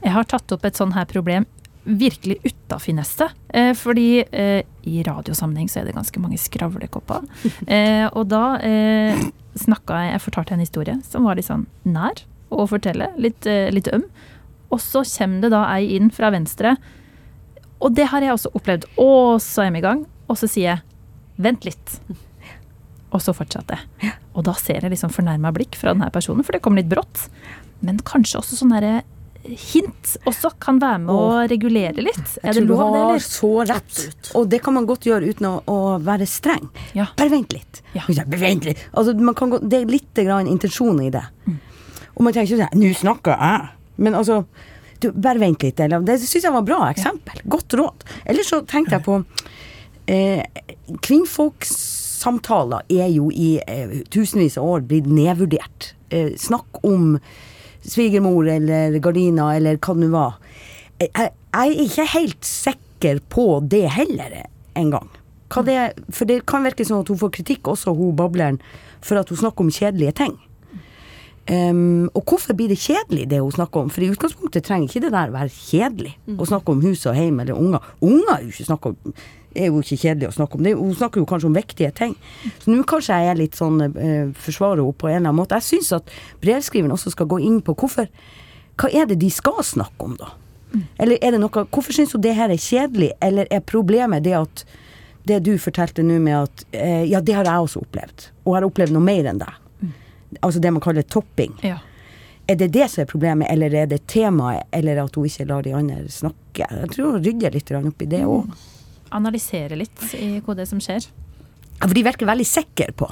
Jeg 0.03 0.13
har 0.13 0.25
tatt 0.27 0.51
opp 0.53 0.65
et 0.67 0.77
sånt 0.77 0.95
her 0.95 1.07
problem 1.09 1.47
virkelig 1.83 2.37
utafinesse. 2.43 3.29
Eh, 3.53 3.73
fordi 3.77 4.23
eh, 4.31 4.63
i 4.83 5.03
radiosammenheng 5.03 5.69
så 5.69 5.81
er 5.81 5.89
det 5.89 5.95
ganske 5.97 6.21
mange 6.23 6.39
skravlekopper. 6.41 7.25
Eh, 7.73 8.05
og 8.11 8.27
da 8.31 8.57
eh, 8.65 9.19
snakka 9.59 9.95
jeg 10.01 10.11
Jeg 10.13 10.21
fortalte 10.25 10.53
en 10.55 10.63
historie 10.63 10.95
som 11.07 11.23
var 11.27 11.37
litt 11.37 11.47
sånn 11.47 11.65
nær 11.87 12.23
å 12.53 12.65
fortelle. 12.69 13.09
Litt, 13.17 13.47
eh, 13.49 13.71
litt 13.73 13.89
øm. 13.93 14.05
Og 14.73 14.81
så 14.81 15.03
kommer 15.05 15.45
det 15.45 15.53
da 15.53 15.63
ei 15.75 15.93
inn 15.95 16.11
fra 16.13 16.31
venstre. 16.33 16.75
Og 17.83 17.95
det 17.95 18.09
har 18.11 18.23
jeg 18.23 18.35
også 18.35 18.53
opplevd. 18.57 18.87
Og 19.01 19.41
så 19.43 19.67
er 19.67 19.73
vi 19.75 19.81
i 19.81 19.85
gang. 19.85 20.05
Og 20.27 20.39
så 20.39 20.49
sier 20.49 20.69
jeg 20.73 21.43
vent 21.43 21.65
litt. 21.67 21.97
Og 23.13 23.21
så 23.21 23.35
fortsatte 23.35 23.77
jeg. 23.77 24.13
Og 24.33 24.45
da 24.47 24.55
ser 24.57 24.81
jeg 24.81 24.93
liksom 24.93 25.13
fornærma 25.13 25.53
blikk 25.53 25.77
fra 25.77 25.93
denne 25.93 26.09
personen, 26.13 26.45
for 26.45 26.55
det 26.55 26.63
kom 26.65 26.77
litt 26.77 26.89
brått. 26.89 27.27
Men 27.85 27.99
kanskje 28.07 28.39
også 28.39 28.57
sånn 28.57 28.73
derre 28.73 29.03
hint 29.43 30.13
også 30.29 30.53
kan 30.63 30.79
være 30.79 31.01
med 31.03 31.11
å 31.13 31.43
regulere 31.51 32.03
litt. 32.05 32.37
Er 32.41 32.55
det 32.55 32.63
tror 32.63 32.67
du 32.67 32.73
lov, 32.73 32.93
det, 32.95 33.01
har 33.09 33.23
så 33.25 33.51
rett. 33.63 33.81
Absolutt. 33.83 34.31
Og 34.39 34.47
det 34.53 34.59
kan 34.63 34.77
man 34.77 34.87
godt 34.87 35.07
gjøre 35.09 35.29
uten 35.29 35.49
å, 35.49 35.53
å 35.67 35.77
være 36.03 36.27
streng. 36.29 36.69
Ja. 36.95 37.09
Bare 37.19 37.33
vent 37.33 37.55
litt. 37.55 37.81
Ja. 37.95 38.05
Ja, 38.07 38.23
bare 38.23 38.41
vent 38.45 38.67
litt. 38.69 38.83
Altså, 38.93 39.15
man 39.19 39.37
kan 39.37 39.53
gå, 39.53 39.59
det 39.67 39.81
er 39.83 39.91
litt 39.91 40.23
grann 40.23 40.49
intensjon 40.51 41.01
i 41.03 41.11
det. 41.13 41.25
Og 42.13 42.23
man 42.25 42.35
tenker 42.35 42.53
ikke 42.53 42.61
sånn 42.63 42.79
Nå 42.83 42.93
snakker 42.97 43.35
jeg. 43.35 43.71
Men 44.03 44.17
altså 44.17 44.43
du, 45.01 45.09
Bare 45.11 45.41
vent 45.41 45.65
litt. 45.65 45.79
Eller, 45.83 46.03
det 46.05 46.19
syns 46.23 46.47
jeg 46.47 46.55
var 46.55 46.67
bra 46.67 46.85
eksempel. 46.91 47.43
Godt 47.49 47.75
råd. 47.79 48.05
Eller 48.29 48.47
så 48.47 48.61
tenkte 48.69 48.97
jeg 48.97 49.05
på 49.05 49.19
eh, 50.11 50.43
Kvinnfolksamtaler 51.03 52.85
er 52.93 53.09
jo 53.11 53.27
i 53.33 53.57
eh, 53.67 53.99
tusenvis 54.13 54.57
av 54.61 54.77
år 54.77 54.85
blitt 54.87 55.09
nedvurdert. 55.11 55.93
Eh, 56.13 56.31
snakk 56.39 56.79
om 56.87 57.17
svigermor 57.83 58.47
eller 58.49 58.99
gardina 59.03 59.51
eller 59.55 59.79
hva 59.79 59.95
det 59.97 60.05
nå 60.05 60.13
var. 60.13 60.39
Jeg, 61.01 61.11
jeg 61.17 61.31
er 61.59 61.83
ikke 61.83 62.07
helt 62.13 62.47
sikker 62.47 63.19
på 63.33 63.47
det 63.69 63.85
heller 63.97 64.39
engang. 64.79 65.09
Det, 65.53 65.77
for 66.09 66.25
det 66.25 66.45
kan 66.49 66.65
virke 66.65 66.85
som 66.87 67.03
at 67.03 67.11
hun 67.11 67.19
får 67.19 67.35
kritikk, 67.35 67.67
også 67.69 67.93
hun 67.93 68.15
bableren, 68.17 68.57
for 69.05 69.19
at 69.19 69.29
hun 69.29 69.37
snakker 69.37 69.65
om 69.65 69.69
kjedelige 69.73 70.15
ting. 70.23 70.33
Um, 71.43 72.07
og 72.15 72.23
hvorfor 72.23 72.55
blir 72.55 72.71
det 72.71 72.79
kjedelig, 72.79 73.27
det 73.29 73.41
hun 73.43 73.51
snakker 73.51 73.83
om? 73.83 73.89
For 73.91 74.01
i 74.01 74.09
utgangspunktet 74.13 74.63
trenger 74.63 74.87
ikke 74.87 75.03
det 75.03 75.11
der 75.11 75.33
være 75.33 75.51
kjedelig 75.51 76.13
å 76.39 76.47
snakke 76.47 76.71
om 76.71 76.83
hus 76.85 77.03
og 77.09 77.19
hjem 77.19 77.41
eller 77.43 77.59
unger. 77.59 77.89
Unger 77.99 78.31
er 78.37 78.45
jo 78.45 78.53
ikke, 78.53 78.67
snakk 78.69 78.87
om, 78.87 78.95
er 79.55 79.69
jo 79.69 79.81
ikke 79.81 79.99
kjedelig 80.01 80.29
å 80.29 80.35
snakke 80.37 80.57
om. 80.57 80.63
Det, 80.65 80.75
hun 80.79 80.93
snakker 80.97 81.21
jo 81.21 81.27
kanskje 81.29 81.49
om 81.49 81.57
viktige 81.57 81.91
ting. 81.95 82.13
Så 82.61 82.71
nå 82.71 82.83
kanskje 82.89 83.17
jeg 83.21 83.31
er 83.31 83.39
litt 83.39 83.57
sånn 83.59 83.81
eh, 83.85 84.29
forsvarer 84.45 84.83
henne 84.83 84.99
på 84.99 85.09
en 85.09 85.15
eller 85.17 85.29
annen 85.29 85.41
måte. 85.41 85.59
Jeg 85.61 85.69
syns 85.69 85.91
at 85.99 86.13
brevskriveren 86.43 86.95
også 86.95 87.13
skal 87.13 87.29
gå 87.31 87.41
inn 87.43 87.59
på 87.65 87.75
hvorfor 87.77 88.09
Hva 88.79 88.89
er 88.89 89.05
det 89.05 89.19
de 89.21 89.29
skal 89.29 89.61
snakke 89.61 90.01
om, 90.07 90.15
da? 90.17 90.31
Eller 90.97 91.19
er 91.21 91.35
det 91.35 91.41
noe 91.43 91.65
Hvorfor 91.69 91.93
syns 91.93 92.15
hun 92.15 92.23
det 92.25 92.33
her 92.33 92.49
er 92.49 92.57
kjedelig, 92.57 93.11
eller 93.21 93.49
er 93.53 93.61
problemet 93.61 94.25
det 94.25 94.33
at 94.39 94.63
det 95.29 95.43
du 95.45 95.53
fortalte 95.61 96.03
nå 96.03 96.17
med 96.19 96.35
at 96.35 96.65
eh, 96.75 97.05
Ja, 97.07 97.21
det 97.21 97.37
har 97.37 97.47
jeg 97.47 97.67
også 97.67 97.83
opplevd. 97.85 98.29
Og 98.43 98.57
har 98.57 98.67
opplevd 98.67 98.95
noe 98.95 99.05
mer 99.05 99.29
enn 99.29 99.41
deg. 99.43 99.59
Altså 100.41 100.59
det 100.59 100.71
man 100.73 100.81
kaller 100.81 101.05
topping. 101.05 101.53
Ja. 101.63 101.77
Er 102.47 102.57
det 102.59 102.73
det 102.75 102.89
som 102.91 103.03
er 103.03 103.07
problemet, 103.07 103.47
eller 103.51 103.73
er 103.73 103.87
det 103.87 104.01
temaet, 104.11 104.67
eller 104.75 104.99
at 105.05 105.15
hun 105.15 105.27
ikke 105.29 105.45
lar 105.47 105.63
de 105.63 105.75
andre 105.77 106.01
snakke? 106.11 106.65
Jeg 106.67 106.89
tror 106.91 107.13
hun 107.15 107.23
rydder 107.23 107.55
litt 107.55 107.71
opp 107.77 108.03
i 108.03 108.09
det 108.09 108.23
òg. 108.27 108.49
Analysere 109.13 109.77
litt 109.77 110.07
i 110.17 110.39
hva 110.43 110.55
det 110.57 110.65
er 110.65 110.71
som 110.71 110.81
skjer. 110.83 111.05
Ja, 111.79 111.85
for 111.87 111.95
de 111.97 112.05
virker 112.05 112.29
veldig 112.29 112.47
sikre 112.47 112.93
på 112.97 113.09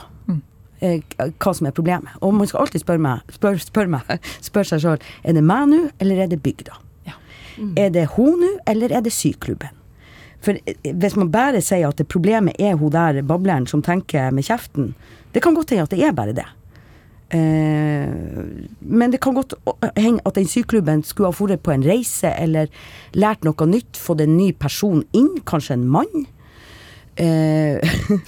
eh, 0.82 1.02
hva 1.42 1.54
som 1.56 1.68
er 1.70 1.76
problemet. 1.76 2.16
Og 2.22 2.34
man 2.36 2.50
skal 2.50 2.66
alltid 2.66 2.84
spørre 2.84 3.04
meg, 3.04 3.36
spør, 3.36 3.60
spør 3.62 3.92
meg, 3.98 4.16
spør 4.44 4.72
seg 4.72 4.84
sjøl 4.84 5.06
er 5.24 5.38
det 5.38 5.44
meg 5.46 5.70
nå, 5.72 5.84
eller 6.02 6.24
er 6.24 6.32
det 6.32 6.42
bygda. 6.44 6.80
Ja. 7.10 7.18
Er 7.78 7.94
det 7.94 8.08
hun 8.16 8.42
nå, 8.42 8.56
eller 8.70 8.94
er 8.98 9.06
det 9.06 9.14
syklubben? 9.16 9.78
For 10.42 10.58
eh, 10.58 10.90
hvis 10.90 11.18
man 11.20 11.32
bare 11.34 11.62
sier 11.64 11.90
at 11.90 12.02
det 12.02 12.10
problemet 12.10 12.58
er 12.62 12.80
hun 12.80 12.94
der 12.94 13.22
bableren 13.26 13.70
som 13.70 13.84
tenker 13.86 14.34
med 14.34 14.48
kjeften, 14.48 14.94
det 15.32 15.44
kan 15.44 15.56
godt 15.56 15.74
hende 15.74 15.86
at 15.88 15.94
det 15.94 16.02
er 16.04 16.16
bare 16.18 16.36
det. 16.36 16.48
Eh, 17.32 18.10
men 18.80 19.12
det 19.12 19.22
kan 19.24 19.36
godt 19.38 19.56
hende 19.96 20.24
at 20.28 20.36
den 20.36 20.50
syklubben 20.52 21.04
skulle 21.08 21.32
ha 21.32 21.48
dratt 21.48 21.64
på 21.64 21.72
en 21.72 21.86
reise 21.86 22.34
eller 22.36 22.68
lært 23.16 23.46
noe 23.48 23.68
nytt, 23.70 23.96
fått 23.96 24.26
en 24.26 24.36
ny 24.36 24.52
person 24.52 25.06
inn, 25.16 25.38
kanskje 25.48 25.78
en 25.80 25.88
mann. 25.88 26.28
Eh, 27.16 27.80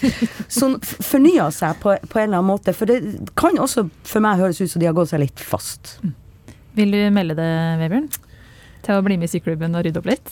som 0.48 0.78
fornya 0.84 1.50
seg 1.56 1.80
på, 1.84 1.96
på 2.08 2.20
en 2.20 2.30
eller 2.30 2.40
annen 2.40 2.52
måte. 2.52 2.76
For 2.76 2.90
det 2.90 3.02
kan 3.40 3.60
også 3.60 3.88
for 4.08 4.24
meg 4.24 4.40
høres 4.40 4.62
ut 4.64 4.72
som 4.72 4.84
de 4.84 4.88
har 4.88 4.96
gått 4.98 5.12
seg 5.12 5.24
litt 5.26 5.44
fast. 5.52 5.98
Vil 6.78 6.96
du 6.96 7.02
melde 7.14 7.38
det, 7.38 7.52
Vebjørn? 7.84 8.10
Til 8.84 9.00
å 9.00 9.04
bli 9.06 9.20
med 9.20 9.30
i 9.30 9.36
syklubben 9.36 9.76
og 9.78 9.86
rydde 9.86 10.02
opp 10.02 10.10
litt? 10.10 10.32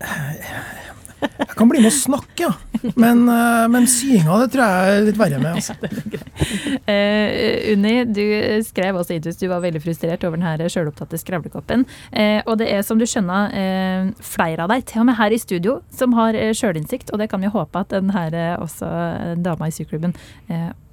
Jeg 0.00 1.52
kan 1.56 1.68
bli 1.70 1.80
med 1.80 1.92
og 1.92 1.96
snakke, 1.96 2.48
ja. 2.48 2.52
Men, 2.94 3.28
eh, 3.28 3.68
men 3.68 3.86
syinga, 3.90 4.38
det 4.42 4.52
tror 4.54 4.62
jeg 4.64 4.96
er 4.96 5.06
litt 5.08 5.20
verre 5.20 5.42
med. 5.42 5.60
Altså. 5.60 5.74
Eh, 6.86 7.72
Unni, 7.72 8.04
du 8.14 8.22
skrev 8.62 8.94
også 9.00 9.16
Idus, 9.16 9.38
du 9.40 9.48
var 9.50 9.62
veldig 9.64 9.80
frustrert 9.82 10.22
over 10.26 10.38
denne 10.38 10.68
sjølopptatte 10.70 11.18
skravlekoppen. 11.18 11.82
Uh, 12.12 12.44
og 12.46 12.60
det 12.60 12.68
er 12.70 12.84
som 12.86 13.00
du 13.00 13.06
skjønner 13.08 13.50
uh, 13.50 14.12
flere 14.22 14.62
av 14.62 14.70
deg, 14.70 14.84
til 14.86 15.02
og 15.02 15.08
med 15.08 15.18
her 15.18 15.34
i 15.34 15.40
studio, 15.40 15.80
som 15.90 16.14
har 16.14 16.36
sjølinnsikt. 16.54 17.10
Og 17.10 17.18
det 17.22 17.26
kan 17.32 17.42
vi 17.42 17.50
håpe 17.50 17.82
at 17.82 17.90
den 17.90 18.12
her 18.14 18.36
også, 18.62 18.86
dama 19.42 19.70
i 19.70 19.74
syklubben 19.74 20.14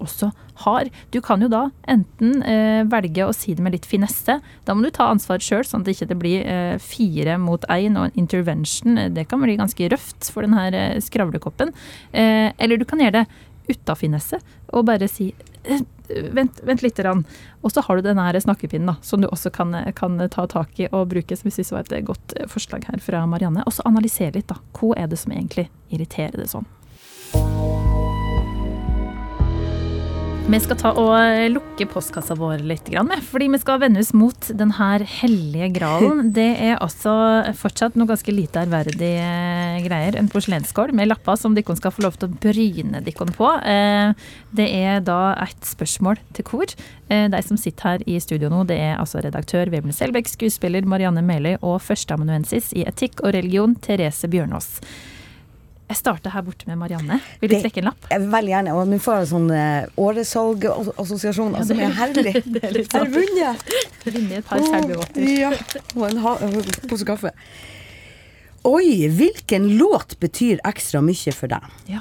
også 0.01 0.32
har. 0.63 0.89
Du 1.13 1.19
kan 1.23 1.43
jo 1.43 1.51
da 1.51 1.67
enten 1.89 2.41
velge 2.89 3.27
å 3.27 3.36
si 3.36 3.53
det 3.56 3.63
med 3.63 3.75
litt 3.75 3.88
finesse. 3.89 4.39
Da 4.65 4.75
må 4.75 4.86
du 4.86 4.91
ta 4.93 5.12
ansvar 5.12 5.43
sjøl, 5.43 5.63
sånn 5.67 5.84
at 5.84 5.91
det 5.91 5.95
ikke 5.97 6.19
blir 6.19 6.79
fire 6.84 7.38
mot 7.41 7.63
én 7.71 7.99
og 7.99 8.10
en 8.10 8.23
intervention. 8.23 8.99
Det 9.13 9.27
kan 9.29 9.43
bli 9.43 9.60
ganske 9.60 9.91
røft 9.93 10.32
for 10.34 10.47
den 10.47 10.58
her 10.58 10.97
skravlekoppen. 11.03 11.73
Eh, 12.12 12.52
eller 12.58 12.80
du 12.80 12.86
kan 12.89 13.02
gjøre 13.02 13.24
det 13.24 13.26
uten 13.69 13.96
finesse 13.96 14.39
og 14.74 14.88
bare 14.89 15.08
si 15.12 15.32
eh, 15.63 15.84
Vent, 16.13 16.60
vent 16.67 16.82
litt. 16.84 17.00
Og 17.63 17.72
så 17.72 17.82
har 17.82 18.02
du 18.04 18.10
her 18.12 18.38
snakkepinnen 18.39 18.91
da, 18.91 18.98
som 19.02 19.22
du 19.24 19.28
også 19.30 19.50
kan, 19.56 19.72
kan 19.96 20.19
ta 20.30 20.43
tak 20.52 20.78
i 20.84 20.89
og 20.91 21.08
bruke, 21.10 21.34
som 21.39 21.48
jeg 21.48 21.56
synes 21.56 21.72
var 21.72 21.88
et 21.88 22.06
godt 22.06 22.36
eh, 22.38 22.46
forslag 22.52 22.84
her 22.89 23.00
fra 23.02 23.24
Marianne. 23.26 23.63
Og 23.65 23.74
så 23.74 23.86
analysere 23.88 24.36
litt, 24.36 24.52
da. 24.52 24.60
Hva 24.76 24.91
er 25.00 25.08
det 25.10 25.17
som 25.24 25.32
egentlig 25.32 25.69
irriterer 25.96 26.36
det 26.38 26.50
sånn? 26.52 26.67
Vi 30.43 30.58
skal 30.60 30.75
ta 30.75 30.89
og 30.99 31.53
lukke 31.53 31.86
postkassa 31.88 32.36
vår 32.36 32.62
litt, 32.67 32.89
fordi 33.29 33.45
vi 33.53 33.60
skal 33.62 33.77
vende 33.79 34.01
oss 34.03 34.10
mot 34.13 34.49
den 34.60 34.73
her 34.75 34.99
hellige 35.08 35.69
gralen. 35.77 36.27
Det 36.36 36.49
er 36.67 36.82
altså 36.84 37.13
fortsatt 37.56 37.95
noe 37.95 38.10
ganske 38.12 38.36
lite 38.36 38.65
ærverdige 38.65 39.86
greier. 39.86 40.17
En 40.19 40.27
porselensskål 40.27 40.91
med 40.99 41.08
lapper 41.08 41.39
som 41.39 41.56
dere 41.56 41.77
skal 41.79 41.95
få 41.95 42.03
lov 42.03 42.19
til 42.19 42.27
å 42.27 42.41
bryne 42.43 43.01
dere 43.08 43.29
på. 43.39 43.53
Eh, 43.63 44.12
Det 44.51 44.67
er 44.67 44.99
da 45.08 45.34
et 45.45 45.63
spørsmål 45.63 46.19
til 46.36 46.45
kor. 46.51 46.75
Eh, 47.08 47.29
De 47.32 47.41
som 47.47 47.58
sitter 47.58 47.93
her 47.93 48.03
i 48.06 48.19
studio 48.19 48.51
nå, 48.51 48.65
det 48.67 48.77
er 48.84 48.99
altså 48.99 49.23
redaktør 49.23 49.71
Vebjørn 49.71 49.95
Selbekk, 49.95 50.27
skuespiller 50.27 50.84
Marianne 50.86 51.23
Meløy 51.23 51.56
og 51.62 51.79
førsteamanuensis 51.88 52.73
i 52.75 52.84
etikk 52.84 53.23
og 53.23 53.34
religion 53.34 53.79
Therese 53.79 54.27
Bjørnås. 54.27 54.82
Jeg 55.93 55.99
starter 55.99 56.34
her 56.34 56.41
borte 56.41 56.65
med 56.65 56.79
Marianne. 56.82 57.19
Vil 57.39 57.49
du 57.51 57.53
Det- 57.56 57.62
trekke 57.67 57.77
en 57.84 57.89
lapp? 57.91 58.08
Veldig 58.10 58.49
gjerne. 58.56 58.71
Og 58.73 58.88
nå 58.89 58.97
får 59.03 59.19
jeg 59.19 59.27
sånn 59.29 59.51
eh, 59.53 59.86
åresalgassosiasjon. 60.01 61.53
Altså, 61.60 61.75
det 61.77 61.86
er 61.86 61.93
herlig. 61.99 62.34
Det 62.56 62.63
er 62.63 62.71
litt 62.79 62.91
sånn. 62.95 63.12
vunnet! 63.13 63.62
Et 64.08 64.45
par 64.47 64.63
selbuvotter. 64.65 65.27
Ja. 65.38 65.51
Og 65.95 66.08
en 66.10 66.17
ha- 66.23 66.38
en 66.41 66.58
pose 66.89 67.06
kaffe. 67.06 67.29
Oi, 68.65 69.08
hvilken 69.12 69.69
låt 69.77 70.17
betyr 70.23 70.60
ekstra 70.65 71.01
mye 71.03 71.34
for 71.36 71.51
deg? 71.51 71.62
Ja. 71.91 71.99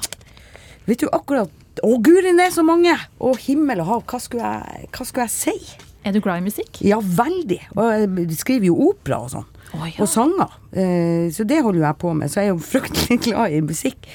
Vet 0.86 0.98
du 1.04 1.08
akkurat 1.12 1.50
Å, 1.82 1.88
guri, 2.04 2.32
det 2.36 2.44
er 2.48 2.50
så 2.52 2.62
mange! 2.64 2.92
Å, 3.20 3.30
himmel 3.46 3.80
og 3.80 3.86
hav, 3.88 4.02
hva 4.06 4.18
skulle 4.20 4.44
jeg, 4.44 4.88
hva 4.92 5.06
skulle 5.08 5.24
jeg 5.24 5.32
si? 5.32 5.76
Er 6.04 6.14
du 6.14 6.20
glad 6.20 6.42
i 6.42 6.46
musikk? 6.48 6.80
Ja, 6.82 6.98
veldig. 7.00 7.60
Og 7.76 7.90
jeg 7.94 8.36
skriver 8.40 8.66
jo 8.72 8.78
opera 8.90 9.20
og 9.22 9.30
sånn. 9.32 9.48
Oh, 9.72 9.84
ja. 9.86 9.96
Og 10.02 10.08
sanger. 10.10 10.56
Eh, 10.74 11.28
så 11.32 11.46
det 11.48 11.62
holder 11.62 11.80
jo 11.80 11.86
jeg 11.86 11.98
på 12.02 12.12
med. 12.18 12.32
Så 12.32 12.42
jeg 12.42 12.50
er 12.50 12.54
jo 12.56 12.62
fryktelig 12.72 13.18
glad 13.28 13.54
i 13.54 13.60
musikk. 13.64 14.08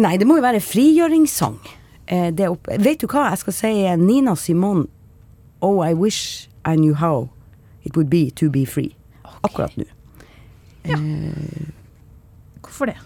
Nei, 0.00 0.14
det 0.20 0.28
må 0.28 0.36
jo 0.38 0.44
være 0.44 0.60
frigjøringssang. 0.62 1.58
Eh, 2.10 2.28
Vet 2.82 3.00
du 3.02 3.08
hva, 3.10 3.30
jeg 3.32 3.42
skal 3.44 3.56
si 3.56 3.72
eh, 3.84 3.96
Nina 4.00 4.36
Simone 4.38 4.88
Oh, 5.60 5.82
I 5.84 5.92
wish 5.92 6.48
I 6.64 6.74
knew 6.76 6.94
how 6.96 7.28
it 7.84 7.94
would 7.96 8.08
be 8.08 8.30
to 8.30 8.48
be 8.48 8.64
free. 8.64 8.94
Akkurat 9.44 9.76
nå. 9.76 9.84
Ja. 10.88 10.96
Hvorfor 12.64 12.88
det? 12.88 12.96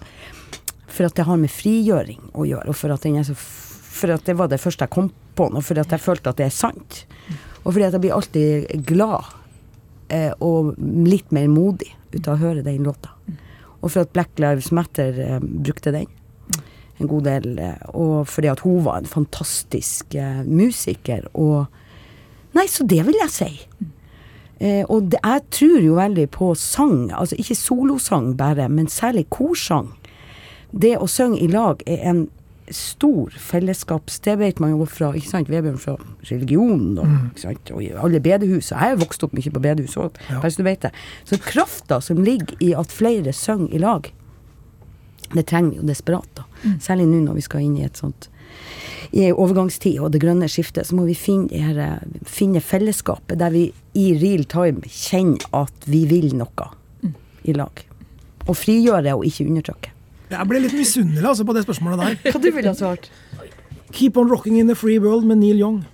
For 0.87 1.09
at 1.09 1.17
det 1.19 1.27
har 1.27 1.41
med 1.41 1.51
frigjøring 1.51 2.21
å 2.31 2.47
gjøre, 2.47 2.71
og 2.71 2.79
for 2.79 2.95
at, 2.95 3.07
så, 3.27 3.35
for 3.35 4.15
at 4.15 4.27
det 4.29 4.37
var 4.39 4.53
det 4.53 4.61
første 4.63 4.87
jeg 4.87 4.95
kom 4.95 5.11
på, 5.35 5.49
og 5.51 5.65
for 5.67 5.83
at 5.83 5.91
jeg 5.91 6.03
følte 6.05 6.31
at 6.31 6.39
det 6.39 6.47
er 6.47 6.55
sant. 6.55 7.01
Og 7.65 7.73
fordi 7.73 7.87
at 7.87 7.97
jeg 7.97 8.05
blir 8.05 8.17
alltid 8.17 8.85
glad 8.89 9.31
eh, 10.13 10.33
og 10.45 10.75
litt 10.79 11.33
mer 11.35 11.49
modig 11.53 11.91
ut 12.15 12.29
av 12.29 12.37
å 12.37 12.43
høre 12.43 12.65
den 12.65 12.85
låta. 12.87 13.15
Og 13.81 13.91
for 13.91 14.05
at 14.05 14.13
Black 14.17 14.37
Lives 14.41 14.71
Matter 14.73 15.17
eh, 15.21 15.41
brukte 15.41 15.93
den 15.95 16.11
en 17.03 17.11
god 17.11 17.25
del, 17.27 17.59
eh, 17.59 17.81
og 17.91 18.29
fordi 18.31 18.53
at 18.53 18.63
hun 18.63 18.85
var 18.85 19.01
en 19.01 19.11
fantastisk 19.11 20.15
eh, 20.15 20.45
musiker. 20.47 21.27
Og 21.35 21.67
Nei, 22.55 22.69
så 22.71 22.85
det 22.87 23.01
vil 23.03 23.17
jeg 23.19 23.33
si. 23.35 23.49
Eh, 24.63 24.85
og 24.87 25.09
det, 25.11 25.19
jeg 25.19 25.43
tror 25.57 25.81
jo 25.83 25.97
veldig 25.99 26.29
på 26.31 26.53
sang, 26.55 27.09
altså 27.11 27.35
ikke 27.43 27.57
solosang 27.59 28.29
bare, 28.39 28.69
men 28.71 28.87
særlig 28.87 29.25
korsang 29.35 29.89
det 30.75 30.97
å 30.99 31.09
synge 31.11 31.41
i 31.43 31.51
lag 31.51 31.83
er 31.87 32.03
en 32.11 32.25
stor 32.71 33.31
fellesskaps... 33.39 34.21
Det 34.25 34.37
vet 34.41 34.59
man 34.63 34.71
jo 34.75 34.85
fra 34.89 35.11
ikke 35.17 35.29
sant, 35.29 35.51
Vebjørn 35.53 35.79
fra 35.83 35.97
religionen 36.31 36.99
og, 36.99 37.07
ikke 37.33 37.41
sant, 37.45 37.71
og 37.75 37.83
i 37.85 37.91
alle 37.93 38.21
bedehus. 38.25 38.71
Jeg 38.73 38.79
har 38.81 38.97
vokst 39.01 39.25
opp 39.27 39.35
mye 39.37 39.53
på 39.53 39.63
bedehus 39.65 39.97
òg, 40.01 40.17
Ja. 40.31 40.41
bare 40.41 40.51
så 40.51 40.63
du 40.63 40.69
vet 40.69 40.81
det. 40.87 40.93
Så 41.29 41.39
krafta 41.43 42.01
som 42.01 42.23
ligger 42.25 42.57
i 42.65 42.73
at 42.75 42.93
flere 42.93 43.33
synger 43.37 43.75
i 43.75 43.79
lag, 43.83 44.11
det 45.35 45.47
trenger 45.51 45.71
vi 45.71 45.77
jo 45.83 45.89
desperat. 45.89 46.29
da. 46.37 46.45
Særlig 46.81 47.07
nå 47.11 47.25
når 47.25 47.35
vi 47.41 47.45
skal 47.49 47.61
inn 47.67 47.77
i 47.81 47.85
et 47.85 47.97
sånt 48.01 48.29
i 49.15 49.25
en 49.29 49.37
overgangstid 49.39 50.01
og 50.03 50.11
det 50.15 50.21
grønne 50.23 50.47
skiftet, 50.51 50.89
så 50.89 50.97
må 50.99 51.05
vi 51.07 51.15
finne, 51.15 51.51
her, 51.55 51.79
eh, 51.79 52.21
finne 52.27 52.61
fellesskapet 52.63 53.39
der 53.39 53.51
vi 53.55 53.65
i 53.95 54.07
real 54.19 54.45
time 54.51 54.83
kjenner 54.91 55.45
at 55.55 55.87
vi 55.87 56.05
vil 56.11 56.33
noe 56.35 56.69
i 57.45 57.53
lag. 57.55 57.85
Og 58.49 58.57
frigjøre 58.59 59.15
og 59.15 59.25
ikke 59.29 59.47
undertrykke. 59.47 59.94
Jeg 60.31 60.49
ble 60.49 60.61
litt 60.65 60.73
misunnelig 60.75 61.25
altså, 61.29 61.45
på 61.47 61.55
det 61.55 61.65
spørsmålet 61.67 62.01
der. 62.01 62.33
Hva 62.33 62.41
du 62.41 62.51
ville 62.51 62.71
ha 62.73 62.75
svart? 62.79 63.11
Keep 63.95 64.17
on 64.19 64.29
rocking 64.31 64.57
in 64.59 64.67
the 64.67 64.75
free 64.75 64.99
world 64.99 65.25
med 65.29 65.39
Neil 65.39 65.59
Young. 65.61 65.85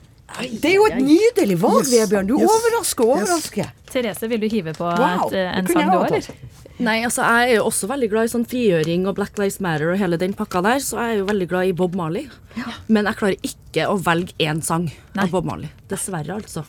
Det 0.63 0.65
er 0.71 0.77
jo 0.77 0.85
et 0.87 1.01
nydelig 1.03 1.57
valg, 1.59 1.83
Yes. 1.83 1.91
Vebjørn. 1.91 2.27
Du 2.29 2.37
Yes. 2.39 2.49
overrasker 2.55 3.05
og 3.11 3.19
Yes. 3.27 3.51
Therese, 3.91 4.29
vil 4.31 4.39
du 4.41 4.47
hive 4.49 4.73
på 4.73 4.87
Wow, 4.87 5.27
et, 5.27 5.35
eh, 5.35 5.59
en 5.59 5.67
sang 5.67 5.91
du 5.91 5.97
òg, 5.99 6.07
eller? 6.07 6.35
Nei, 6.79 7.03
altså 7.05 7.25
jeg 7.27 7.51
er 7.51 7.57
jo 7.57 7.65
også 7.67 7.89
veldig 7.91 8.09
glad 8.13 8.25
i 8.25 8.31
sånn 8.33 8.47
frigjøring 8.47 9.07
og 9.11 9.17
Black 9.17 9.37
Lives 9.37 9.59
Matter 9.61 9.91
og 9.93 9.99
hele 9.99 10.17
den 10.17 10.33
pakka 10.33 10.63
der, 10.63 10.79
så 10.79 10.97
jeg 11.03 11.17
er 11.17 11.19
jo 11.19 11.27
veldig 11.27 11.49
glad 11.51 11.67
i 11.67 11.73
Bob 11.73 11.95
Marley. 11.99 12.29
Men 12.89 13.05
jeg 13.11 13.17
klarer 13.17 13.37
ikke 13.43 13.89
å 13.91 13.99
velge 14.01 14.33
én 14.39 14.63
sang 14.63 14.87
Nei. 15.15 15.25
av 15.25 15.31
Bob 15.33 15.45
Marley. 15.45 15.69
Dessverre, 15.91 16.39
altså. 16.39 16.65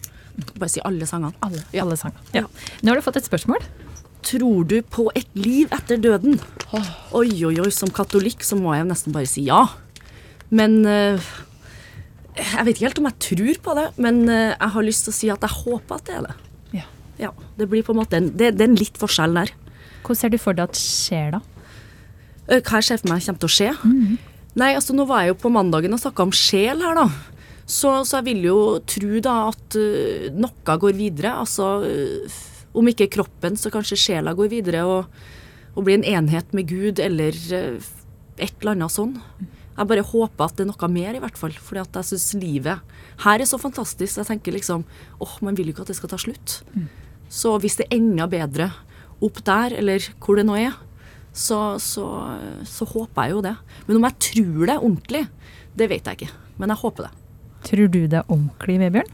Bare 0.58 0.70
si 0.70 0.82
alle 0.84 1.06
sangene. 1.06 1.34
Alle, 1.44 1.62
Ja. 1.72 1.84
alle 1.86 1.96
sangene. 1.96 2.20
Ja. 2.34 2.42
Nå 2.82 2.88
har 2.90 2.96
du 2.96 3.02
fått 3.02 3.18
et 3.18 3.30
spørsmål. 3.30 3.62
Tror 4.22 4.66
du 4.70 4.78
på 4.86 5.08
et 5.18 5.28
liv 5.36 5.72
etter 5.74 5.98
døden? 6.02 6.38
Oi, 7.18 7.28
oi, 7.48 7.56
oi, 7.60 7.70
som 7.74 7.90
katolikk 7.94 8.44
så 8.46 8.58
må 8.60 8.76
jeg 8.78 8.86
nesten 8.90 9.16
bare 9.16 9.28
si 9.30 9.44
ja. 9.48 9.64
Men 10.54 10.82
eh, 10.86 11.20
Jeg 12.38 12.66
vet 12.68 12.76
ikke 12.76 12.86
helt 12.90 13.02
om 13.02 13.10
jeg 13.10 13.20
tror 13.28 13.60
på 13.66 13.76
det, 13.80 13.88
men 14.04 14.22
eh, 14.30 14.54
jeg 14.54 14.74
har 14.76 14.86
lyst 14.88 15.08
til 15.08 15.14
å 15.14 15.18
si 15.18 15.32
at 15.34 15.48
jeg 15.48 15.58
håper 15.64 15.98
at 15.98 16.06
det 16.08 16.16
er 16.20 16.28
det. 16.30 16.36
Ja. 16.82 16.86
Ja, 17.26 17.32
Det 17.58 17.68
blir 17.72 17.84
på 17.88 17.96
en 17.96 18.02
måte 18.04 18.20
en, 18.22 18.30
det, 18.38 18.54
det 18.58 18.66
er 18.68 18.72
en 18.72 18.80
litt 18.80 19.00
forskjell 19.02 19.36
der. 19.42 19.52
Hva 20.06 20.16
ser 20.18 20.32
du 20.34 20.38
for 20.42 20.58
deg 20.58 20.70
at 20.70 20.80
skjer 20.80 21.34
da? 21.38 21.42
Eh, 22.48 22.62
Hva 22.62 22.80
jeg 22.80 22.88
ser 22.92 23.02
for 23.02 23.12
meg 23.14 23.26
kommer 23.26 23.44
til 23.44 23.52
å 23.52 23.56
skje? 23.58 23.74
Nei, 24.60 24.72
altså 24.76 24.94
nå 24.96 25.06
var 25.10 25.24
jeg 25.26 25.34
jo 25.34 25.42
på 25.46 25.52
mandagen 25.56 25.94
og 25.96 26.02
snakka 26.04 26.26
om 26.28 26.34
sjel 26.36 26.82
her, 26.84 26.98
da. 27.00 27.08
Så, 27.72 27.92
så 28.04 28.18
jeg 28.20 28.26
vil 28.34 28.48
jo 28.50 28.56
tro 28.84 29.20
da 29.24 29.36
at 29.50 29.78
noe 30.36 30.74
går 30.86 30.98
videre. 30.98 31.38
Altså 31.40 31.68
om 32.78 32.88
ikke 32.88 33.10
kroppen, 33.12 33.58
så 33.60 33.72
kanskje 33.74 34.00
sjela 34.00 34.36
går 34.38 34.52
videre 34.52 34.84
og, 34.88 35.24
og 35.76 35.88
blir 35.88 36.00
en 36.00 36.08
enhet 36.08 36.54
med 36.56 36.70
Gud 36.70 37.02
eller 37.04 37.36
eh, 37.56 37.90
et 38.42 38.54
eller 38.62 38.76
annet 38.76 38.94
sånn. 38.94 39.18
Jeg 39.78 39.88
bare 39.88 40.04
håper 40.06 40.46
at 40.46 40.58
det 40.60 40.66
er 40.66 40.70
noe 40.70 40.90
mer, 40.92 41.16
i 41.16 41.22
hvert 41.24 41.40
fall. 41.40 41.54
For 41.56 41.80
jeg 41.80 42.06
syns 42.06 42.32
livet 42.38 42.82
her 43.24 43.42
er 43.42 43.48
så 43.50 43.60
fantastisk. 43.62 44.20
Jeg 44.20 44.28
tenker 44.28 44.56
liksom 44.56 44.84
åh, 45.24 45.36
man 45.46 45.58
vil 45.58 45.72
jo 45.72 45.76
ikke 45.76 45.86
at 45.86 45.94
det 45.94 45.98
skal 46.00 46.12
ta 46.12 46.20
slutt. 46.22 46.60
Så 47.32 47.56
hvis 47.64 47.78
det 47.80 47.88
er 47.88 48.00
enda 48.00 48.28
bedre 48.30 48.72
opp 49.24 49.40
der, 49.48 49.78
eller 49.80 50.04
hvor 50.20 50.40
det 50.40 50.46
nå 50.48 50.58
er, 50.60 50.76
så, 51.32 51.80
så, 51.80 52.04
så 52.68 52.88
håper 52.92 53.30
jeg 53.30 53.36
jo 53.38 53.44
det. 53.46 53.56
Men 53.88 54.02
om 54.02 54.08
jeg 54.10 54.18
tror 54.28 54.68
det 54.68 54.78
ordentlig, 54.82 55.24
det 55.80 55.88
vet 55.92 56.10
jeg 56.10 56.20
ikke. 56.20 56.34
Men 56.60 56.74
jeg 56.74 56.82
håper 56.84 57.08
det. 57.08 57.12
Tror 57.70 57.88
du 57.94 58.00
det 58.10 58.20
er 58.20 58.28
ordentlig, 58.28 58.78
Vebjørn? 58.82 59.12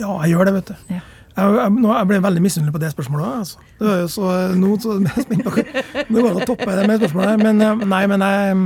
Ja, 0.00 0.10
jeg 0.24 0.34
gjør 0.34 0.48
det, 0.48 0.54
vet 0.58 0.72
du. 0.72 0.94
Ja. 0.96 1.00
Jeg, 1.34 1.54
jeg, 1.58 1.70
jeg 1.82 2.08
ble 2.10 2.18
veldig 2.22 2.42
misunnelig 2.44 2.74
på 2.74 2.80
det 2.82 2.90
spørsmålet. 2.92 3.38
Altså. 3.42 3.62
Det 3.78 3.88
var 3.88 3.96
jo 3.98 4.10
så, 4.12 4.32
nå 4.54 4.74
så 4.82 4.98
Nå 5.02 5.54
går 5.54 6.28
det 6.28 6.44
å 6.44 6.46
toppe 6.46 6.68
det 6.70 6.84
med 6.86 7.00
spørsmålet. 7.02 7.42
Men 7.42 7.64
eh, 7.64 7.86
nei, 7.90 8.02
men 8.10 8.26
jeg, 8.26 8.60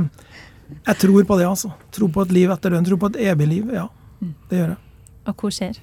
jeg 0.77 0.99
tror 1.01 1.23
på 1.31 1.39
det, 1.39 1.47
altså. 1.49 1.71
Tror 1.95 2.11
på 2.13 2.27
et 2.27 2.35
liv 2.37 2.53
etter 2.53 2.75
døden. 2.75 2.85
Tror 2.85 3.01
på 3.01 3.09
et 3.13 3.21
evig 3.31 3.49
liv. 3.55 3.71
Ja, 3.73 3.87
det 4.51 4.61
gjør 4.61 4.75
jeg. 4.75 4.83
Og 5.29 5.41
hvor 5.43 5.55
skjer? 5.55 5.81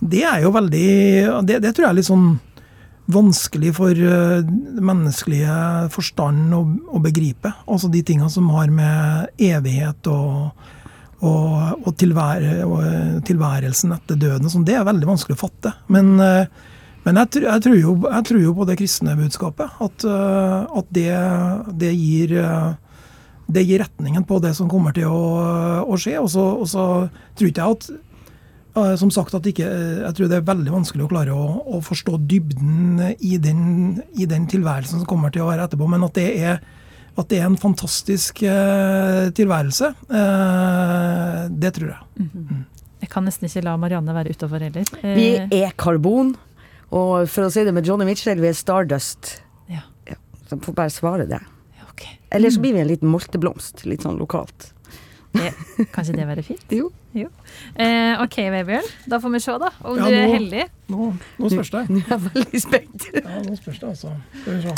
Det 0.00 0.22
er 0.24 0.38
jo 0.46 0.52
veldig 0.54 0.86
Det, 1.44 1.58
det 1.60 1.74
tror 1.76 1.84
jeg 1.84 1.90
er 1.90 1.98
litt 1.98 2.08
sånn 2.08 2.30
vanskelig 3.10 3.72
for 3.74 3.90
uh, 3.90 4.46
menneskelige 4.78 5.54
forstand 5.90 6.54
å, 6.54 6.60
å, 6.94 7.00
begripe. 7.02 7.50
Altså 7.66 7.90
de 7.90 8.04
tingene 8.06 8.30
som 8.30 8.46
har 8.54 8.70
med 8.70 9.32
evighet 9.42 10.06
og, 10.12 10.68
og, 11.20 11.84
og, 11.84 11.94
tilvær, 12.00 12.44
og 12.64 13.22
tilværelsen 13.28 13.94
etter 13.96 14.18
døden 14.20 14.52
sånn, 14.52 14.66
det 14.68 14.78
er 14.78 14.86
veldig 14.88 15.08
vanskelig 15.10 15.36
å 15.36 15.40
fatte. 15.42 15.74
Men, 15.92 16.14
uh, 16.16 16.44
men 17.04 17.20
jeg, 17.20 17.42
jeg, 17.44 17.64
tror 17.64 17.76
jo, 17.76 17.96
jeg, 18.06 18.26
tror 18.28 18.44
jo, 18.44 18.54
på 18.56 18.68
det 18.68 18.78
kristne 18.80 19.16
budskapet. 19.18 19.80
At, 19.84 20.06
uh, 20.08 20.68
at 20.80 20.92
det, 20.96 21.10
det, 21.80 21.92
gir 21.96 22.36
det 23.50 23.66
gir 23.66 23.84
retningen 23.84 24.24
på 24.28 24.40
det 24.44 24.54
som 24.56 24.70
kommer 24.70 24.96
til 24.96 25.12
å, 25.12 25.24
å 25.84 26.00
skje. 26.00 26.16
Og 26.22 26.30
så, 26.32 26.46
og 26.62 26.70
så 26.70 26.86
tror 27.36 27.52
ikke 27.52 27.66
jeg 27.66 27.80
at 27.80 27.90
som 29.00 29.10
sagt 29.10 29.34
at 29.34 29.46
ikke, 29.50 29.66
Jeg 29.66 30.14
tror 30.14 30.28
det 30.30 30.36
er 30.38 30.44
veldig 30.46 30.70
vanskelig 30.70 31.02
å 31.02 31.10
klare 31.10 31.34
å, 31.34 31.46
å 31.74 31.80
forstå 31.82 32.20
dybden 32.30 33.00
i 33.18 33.34
den, 33.42 33.98
i 34.14 34.28
den, 34.30 34.46
tilværelsen 34.46 35.02
som 35.02 35.08
kommer 35.10 35.32
til 35.34 35.42
å 35.42 35.48
være 35.48 35.66
etterpå, 35.66 35.88
men 35.90 36.06
at 36.06 36.14
det 36.14 36.28
er, 36.38 36.60
at 37.20 37.30
det 37.30 37.40
er 37.40 37.48
en 37.48 37.58
fantastisk 37.60 38.42
eh, 38.46 39.30
tilværelse, 39.36 39.94
Eh, 40.10 41.48
det 41.50 41.74
tror 41.76 41.92
jeg. 41.92 42.02
Mhm. 42.24 42.46
Mm. 42.50 42.64
Jeg 43.00 43.08
kan 43.08 43.24
nesten 43.24 43.48
ikke 43.48 43.62
la 43.64 43.76
Marianne 43.80 44.12
være 44.12 44.34
utafor 44.34 44.60
heller. 44.60 44.84
Eh. 45.02 45.14
vi 45.16 45.60
er 45.62 45.70
karbon, 45.78 46.34
og 46.90 47.28
for 47.28 47.46
å 47.46 47.52
si 47.52 47.64
det 47.64 47.72
med 47.72 47.86
Johnny 47.86 48.04
Mitchell, 48.04 48.40
vi 48.40 48.50
er 48.50 48.52
Stardust. 48.58 49.42
Ja. 49.70 49.86
Ja, 50.08 50.18
så 50.48 50.58
får 50.60 50.76
bare 50.76 50.90
svare 50.92 51.26
det. 51.30 51.40
Okay. 51.92 52.18
Eller 52.30 52.50
så 52.50 52.60
blir 52.60 52.74
vi 52.74 52.80
en 52.80 52.90
liten 52.90 53.08
molteblomst, 53.08 53.86
litt 53.86 54.02
sånn 54.04 54.18
lokalt. 54.20 54.72
Det, 55.32 55.52
kanskje 55.94 56.16
det 56.18 56.26
være 56.26 56.42
fint? 56.42 56.72
jo. 56.80 56.90
jo. 57.14 57.28
Eh, 57.78 58.20
OK, 58.20 58.36
Vebjørn. 58.50 58.88
Da 59.06 59.20
får 59.22 59.36
vi 59.36 59.40
se, 59.46 59.58
da. 59.62 59.70
Om 59.80 60.00
ja, 60.00 60.08
du 60.10 60.14
er 60.18 60.32
heldig. 60.34 60.64
Nå, 60.90 61.12
nå 61.38 61.52
spørs 61.54 61.70
det. 61.76 61.84
Nå 61.94 62.00
er 62.02 62.16
jeg 62.16 62.24
veldig 62.34 62.62
spent. 62.66 63.10
ja, 63.14 63.42
nå 63.46 63.60
spørs 63.60 63.78
det, 63.78 63.92
altså. 63.94 64.16
Skal 64.42 64.58
vi 64.58 64.62
se. 64.68 64.74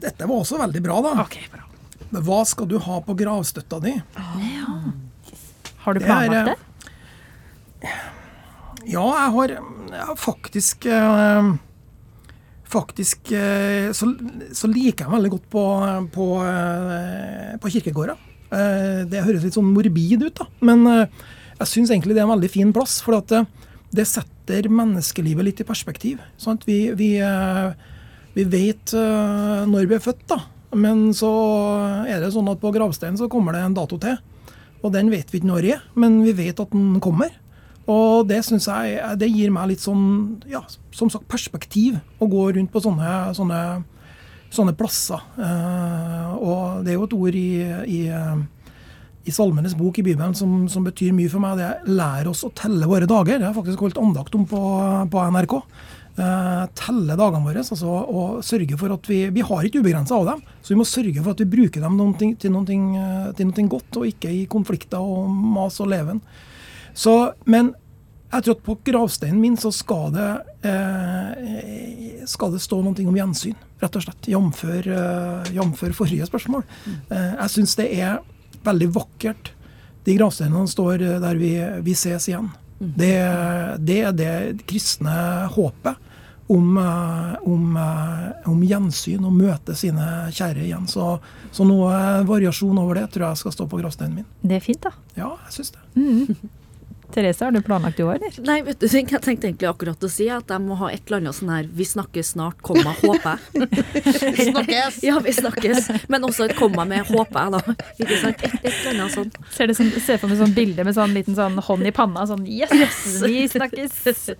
Dette 0.00 0.28
var 0.28 0.42
også 0.42 0.60
veldig 0.60 0.82
bra, 0.84 0.98
da. 1.04 1.14
Okay, 1.26 1.46
bra. 1.52 1.66
Men 2.10 2.24
hva 2.26 2.40
skal 2.48 2.68
du 2.70 2.78
ha 2.82 2.98
på 3.06 3.14
gravstøtta 3.18 3.78
di? 3.84 3.94
Ja. 4.16 4.76
Har 5.84 5.96
du 5.96 6.04
planlagt 6.04 6.50
det? 6.50 6.56
det? 7.84 7.96
Ja, 8.90 9.04
jeg 9.04 9.32
har, 9.36 9.52
jeg 9.92 10.06
har 10.08 10.16
faktisk 10.18 10.86
uh, 10.88 11.52
faktisk 12.70 13.32
eh, 13.34 13.90
så, 13.96 14.12
så, 14.54 14.70
liker 14.70 15.06
jeg 15.06 15.14
veldig 15.14 15.32
godt 15.34 15.48
på, 15.52 15.64
på, 16.14 16.26
eh, 16.46 17.54
på 17.60 17.72
kirkegårder. 17.74 18.20
Eh, 18.50 19.00
det 19.10 19.24
høres 19.26 19.46
litt 19.46 19.58
sånn 19.58 19.72
morbid 19.74 20.26
ut, 20.26 20.42
da. 20.42 20.46
Men 20.66 20.86
jeg 20.86 21.68
syns 21.68 21.90
egentlig 21.90 22.16
det 22.16 22.22
er 22.22 22.28
en 22.28 22.36
veldig 22.36 22.52
fin 22.52 22.72
plass. 22.74 23.00
For 23.04 23.18
at 23.18 23.32
det, 23.32 23.44
det 23.96 24.06
setter 24.08 24.70
menneskelivet 24.70 25.48
litt 25.48 25.62
i 25.62 25.68
perspektiv. 25.68 26.22
Vi, 26.66 26.80
vi, 26.98 27.10
vi, 28.34 28.44
vet 28.46 28.94
når 28.94 29.86
vi 29.90 29.96
er 29.96 30.02
født, 30.04 30.24
da. 30.30 30.40
Men 30.76 31.08
så 31.16 31.30
er 32.06 32.20
det 32.22 32.30
sånn 32.34 32.50
at 32.52 32.60
på 32.62 32.70
gravsteinen 32.74 33.18
så 33.18 33.28
kommer 33.30 33.56
det 33.56 33.64
en 33.66 33.76
dato 33.76 33.98
til. 34.00 34.18
Og 34.80 34.92
den 34.94 35.10
vet 35.12 35.30
vi 35.32 35.40
ikke 35.40 35.50
når 35.50 35.70
er, 35.74 35.80
men 35.98 36.20
vi 36.24 36.34
vet 36.36 36.60
at 36.62 36.72
den 36.72 37.00
kommer. 37.02 37.32
Og 37.90 38.28
det 38.28 38.42
syns 38.46 38.68
jeg 38.68 39.00
det 39.20 39.30
gir 39.32 39.50
meg 39.52 39.72
litt 39.72 39.82
sånn, 39.82 40.42
ja, 40.50 40.62
som 40.94 41.10
sagt, 41.12 41.28
perspektiv 41.30 41.98
å 42.20 42.28
gå 42.30 42.46
rundt 42.56 42.72
på 42.72 42.82
sånne, 42.84 43.32
sånne, 43.36 43.60
sånne 44.52 44.76
plasser. 44.78 45.22
Eh, 45.40 46.32
og 46.38 46.86
det 46.86 46.94
er 46.94 46.98
jo 46.98 47.08
et 47.08 47.16
ord 47.18 47.38
i, 47.40 47.50
i, 47.90 48.00
i 49.26 49.34
Salmenes 49.34 49.74
bok 49.78 49.98
i 50.00 50.06
Bibelen 50.06 50.36
som, 50.38 50.68
som, 50.70 50.86
betyr 50.86 51.16
mye 51.16 51.32
for 51.32 51.42
meg. 51.42 51.58
Det 51.58 51.66
er 51.66 51.88
'lær 51.90 52.30
oss 52.30 52.44
å 52.46 52.52
telle 52.54 52.88
våre 52.88 53.10
dager'. 53.10 53.40
Det 53.40 53.48
har 53.48 53.50
jeg 53.50 53.58
faktisk 53.58 53.84
holdt 53.86 54.00
andakt 54.00 54.38
om 54.38 54.46
på, 54.48 54.62
på 55.10 55.26
NRK. 55.34 55.56
Eh, 56.18 56.64
telle 56.76 57.14
dagene 57.16 57.44
våre 57.44 57.62
altså, 57.62 57.86
og 57.86 58.40
sørge 58.44 58.76
for 58.76 58.92
at 58.92 59.06
vi 59.08 59.20
Vi 59.30 59.44
har 59.46 59.64
ikke 59.64 59.80
ubegrensa 59.80 60.16
av 60.18 60.26
dem, 60.26 60.40
så 60.60 60.74
vi 60.74 60.78
må 60.80 60.84
sørge 60.88 61.22
for 61.22 61.32
at 61.32 61.40
vi 61.40 61.50
bruker 61.52 61.80
dem 61.80 61.96
noen 61.96 62.16
ting, 62.18 62.34
til, 62.36 62.52
noe, 62.52 62.66
til 62.66 63.46
noe 63.46 63.68
godt, 63.70 64.00
og 64.00 64.08
ikke 64.08 64.32
i 64.32 64.46
konflikter 64.50 64.98
og 64.98 65.30
mas 65.30 65.78
og 65.80 65.88
leven. 65.92 66.20
Så, 66.94 67.32
men 67.46 67.72
jeg 68.30 68.44
tror 68.46 68.54
at 68.54 68.66
på 68.66 68.76
gravsteinen 68.86 69.40
min 69.42 69.56
så 69.58 69.72
skal 69.74 70.12
det, 70.14 70.28
eh, 70.70 72.26
skal 72.30 72.52
det 72.54 72.62
stå 72.62 72.78
noe 72.84 73.06
om 73.06 73.16
gjensyn, 73.18 73.56
rett 73.82 73.96
og 73.96 74.04
slett. 74.04 74.28
Jf. 74.30 74.64
Eh, 74.70 75.92
forrige 75.96 76.28
spørsmål. 76.28 76.62
Eh, 77.10 77.34
jeg 77.40 77.50
syns 77.50 77.74
det 77.76 77.88
er 77.98 78.20
veldig 78.62 78.90
vakkert, 78.94 79.52
de 80.04 80.16
gravsteinene 80.16 80.68
står 80.68 81.20
der 81.20 81.36
vi, 81.36 81.54
vi 81.82 81.94
ses 81.94 82.28
igjen. 82.28 82.50
Det, 82.80 83.16
det, 83.84 83.98
er 84.08 84.14
det 84.16 84.62
kristne 84.64 85.12
håpet 85.52 85.98
om, 86.50 86.78
eh, 86.80 87.48
om, 87.48 87.76
eh, 87.76 88.48
om, 88.48 88.62
gjensyn 88.64 89.26
og 89.28 89.34
møte 89.36 89.76
sine 89.76 90.06
kjære 90.32 90.64
igjen. 90.64 90.88
Så, 90.90 91.12
så 91.52 91.66
noe 91.68 91.92
variasjon 92.26 92.80
over 92.80 92.98
det 92.98 93.10
tror 93.12 93.28
jeg 93.28 93.42
skal 93.42 93.54
stå 93.54 93.68
på 93.70 93.82
gravsteinen 93.82 94.22
min. 94.22 94.30
Det 94.40 94.56
er 94.58 94.64
fint, 94.64 94.80
da. 94.82 94.94
Ja, 95.18 95.34
jeg 95.46 95.58
syns 95.58 95.76
det. 95.76 95.84
Mm. 95.94 96.50
Therese, 97.14 97.44
har 97.44 97.52
du 97.52 97.60
planlagt 97.62 98.00
i 98.00 98.04
år, 98.06 98.18
eller? 98.18 98.36
Nei, 98.46 98.60
vet 98.66 98.80
du, 98.80 98.86
jeg 98.86 99.06
tenkte 99.10 99.48
egentlig 99.48 99.68
akkurat 99.68 100.04
å 100.06 100.10
si 100.10 100.28
at 100.30 100.50
jeg 100.52 100.62
må 100.62 100.76
ha 100.80 100.90
et 100.94 101.02
eller 101.06 101.20
annet 101.20 101.36
sånn 101.36 101.50
her 101.52 101.66
'vi 101.66 101.86
snakkes 101.88 102.32
snart', 102.36 102.60
komma, 102.62 102.94
håper 103.00 103.34
jeg. 103.34 103.68
vi 104.38 104.46
snakkes! 104.50 105.00
Ja, 105.06 105.18
vi 105.24 105.34
snakkes. 105.34 105.90
Men 106.12 106.26
også 106.28 106.48
et 106.48 106.56
komma 106.58 106.86
med 106.88 107.06
'håper 107.08 107.40
jeg', 107.40 107.52
da. 107.56 107.76
Ikke 107.98 108.20
sant? 108.22 108.44
Et, 108.46 108.54
et 108.62 108.72
eller 108.72 109.02
annet 109.04 109.16
sånn. 109.16 109.32
Ser 109.50 109.70
du 109.70 109.74
sånn, 109.74 109.92
ser 110.00 110.20
for 110.22 110.30
meg 110.30 110.40
sånn 110.40 110.54
bilde 110.56 110.86
med 110.86 110.96
sånn 110.96 111.14
liten 111.16 111.38
sånn 111.38 111.58
hånd 111.58 111.86
i 111.86 111.94
panna, 111.94 112.26
sånn 112.30 112.44
'yes, 112.46 112.74
yes 112.74 113.00
vi 113.26 113.46
snakkes'. 113.50 114.30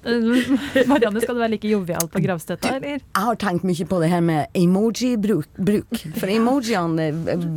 Marianne, 0.91 1.21
skal 1.21 1.35
du 1.35 1.41
være 1.41 1.55
like 1.57 1.69
jovial 1.71 2.09
på 2.11 2.23
gravstøtta, 2.23 2.77
eller? 2.77 3.01
Jeg 3.01 3.25
har 3.29 3.41
tenkt 3.41 3.67
mye 3.67 3.87
på 3.87 4.01
det 4.03 4.13
her 4.13 4.23
med 4.25 4.47
emoji-bruk. 4.55 6.05
For 6.21 6.31
emojiene 6.31 7.11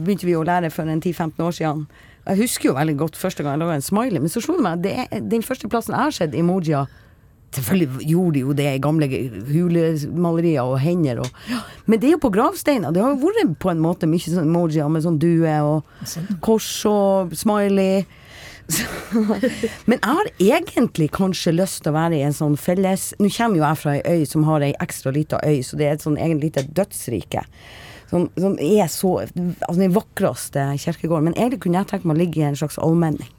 begynte 0.03 0.25
vi 0.27 0.35
å 0.37 0.43
lære 0.47 0.71
for 0.73 0.89
en 0.89 1.01
10-15 1.01 1.45
år 1.45 1.55
siden. 1.59 1.85
Jeg 2.23 2.39
husker 2.39 2.69
jo 2.69 2.75
veldig 2.77 2.97
godt 2.99 3.19
første 3.19 3.43
gang 3.43 3.57
jeg 3.57 3.63
laga 3.65 3.79
en 3.79 3.85
smiley, 3.85 4.21
men 4.23 4.31
så 4.31 4.43
slo 4.43 4.55
det 4.57 4.65
meg 4.65 4.83
det 4.83 4.93
er 5.05 5.23
den 5.31 5.43
første 5.43 5.67
plassen 5.71 5.95
jeg 5.95 6.07
har 6.07 6.15
sett 6.15 6.37
emojier 6.37 6.91
Selvfølgelig 7.53 8.07
gjorde 8.09 8.33
de 8.33 8.41
jo 8.41 8.53
det 8.57 8.65
i 8.65 8.81
gamle 8.81 9.07
hulemalerier 9.53 10.65
og 10.65 10.79
hender 10.81 11.19
og 11.21 11.27
Men 11.85 11.99
det 12.01 12.07
er 12.07 12.15
jo 12.15 12.23
på 12.23 12.31
gravsteiner. 12.33 12.89
Det 12.89 13.03
har 13.03 13.13
jo 13.13 13.27
vært 13.27 13.53
på 13.61 13.69
en 13.69 13.83
måte 13.83 14.09
mye 14.09 14.25
sånn 14.25 14.47
emojier 14.47 14.89
med 14.89 15.05
sånn 15.05 15.19
due 15.21 15.53
og 15.61 15.83
kors 16.41 16.71
og 16.89 17.35
smiley. 17.37 18.07
Men 19.89 19.99
jeg 19.99 20.17
har 20.17 20.29
egentlig 20.39 21.09
kanskje 21.13 21.53
lyst 21.53 21.83
til 21.83 21.91
å 21.91 21.97
være 21.97 22.17
i 22.17 22.25
en 22.25 22.33
sånn 22.33 22.55
felles 22.57 23.09
Nå 23.19 23.27
kommer 23.35 23.59
jo 23.59 23.65
jeg 23.65 23.79
fra 23.81 23.95
ei 23.97 24.03
øy 24.21 24.27
som 24.29 24.45
har 24.47 24.63
ei 24.63 24.71
ekstra 24.81 25.11
lita 25.11 25.41
øy, 25.43 25.59
så 25.67 25.77
det 25.77 25.87
er 25.87 25.97
et 25.97 26.05
sånn 26.05 26.15
egentlig 26.15 26.53
lite 26.53 26.63
dødsrike 26.71 27.43
som, 28.13 28.27
som 28.37 28.57
er 28.61 28.89
så 28.91 29.13
Altså 29.23 29.79
den 29.79 29.93
vakreste 29.95 30.65
kirkegården. 30.77 31.31
Men 31.31 31.37
egentlig 31.37 31.63
kunne 31.65 31.81
jeg 31.81 31.89
tenkt 31.89 32.05
meg 32.05 32.17
å 32.17 32.21
ligge 32.21 32.41
i 32.41 32.45
en 32.45 32.59
slags 32.59 32.77
allmenning. 32.77 33.31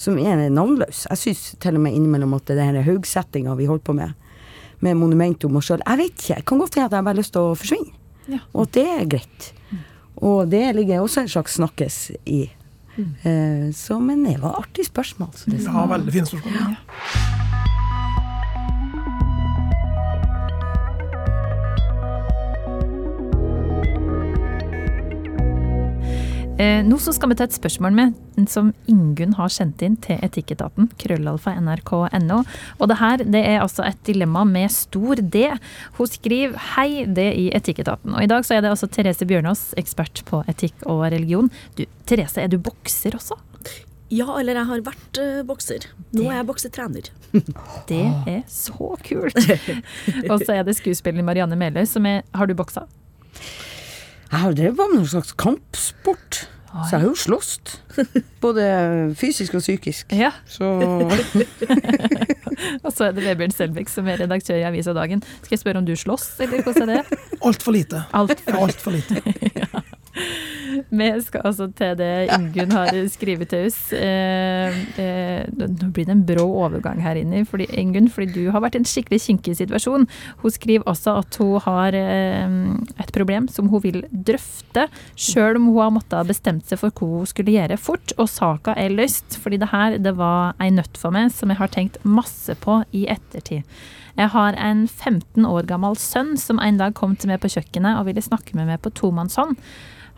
Som 0.00 0.18
er 0.20 0.44
navnløs. 0.52 1.06
Jeg 1.08 1.20
syns 1.20 1.44
til 1.62 1.78
og 1.78 1.84
med 1.84 1.96
innimellom 1.96 2.34
at 2.36 2.44
det 2.50 2.58
er 2.58 2.62
denne 2.64 2.84
haugsettinga 2.84 3.56
vi 3.56 3.68
holder 3.70 3.86
på 3.86 3.96
med, 3.96 4.14
med 4.84 4.98
monumentum 4.98 5.56
og 5.56 5.64
sjøl 5.64 5.84
Jeg 5.86 6.00
vet 6.02 6.16
ikke. 6.16 6.38
Jeg 6.40 6.48
kan 6.50 6.62
godt 6.62 6.78
hende 6.78 6.90
at 6.90 6.96
jeg 6.98 7.06
bare 7.06 7.14
har 7.14 7.20
lyst 7.22 7.36
til 7.36 7.50
å 7.50 7.58
forsvinne. 7.58 7.98
Ja. 8.30 8.42
Og 8.52 8.66
at 8.66 8.74
det 8.76 8.88
er 8.92 9.06
greit. 9.16 9.52
Og 10.22 10.50
det 10.50 10.64
ligger 10.76 11.02
også 11.02 11.24
en 11.24 11.32
slags 11.32 11.56
snakkes 11.58 12.02
i. 12.30 12.42
Mm. 12.96 13.14
Uh, 13.24 13.68
så, 13.74 13.96
men 13.98 14.26
det 14.26 14.36
var 14.42 14.58
et 14.58 14.66
artig 14.66 14.86
spørsmål. 14.90 15.32
Så 15.34 15.50
det 15.54 15.64
ja, 15.64 15.86
veldig 15.96 16.18
fint 16.18 16.34
spørsmål. 16.34 16.76
Ja. 16.76 17.41
Nå 26.58 26.98
så 27.00 27.12
skal 27.16 27.30
vi 27.30 27.36
ta 27.38 27.46
et 27.48 27.54
spørsmål 27.54 27.94
med, 27.96 28.16
som 28.50 28.72
Ingunn 28.90 29.34
har 29.38 29.50
sendt 29.52 29.82
inn 29.82 29.96
til 30.04 30.20
Etikketaten. 30.22 30.90
Krøllalfa 31.00 31.54
nrk.no. 31.60 32.42
Og 32.78 32.90
det 32.90 32.98
her 33.00 33.24
det 33.24 33.40
er 33.40 33.62
altså 33.62 33.86
et 33.86 34.00
dilemma 34.06 34.44
med 34.48 34.70
stor 34.72 35.22
D. 35.22 35.48
Hun 35.98 36.10
skriver 36.10 36.58
'Hei, 36.58 37.06
det 37.06 37.30
i 37.38 37.50
Etikketaten'. 37.56 38.14
Og 38.14 38.22
i 38.22 38.30
dag 38.30 38.44
så 38.44 38.54
er 38.56 38.60
det 38.60 38.70
altså 38.70 38.86
Therese 38.86 39.26
Bjørnås, 39.26 39.72
ekspert 39.76 40.22
på 40.28 40.44
etikk 40.48 40.74
og 40.86 41.02
religion. 41.12 41.50
Du, 41.78 41.84
Therese, 42.06 42.38
er 42.38 42.48
du 42.48 42.58
bokser 42.58 43.16
også? 43.16 43.38
Ja, 44.12 44.28
eller 44.36 44.58
jeg 44.60 44.68
har 44.68 44.80
vært 44.84 45.18
uh, 45.22 45.40
bokser. 45.48 45.86
Nå 46.12 46.26
er 46.28 46.42
jeg 46.42 46.48
boksetrener. 46.50 47.08
Det 47.88 48.04
er 48.28 48.42
så 48.46 48.92
kult! 49.00 49.38
og 50.30 50.42
så 50.44 50.58
er 50.58 50.66
det 50.68 50.76
skuespiller 50.76 51.24
Marianne 51.24 51.56
Meløy 51.56 51.86
som 51.88 52.04
er 52.06 52.20
Har 52.36 52.46
du 52.50 52.54
boksa? 52.54 52.84
Jeg 54.32 54.40
har 54.40 54.54
drevet 54.56 54.78
med 54.80 54.94
noen 54.96 55.08
slags 55.12 55.34
kampsport. 55.36 56.46
Så 56.72 56.94
jeg 56.96 57.02
har 57.02 57.04
jo 57.04 57.16
slåss. 57.20 57.50
Både 58.44 58.62
fysisk 59.20 59.58
og 59.58 59.60
psykisk. 59.60 60.14
Ja, 60.16 60.30
Så 60.48 60.64
og 62.84 62.88
så 62.94 63.10
er 63.10 63.12
det 63.12 63.26
Vebjørn 63.26 63.52
Selbekk 63.52 63.92
som 63.92 64.08
er 64.08 64.22
redaktør 64.24 64.56
i 64.56 64.64
Avisa 64.64 64.94
Dagen. 64.96 65.20
Skal 65.42 65.58
jeg 65.58 65.64
spørre 65.66 65.82
om 65.82 65.88
du 65.88 65.92
slåss, 65.96 66.30
eller 66.40 66.64
hvordan 66.64 66.94
er 66.96 67.02
det? 67.02 67.20
Altfor 67.44 67.76
lite. 67.76 68.06
Alt 68.16 68.40
Altfor 68.48 68.96
lite. 68.96 69.20
Vi 70.92 71.08
skal 71.24 71.46
altså 71.48 71.68
til 71.76 71.94
det 71.98 72.10
Ingunn 72.34 72.74
har 72.74 72.90
skrevet 73.12 73.50
til 73.52 73.68
oss. 73.68 73.78
Eh, 73.96 74.80
eh, 75.00 75.44
nå 75.48 75.90
blir 75.94 76.08
det 76.08 76.14
en 76.14 76.24
brå 76.28 76.44
overgang 76.64 77.00
her 77.04 77.20
inne, 77.20 77.44
fordi, 77.48 77.68
Ingunn, 77.78 78.10
fordi 78.12 78.32
du 78.34 78.50
har 78.52 78.62
vært 78.64 78.76
i 78.76 78.82
en 78.82 78.88
skikkelig 78.88 79.22
kinkig 79.26 79.56
situasjon. 79.58 80.06
Hun 80.42 80.54
skriver 80.54 80.88
også 80.90 81.16
at 81.22 81.38
hun 81.40 81.62
har 81.64 81.96
eh, 81.98 82.58
et 83.02 83.14
problem 83.14 83.48
som 83.52 83.70
hun 83.72 83.84
vil 83.84 84.02
drøfte, 84.12 84.88
sjøl 85.16 85.60
om 85.60 85.70
hun 85.70 85.80
har 85.80 85.96
måttet 85.96 86.30
bestemt 86.30 86.68
seg 86.68 86.82
for 86.82 86.92
hva 86.92 87.22
hun 87.22 87.30
skulle 87.30 87.56
gjøre 87.56 87.80
fort, 87.80 88.14
og 88.18 88.30
saka 88.30 88.76
er 88.78 88.94
løst. 88.94 89.40
Fordi 89.42 89.60
det 89.62 89.72
her 89.72 89.98
det 90.02 90.16
var 90.20 90.56
ei 90.62 90.70
nøtt 90.74 91.00
for 91.00 91.14
meg 91.14 91.32
som 91.34 91.52
jeg 91.52 91.60
har 91.60 91.72
tenkt 91.72 92.00
masse 92.04 92.56
på 92.60 92.82
i 92.96 93.06
ettertid. 93.12 93.66
Jeg 94.12 94.28
har 94.34 94.56
en 94.60 94.84
15 94.88 95.46
år 95.48 95.64
gammel 95.68 95.96
sønn 95.96 96.34
som 96.36 96.60
en 96.60 96.76
dag 96.76 96.92
kom 96.96 97.14
til 97.16 97.32
meg 97.32 97.40
på 97.40 97.48
kjøkkenet 97.54 97.96
og 97.96 98.10
ville 98.10 98.24
snakke 98.24 98.56
med 98.58 98.68
meg 98.68 98.82
på 98.84 98.92
tomannshånd. 98.98 99.56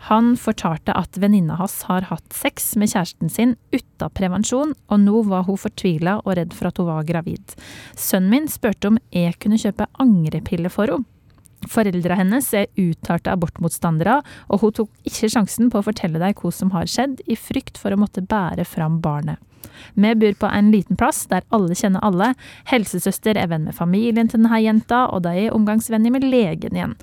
Han 0.09 0.35
fortalte 0.37 0.93
at 0.93 1.17
venninna 1.17 1.57
hans 1.59 1.81
har 1.89 2.07
hatt 2.11 2.35
sex 2.35 2.73
med 2.79 2.91
kjæresten 2.91 3.31
sin 3.31 3.55
uten 3.73 4.13
prevensjon, 4.13 4.75
og 4.91 5.01
nå 5.01 5.23
var 5.29 5.47
hun 5.47 5.59
fortvila 5.59 6.19
og 6.23 6.35
redd 6.37 6.53
for 6.53 6.69
at 6.69 6.79
hun 6.81 6.89
var 6.91 7.07
gravid. 7.07 7.55
Sønnen 7.97 8.31
min 8.33 8.47
spurte 8.51 8.91
om 8.91 9.01
jeg 9.15 9.39
kunne 9.41 9.59
kjøpe 9.61 9.89
angrepille 10.01 10.71
for 10.73 10.91
henne. 10.91 11.09
Foreldra 11.71 12.19
hennes 12.19 12.51
er 12.57 12.69
uttalte 12.79 13.33
abortmotstandere, 13.33 14.21
og 14.49 14.63
hun 14.63 14.75
tok 14.81 15.09
ikke 15.09 15.31
sjansen 15.33 15.71
på 15.71 15.81
å 15.81 15.87
fortelle 15.89 16.21
deg 16.21 16.39
hva 16.39 16.53
som 16.53 16.73
har 16.75 16.89
skjedd, 16.89 17.21
i 17.25 17.37
frykt 17.39 17.79
for 17.81 17.95
å 17.95 17.99
måtte 17.99 18.25
bære 18.25 18.67
fram 18.69 19.01
barnet. 19.03 19.41
Vi 19.93 20.15
bor 20.15 20.33
på 20.33 20.45
en 20.45 20.71
liten 20.71 20.97
plass 20.99 21.25
der 21.31 21.43
alle 21.55 21.75
kjenner 21.75 22.03
alle. 22.05 22.33
Helsesøster 22.69 23.37
er 23.39 23.49
venn 23.51 23.67
med 23.67 23.75
familien 23.77 24.29
til 24.29 24.41
denne 24.41 24.59
jenta, 24.63 25.05
og 25.11 25.23
de 25.25 25.33
er 25.45 25.55
omgangsvenner 25.55 26.13
med 26.13 26.25
legen 26.27 26.77
igjen. 26.77 26.95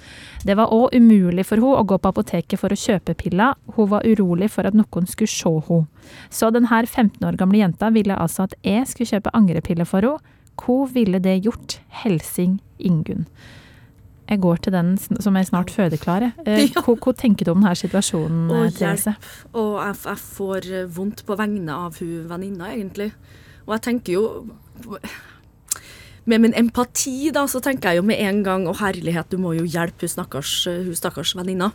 Det 0.46 0.56
var 0.58 0.72
òg 0.74 0.96
umulig 0.96 1.46
for 1.48 1.60
henne 1.60 1.80
å 1.80 1.86
gå 1.88 1.98
på 1.98 2.12
apoteket 2.12 2.60
for 2.60 2.72
å 2.72 2.78
kjøpe 2.78 3.16
piller, 3.18 3.56
hun 3.76 3.90
var 3.92 4.06
urolig 4.08 4.50
for 4.52 4.68
at 4.68 4.76
noen 4.78 5.08
skulle 5.08 5.30
se 5.30 5.56
henne. 5.68 5.88
Så 6.30 6.50
denne 6.54 6.84
15 6.86 7.24
år 7.26 7.38
gamle 7.40 7.62
jenta 7.62 7.90
ville 7.94 8.16
altså 8.16 8.48
at 8.48 8.56
jeg 8.66 8.86
skulle 8.90 9.16
kjøpe 9.16 9.34
angrepiller 9.36 9.88
for 9.88 10.04
henne. 10.04 10.38
Hva 10.62 10.84
ville 10.92 11.18
det 11.22 11.40
gjort? 11.46 11.80
Helsing 12.02 12.60
Ingunn. 12.78 13.24
Jeg 14.30 14.40
går 14.40 14.60
til 14.64 14.72
den 14.72 14.94
som 14.98 15.36
er 15.36 15.44
snart 15.48 15.70
fødeklar. 15.74 16.30
Eh, 16.46 16.62
Ja. 16.72 16.82
Hva, 16.84 16.94
hva 16.96 17.12
tenker 17.18 17.44
du 17.44 17.52
om 17.52 17.60
denne 17.62 17.74
situasjonen, 17.76 18.46
og 18.50 18.66
eh, 18.68 18.72
Therese? 18.76 19.16
Og 19.52 19.74
jeg, 19.82 19.98
jeg 20.06 20.22
får 20.22 20.70
eh, 20.70 20.88
vondt 20.98 21.24
på 21.28 21.36
vegne 21.36 21.74
av 21.88 21.98
hun 22.00 22.28
venninna, 22.30 22.70
egentlig. 22.72 23.12
Og 23.66 23.76
jeg 23.76 23.82
tenker 23.88 24.16
jo 24.16 24.24
Med 26.24 26.40
min 26.40 26.54
empati, 26.54 27.30
da, 27.34 27.44
så 27.50 27.60
tenker 27.62 27.90
jeg 27.92 28.00
jo 28.00 28.06
med 28.06 28.18
en 28.22 28.42
gang 28.46 28.66
Å, 28.70 28.74
herlighet, 28.78 29.30
du 29.30 29.38
må 29.42 29.52
jo 29.58 29.66
hjelpe 29.66 30.06
hun 30.06 30.10
stakkars, 30.10 30.52
hun 30.70 30.94
stakkars 30.98 31.34
venninna. 31.38 31.72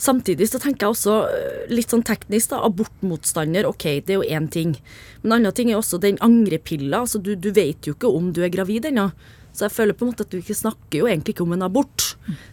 Samtidig 0.00 0.48
så 0.50 0.58
tenker 0.58 0.86
jeg 0.86 0.96
også 0.96 1.14
eh, 1.30 1.64
litt 1.72 1.92
sånn 1.92 2.04
teknisk, 2.06 2.50
da. 2.50 2.62
Abortmotstander, 2.66 3.68
OK, 3.68 3.86
det 4.04 4.16
er 4.16 4.20
jo 4.20 4.26
én 4.40 4.48
ting. 4.50 4.74
Men 5.22 5.30
en 5.30 5.36
annen 5.38 5.56
ting 5.56 5.70
er 5.70 5.78
også 5.78 6.00
den 6.02 6.18
angrepilla. 6.24 7.04
Altså, 7.04 7.20
du, 7.22 7.34
du 7.36 7.50
vet 7.54 7.86
jo 7.86 7.94
ikke 7.94 8.10
om 8.10 8.32
du 8.34 8.42
er 8.44 8.52
gravid 8.52 8.88
ennå. 8.90 9.10
Så 9.54 9.68
jeg 9.68 9.74
føler 9.76 9.94
på 9.94 10.04
en 10.04 10.10
måte 10.12 10.24
at 10.26 10.32
du 10.34 10.40
ikke 10.40 10.56
snakker 10.58 10.98
jo 10.98 11.06
egentlig 11.06 11.36
ikke 11.36 11.44
om 11.46 11.54
en 11.54 11.62
abort. 11.62 12.08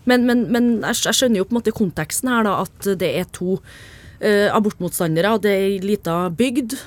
Men, 0.05 0.27
men, 0.29 0.45
men 0.53 0.69
jeg, 0.85 1.01
jeg 1.07 1.17
skjønner 1.17 1.41
jo 1.41 1.47
på 1.49 1.55
en 1.55 1.59
måte 1.59 1.73
konteksten 1.73 2.29
her, 2.29 2.45
da, 2.45 2.59
at 2.67 2.91
det 3.01 3.09
er 3.23 3.25
to 3.33 3.57
uh, 3.57 4.49
abortmotstandere, 4.53 5.33
og 5.33 5.41
det 5.47 5.55
er 5.57 5.65
ei 5.71 5.79
lita 5.81 6.19
bygd. 6.29 6.77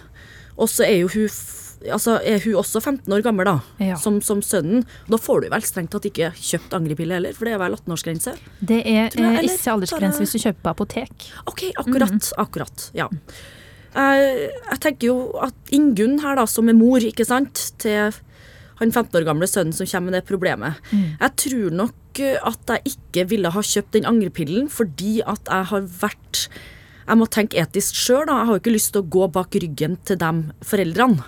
Og 0.55 0.71
så 0.71 0.87
er 0.87 1.01
jo 1.03 1.11
hun 1.17 1.29
Altså, 1.85 2.15
er 2.25 2.39
hun 2.41 2.55
også 2.57 2.81
15 2.81 3.13
år 3.13 3.21
gammel, 3.21 3.45
da, 3.45 3.59
Ja. 3.85 3.97
som, 4.01 4.15
som 4.25 4.39
sønnen. 4.41 4.87
Da 5.05 5.19
får 5.21 5.43
du 5.43 5.49
vel 5.53 5.65
strengt 5.69 5.91
tatt 5.93 6.07
ikke 6.09 6.31
kjøpt 6.33 6.73
angrepille 6.79 7.19
heller, 7.19 7.35
for 7.37 7.45
det 7.45 7.53
er 7.53 7.61
vel 7.61 7.75
18-årsgrense? 7.77 8.33
Det 8.65 8.79
er 8.87 9.11
jeg, 9.11 9.19
eh, 9.21 9.43
ikke 9.51 9.75
aldersgrense 9.75 10.23
hvis 10.23 10.33
du 10.33 10.39
kjøper 10.47 10.63
på 10.65 10.73
apotek. 10.73 11.27
OK, 11.51 11.67
akkurat. 11.83 12.31
Akkurat. 12.41 12.87
Ja. 12.97 13.11
Jeg, 13.93 14.49
jeg 14.71 14.81
tenker 14.87 15.11
jo 15.11 15.17
at 15.45 15.75
Ingunn 15.77 16.17
her, 16.25 16.41
da, 16.41 16.47
som 16.49 16.73
er 16.73 16.79
mor, 16.79 17.05
ikke 17.05 17.27
sant, 17.29 17.67
til 17.85 18.17
han 18.81 18.93
15 18.93 19.19
år 19.21 19.27
gamle 19.29 19.49
sønnen 19.51 19.75
som 19.77 19.87
kommer 19.87 20.11
med 20.11 20.19
det 20.19 20.29
problemet. 20.29 20.81
Jeg 21.21 21.35
tror 21.45 21.77
nok 21.83 22.21
eh, 22.23 22.39
at 22.43 22.73
jeg 22.75 22.95
ikke 22.95 23.27
ville 23.31 23.53
ha 23.55 23.61
kjøpt 23.61 23.93
den 23.97 24.09
angrepillen 24.09 24.71
fordi 24.73 25.21
at 25.23 25.47
jeg 25.51 25.71
har 25.73 25.87
vært 26.01 26.49
Jeg 27.05 27.21
må 27.21 27.27
tenke 27.29 27.61
etisk 27.61 27.95
sjøl, 28.01 28.25
da. 28.25 28.39
Jeg 28.41 28.47
har 28.49 28.55
jo 28.57 28.61
ikke 28.63 28.73
lyst 28.73 28.93
til 28.95 29.03
å 29.03 29.09
gå 29.13 29.27
bak 29.29 29.53
ryggen 29.61 29.99
til 30.09 30.17
de 30.17 30.31
foreldrene. 30.65 31.27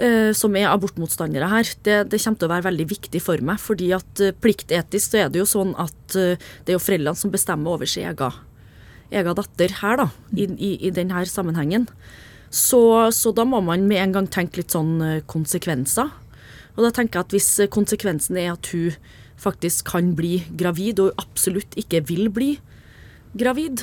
eh, 0.00 0.32
som 0.32 0.56
er 0.56 0.70
abortmotstandere 0.70 1.50
her. 1.52 1.68
Det, 1.84 1.98
det 2.08 2.22
kommer 2.22 2.38
til 2.40 2.48
å 2.48 2.54
være 2.54 2.64
veldig 2.70 2.86
viktig 2.88 3.20
for 3.20 3.36
meg. 3.44 3.60
fordi 3.60 3.92
at 3.92 4.20
eh, 4.24 4.32
pliktetisk 4.32 5.12
så 5.12 5.26
er 5.26 5.28
det 5.28 5.42
jo 5.42 5.44
sånn 5.44 5.74
at 5.76 6.16
det 6.16 6.72
er 6.72 6.78
jo 6.78 6.80
foreldrene 6.80 7.16
som 7.20 7.30
bestemmer 7.30 7.76
over 7.76 7.86
sin 7.86 8.08
egen 8.08 8.40
egen 9.12 9.36
datter 9.36 9.74
her, 9.82 10.00
da, 10.00 10.08
i, 10.32 10.46
i, 10.56 10.70
i 10.88 10.90
denne 10.94 11.24
sammenhengen. 11.28 11.86
Så, 12.52 12.82
så 13.16 13.32
da 13.32 13.46
må 13.48 13.62
man 13.64 13.86
med 13.88 14.02
en 14.02 14.12
gang 14.18 14.28
tenke 14.28 14.60
litt 14.60 14.74
sånn 14.74 14.98
eh, 15.00 15.22
konsekvenser. 15.24 16.10
Og 16.76 16.84
da 16.84 16.92
tenker 16.92 17.18
jeg 17.18 17.26
at 17.26 17.34
hvis 17.36 17.50
eh, 17.64 17.70
konsekvensen 17.72 18.36
er 18.36 18.52
at 18.52 18.68
hun 18.74 18.96
faktisk 19.40 19.88
kan 19.94 20.12
bli 20.16 20.42
gravid, 20.60 21.00
og 21.00 21.16
absolutt 21.20 21.72
ikke 21.80 22.02
vil 22.10 22.28
bli 22.32 22.54
gravid, 23.38 23.80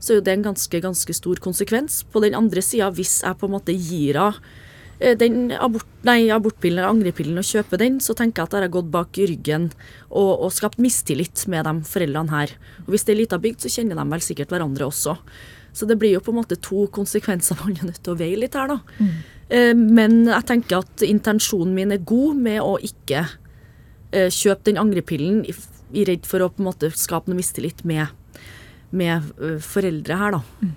så 0.00 0.14
er 0.14 0.20
jo 0.20 0.26
det 0.26 0.36
en 0.36 0.46
ganske, 0.48 0.80
ganske 0.82 1.16
stor 1.16 1.42
konsekvens. 1.44 2.02
På 2.08 2.22
den 2.24 2.36
andre 2.38 2.64
sida, 2.64 2.88
hvis 2.94 3.20
jeg 3.20 3.38
på 3.38 3.48
en 3.48 3.56
måte 3.56 3.76
gir 3.76 4.16
henne 4.16 4.54
eh, 4.96 5.12
den 5.18 5.52
abort, 5.52 5.84
nei, 6.08 6.30
abortpillen 6.32 6.80
eller 6.80 6.94
angrepillen 6.94 7.42
og 7.42 7.48
kjøper 7.48 7.84
den, 7.84 8.00
så 8.00 8.16
tenker 8.16 8.42
jeg 8.42 8.48
at 8.48 8.56
jeg 8.56 8.66
har 8.68 8.74
gått 8.78 8.88
bak 8.96 9.20
ryggen 9.28 9.68
og, 10.08 10.32
og 10.46 10.56
skapt 10.56 10.80
mistillit 10.80 11.44
med 11.52 11.68
de 11.68 11.76
foreldrene 11.84 12.32
her. 12.32 12.56
Og 12.86 12.94
hvis 12.94 13.04
det 13.04 13.12
er 13.12 13.20
lita 13.20 13.40
bygd, 13.44 13.66
så 13.66 13.76
kjenner 13.76 14.00
de 14.00 14.08
vel 14.16 14.24
sikkert 14.24 14.56
hverandre 14.56 14.88
også. 14.88 15.18
Så 15.76 15.84
det 15.88 15.98
blir 16.00 16.14
jo 16.16 16.22
på 16.24 16.32
en 16.32 16.38
måte 16.40 16.56
to 16.64 16.86
konsekvenser 16.96 17.58
man 17.60 17.74
er 17.76 17.90
nødt 17.90 18.00
til 18.00 18.14
å 18.14 18.18
veie 18.18 18.38
litt 18.40 18.56
her, 18.56 18.70
da. 18.72 18.78
Eh, 19.52 19.74
Men 19.76 20.22
jeg 20.30 20.46
tenker 20.48 20.80
at 20.80 21.04
intensjonen 21.04 21.74
min 21.76 21.92
er 21.92 22.00
god 22.08 22.40
med 22.40 22.62
å 22.64 22.78
ikke 22.80 23.26
eh, 23.26 24.30
kjøpe 24.32 24.70
den 24.70 24.80
angrepillen 24.80 25.42
i, 25.44 25.52
i 25.92 26.06
redd 26.08 26.24
for 26.26 26.40
å 26.40 26.48
på 26.48 26.64
en 26.64 26.70
måte 26.70 26.90
skape 26.96 27.28
noe 27.28 27.36
mistillit 27.38 27.84
med, 27.84 28.08
med 28.90 29.28
foreldre 29.62 30.16
her, 30.16 30.38
da. 30.38 30.70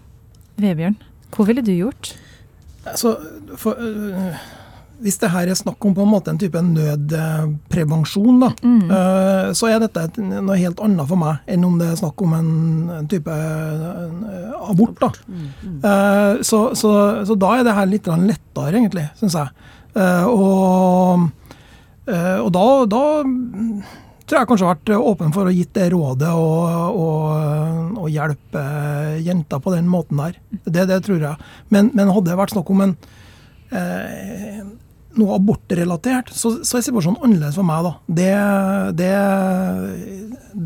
Vebjørn, 0.59 0.99
hva 1.31 1.45
ville 1.47 1.63
du 1.63 1.71
gjort? 1.71 2.13
Altså, 2.89 3.15
for, 3.55 3.79
hvis 4.99 5.19
det 5.21 5.31
her 5.31 5.49
er 5.49 5.57
snakk 5.57 5.85
om 5.87 5.95
på 5.95 6.03
en 6.03 6.11
måte 6.11 6.33
en 6.33 6.39
type 6.41 6.59
nødprevensjon, 6.59 8.41
da, 8.43 8.49
mm. 8.59 9.53
så 9.55 9.69
er 9.69 9.79
dette 9.83 10.05
noe 10.19 10.57
helt 10.59 10.81
annet 10.83 11.07
for 11.07 11.19
meg 11.21 11.47
enn 11.49 11.65
om 11.67 11.77
det 11.79 11.87
er 11.91 11.99
snakk 12.01 12.23
om 12.25 12.35
en, 12.35 12.51
type 13.11 13.31
øh, 13.31 14.53
abort. 14.69 14.99
da. 14.99 15.09
Mm. 15.27 16.43
så, 16.43 16.61
så, 16.75 16.91
så 17.25 17.37
da 17.39 17.53
er 17.57 17.67
det 17.67 17.77
her 17.77 17.89
litt 17.89 18.09
lettere, 18.09 18.75
egentlig, 18.75 19.07
syns 19.21 19.39
jeg. 19.39 19.69
Eh, 19.97 20.25
og 20.27 21.29
eh, 22.09 22.37
og 22.39 22.51
da, 22.53 22.65
da 22.89 23.03
tror 24.29 24.37
jeg 24.37 24.49
kanskje 24.51 24.67
har 24.67 24.75
vært 24.77 24.91
åpen 24.99 25.33
for 25.33 25.49
å 25.49 25.53
gitt 25.53 25.71
det 25.73 25.87
rådet 25.93 26.29
og, 26.37 26.99
og, 27.01 27.95
og 28.03 28.11
hjelpe 28.13 28.65
jenta 29.25 29.57
på 29.61 29.73
den 29.73 29.89
måten 29.89 30.21
der. 30.21 30.37
Det, 30.65 30.85
det 30.91 30.99
tror 31.07 31.23
jeg. 31.23 31.49
Men, 31.73 31.89
men 31.97 32.13
hadde 32.13 32.29
det 32.29 32.37
vært 32.37 32.53
snakk 32.53 32.69
om 32.69 32.85
en 32.85 32.93
eh, 33.73 34.61
noe 35.19 35.35
abortrelatert, 35.37 36.31
så, 36.33 36.55
så 36.65 36.79
er 36.79 36.85
situasjonen 36.87 37.21
annerledes 37.25 37.57
for 37.59 37.67
meg. 37.67 37.83
da. 37.85 37.91
Det, 38.19 38.29
det, 38.99 39.09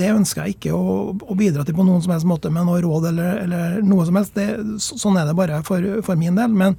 det 0.02 0.12
ønsker 0.14 0.46
jeg 0.48 0.58
ikke 0.58 0.74
å, 0.78 1.14
å 1.14 1.38
bidra 1.38 1.66
til 1.68 1.76
på 1.78 1.86
noen 1.88 2.04
som 2.04 2.14
helst 2.16 2.28
måte 2.30 2.52
med 2.54 2.68
noe 2.68 2.82
råd 2.84 3.10
eller, 3.12 3.42
eller 3.46 3.82
noe 3.86 4.06
som 4.08 4.20
helst. 4.20 4.36
Det, 4.38 4.48
så- 4.84 5.00
sånn 5.02 5.18
er 5.20 5.28
det 5.30 5.36
bare 5.38 5.62
for, 5.68 5.84
for 6.06 6.20
min 6.20 6.38
del. 6.40 6.54
Men, 6.54 6.78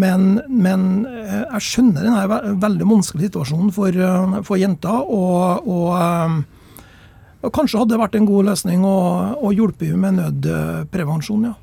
men, 0.00 0.28
men 0.48 0.86
eh, 1.10 1.42
jeg 1.56 1.66
skjønner 1.66 2.06
denne 2.06 2.24
ve- 2.30 2.54
veldig 2.62 2.86
vanskelige 2.88 3.30
situasjonen 3.32 3.72
for, 3.76 3.90
eh, 3.94 4.38
for 4.46 4.60
jenter. 4.60 5.02
Og, 5.04 5.68
og, 5.68 5.90
eh, 6.00 6.40
og 7.40 7.52
kanskje 7.56 7.80
hadde 7.80 7.94
det 7.94 8.00
vært 8.02 8.16
en 8.18 8.28
god 8.28 8.48
løsning 8.50 8.84
å, 8.84 8.96
å 9.40 9.50
hjelpe 9.56 9.88
henne 9.88 10.00
med 10.02 10.18
nødprevensjon, 10.20 11.48
ja. 11.48 11.56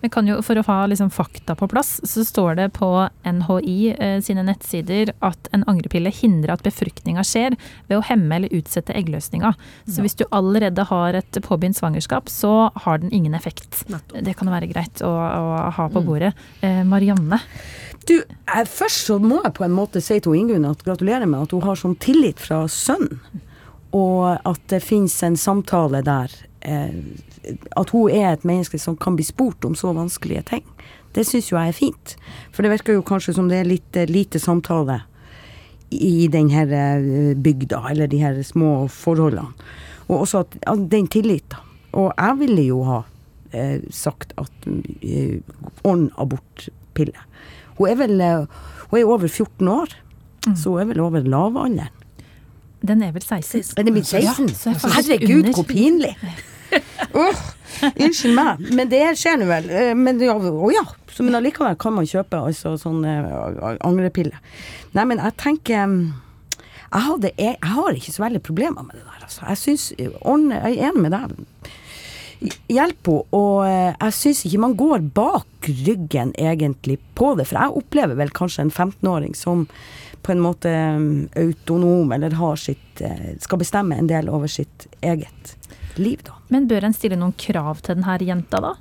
Men 0.00 0.12
kan 0.14 0.28
jo, 0.28 0.38
For 0.46 0.56
å 0.56 0.62
ha 0.68 0.76
liksom 0.88 1.10
fakta 1.12 1.56
på 1.58 1.66
plass, 1.68 1.98
så 2.06 2.22
står 2.24 2.54
det 2.60 2.68
på 2.76 2.88
NHI 3.26 3.76
eh, 3.98 4.18
sine 4.24 4.44
nettsider 4.46 5.12
at 5.24 5.50
en 5.52 5.66
angrepille 5.68 6.12
hindrer 6.14 6.54
at 6.54 6.64
befruktninga 6.64 7.24
skjer 7.26 7.58
ved 7.90 7.98
å 7.98 8.04
hemme 8.06 8.38
eller 8.38 8.54
utsette 8.54 8.94
eggløsninga. 8.96 9.52
Så 9.90 10.04
hvis 10.04 10.16
du 10.18 10.24
allerede 10.30 10.86
har 10.88 11.18
et 11.18 11.40
påbegynt 11.44 11.76
svangerskap, 11.76 12.30
så 12.32 12.70
har 12.86 13.02
den 13.02 13.12
ingen 13.12 13.36
effekt. 13.36 13.82
Nettopp. 13.90 14.22
Det 14.24 14.36
kan 14.38 14.52
være 14.52 14.70
greit 14.70 15.02
å, 15.04 15.10
å 15.10 15.58
ha 15.74 15.88
på 15.92 16.04
bordet. 16.06 16.32
Eh, 16.62 16.84
Marianne, 16.88 17.42
Du, 18.08 18.14
jeg, 18.22 18.68
først 18.72 19.10
så 19.10 19.18
må 19.20 19.42
jeg 19.42 19.52
på 19.58 19.66
en 19.66 19.74
måte 19.76 20.00
si 20.00 20.16
til 20.22 20.38
Ingunn 20.38 20.70
at 20.70 20.86
gratulerer 20.86 21.28
med 21.28 21.44
at 21.44 21.52
hun 21.52 21.66
har 21.66 21.76
sånn 21.76 21.98
tillit 22.00 22.40
fra 22.40 22.62
sønnen. 22.72 23.18
Og 23.96 24.36
at 24.36 24.60
det 24.68 24.82
finnes 24.84 25.14
en 25.24 25.36
samtale 25.36 26.02
der 26.04 26.32
eh, 26.60 26.92
At 27.76 27.90
hun 27.94 28.10
er 28.12 28.32
et 28.32 28.44
menneske 28.44 28.78
som 28.78 28.96
kan 28.96 29.16
bli 29.16 29.24
spurt 29.24 29.64
om 29.64 29.74
så 29.78 29.94
vanskelige 29.96 30.42
ting. 30.50 30.64
Det 31.16 31.24
syns 31.26 31.48
jo 31.50 31.56
jeg 31.56 31.72
er 31.72 31.76
fint. 31.76 32.16
For 32.52 32.62
det 32.62 32.74
virker 32.74 32.98
jo 32.98 33.06
kanskje 33.06 33.34
som 33.38 33.48
det 33.48 33.62
er 33.62 33.70
litt 33.70 33.96
eh, 33.96 34.10
lite 34.10 34.40
samtale 34.42 35.00
i 35.90 36.28
den 36.28 36.50
her 36.52 36.72
eh, 36.72 37.36
bygda, 37.36 37.80
eller 37.90 38.10
de 38.10 38.20
her 38.20 38.42
små 38.44 38.88
forholdene. 38.92 39.48
Og 40.08 40.24
også 40.24 40.44
at, 40.44 40.58
at 40.68 40.84
den 40.92 41.08
tilliten. 41.08 41.64
Og 41.96 42.12
jeg 42.12 42.38
ville 42.42 42.64
jo 42.68 42.82
ha 42.84 42.98
eh, 43.52 43.80
sagt 43.90 44.34
at 44.40 44.68
eh, 44.68 45.40
ordn 45.84 46.10
abortpille. 46.20 47.16
Hun 47.78 47.88
er 47.88 48.00
vel 48.00 48.20
hun 48.90 48.98
er 48.98 49.06
over 49.06 49.28
14 49.28 49.68
år, 49.68 49.92
så 50.56 50.72
hun 50.72 50.82
er 50.82 50.90
vel 50.92 51.00
over 51.04 51.24
lavalderen. 51.24 51.97
Den 52.86 53.02
er 53.02 53.10
vel 53.12 53.22
16? 53.24 53.74
Er 53.78 53.82
det 53.88 53.92
blitt 53.96 54.06
16? 54.06 54.48
så 54.54 54.70
er 54.70 54.94
Herregud, 54.98 55.48
hvor 55.56 55.66
pinlig! 55.66 56.12
oh, 57.16 57.38
unnskyld 57.96 58.34
meg, 58.36 58.60
men 58.76 58.90
det 58.92 59.00
skjer 59.18 59.38
nå 59.40 59.46
vel. 59.48 59.66
Eh, 59.72 59.94
Men 59.96 60.20
ja, 60.22 60.34
oh 60.36 60.68
ja. 60.72 60.84
Så, 61.10 61.24
men 61.26 61.34
allikevel 61.34 61.74
kan 61.80 61.94
man 61.96 62.06
kjøpe 62.06 62.38
altså 62.46 62.76
sånne 62.78 63.14
eh, 63.24 63.76
angrepille. 63.88 64.38
Nei, 64.94 65.04
men 65.10 65.18
jeg 65.24 65.34
tenker 65.40 65.74
jeg, 65.74 67.02
hadde, 67.04 67.32
jeg, 67.36 67.56
jeg 67.58 67.72
har 67.74 67.96
ikke 67.98 68.14
så 68.14 68.22
veldig 68.26 68.42
problemer 68.46 68.84
med 68.86 68.94
det 69.00 69.04
der, 69.08 69.24
altså. 69.26 69.42
Jeg 69.48 69.60
syns 69.64 69.88
ordne- 70.22 70.60
Jeg 70.68 70.78
er 70.78 70.92
enig 70.92 71.02
med 71.08 71.16
deg. 71.16 71.74
Hjelp 72.70 73.08
henne, 73.10 73.24
og 73.34 73.64
eh, 73.66 73.94
jeg 73.98 74.14
syns 74.20 74.44
ikke 74.46 74.60
man 74.62 74.76
går 74.78 75.02
bak 75.16 75.68
ryggen 75.88 76.30
egentlig 76.38 77.00
på 77.18 77.32
det. 77.40 77.48
For 77.50 77.58
jeg 77.58 77.80
opplever 77.80 78.14
vel 78.20 78.30
kanskje 78.30 78.68
en 78.68 78.70
15-åring 78.70 79.34
som 79.36 79.66
på 80.22 80.32
en 80.34 80.40
måte 80.42 80.70
mm, 80.70 81.28
autonom, 81.36 82.12
eller 82.12 82.34
har 82.38 82.56
sitt 82.60 83.00
eh, 83.00 83.34
Skal 83.40 83.58
bestemme 83.62 83.96
en 83.98 84.06
del 84.10 84.28
over 84.28 84.50
sitt 84.50 84.86
eget 85.00 85.54
liv, 85.98 86.20
da. 86.26 86.36
Men 86.48 86.68
bør 86.70 86.84
en 86.88 86.94
stille 86.94 87.16
noen 87.18 87.34
krav 87.38 87.80
til 87.82 87.96
denne 87.98 88.18
jenta, 88.22 88.60
da? 88.62 88.74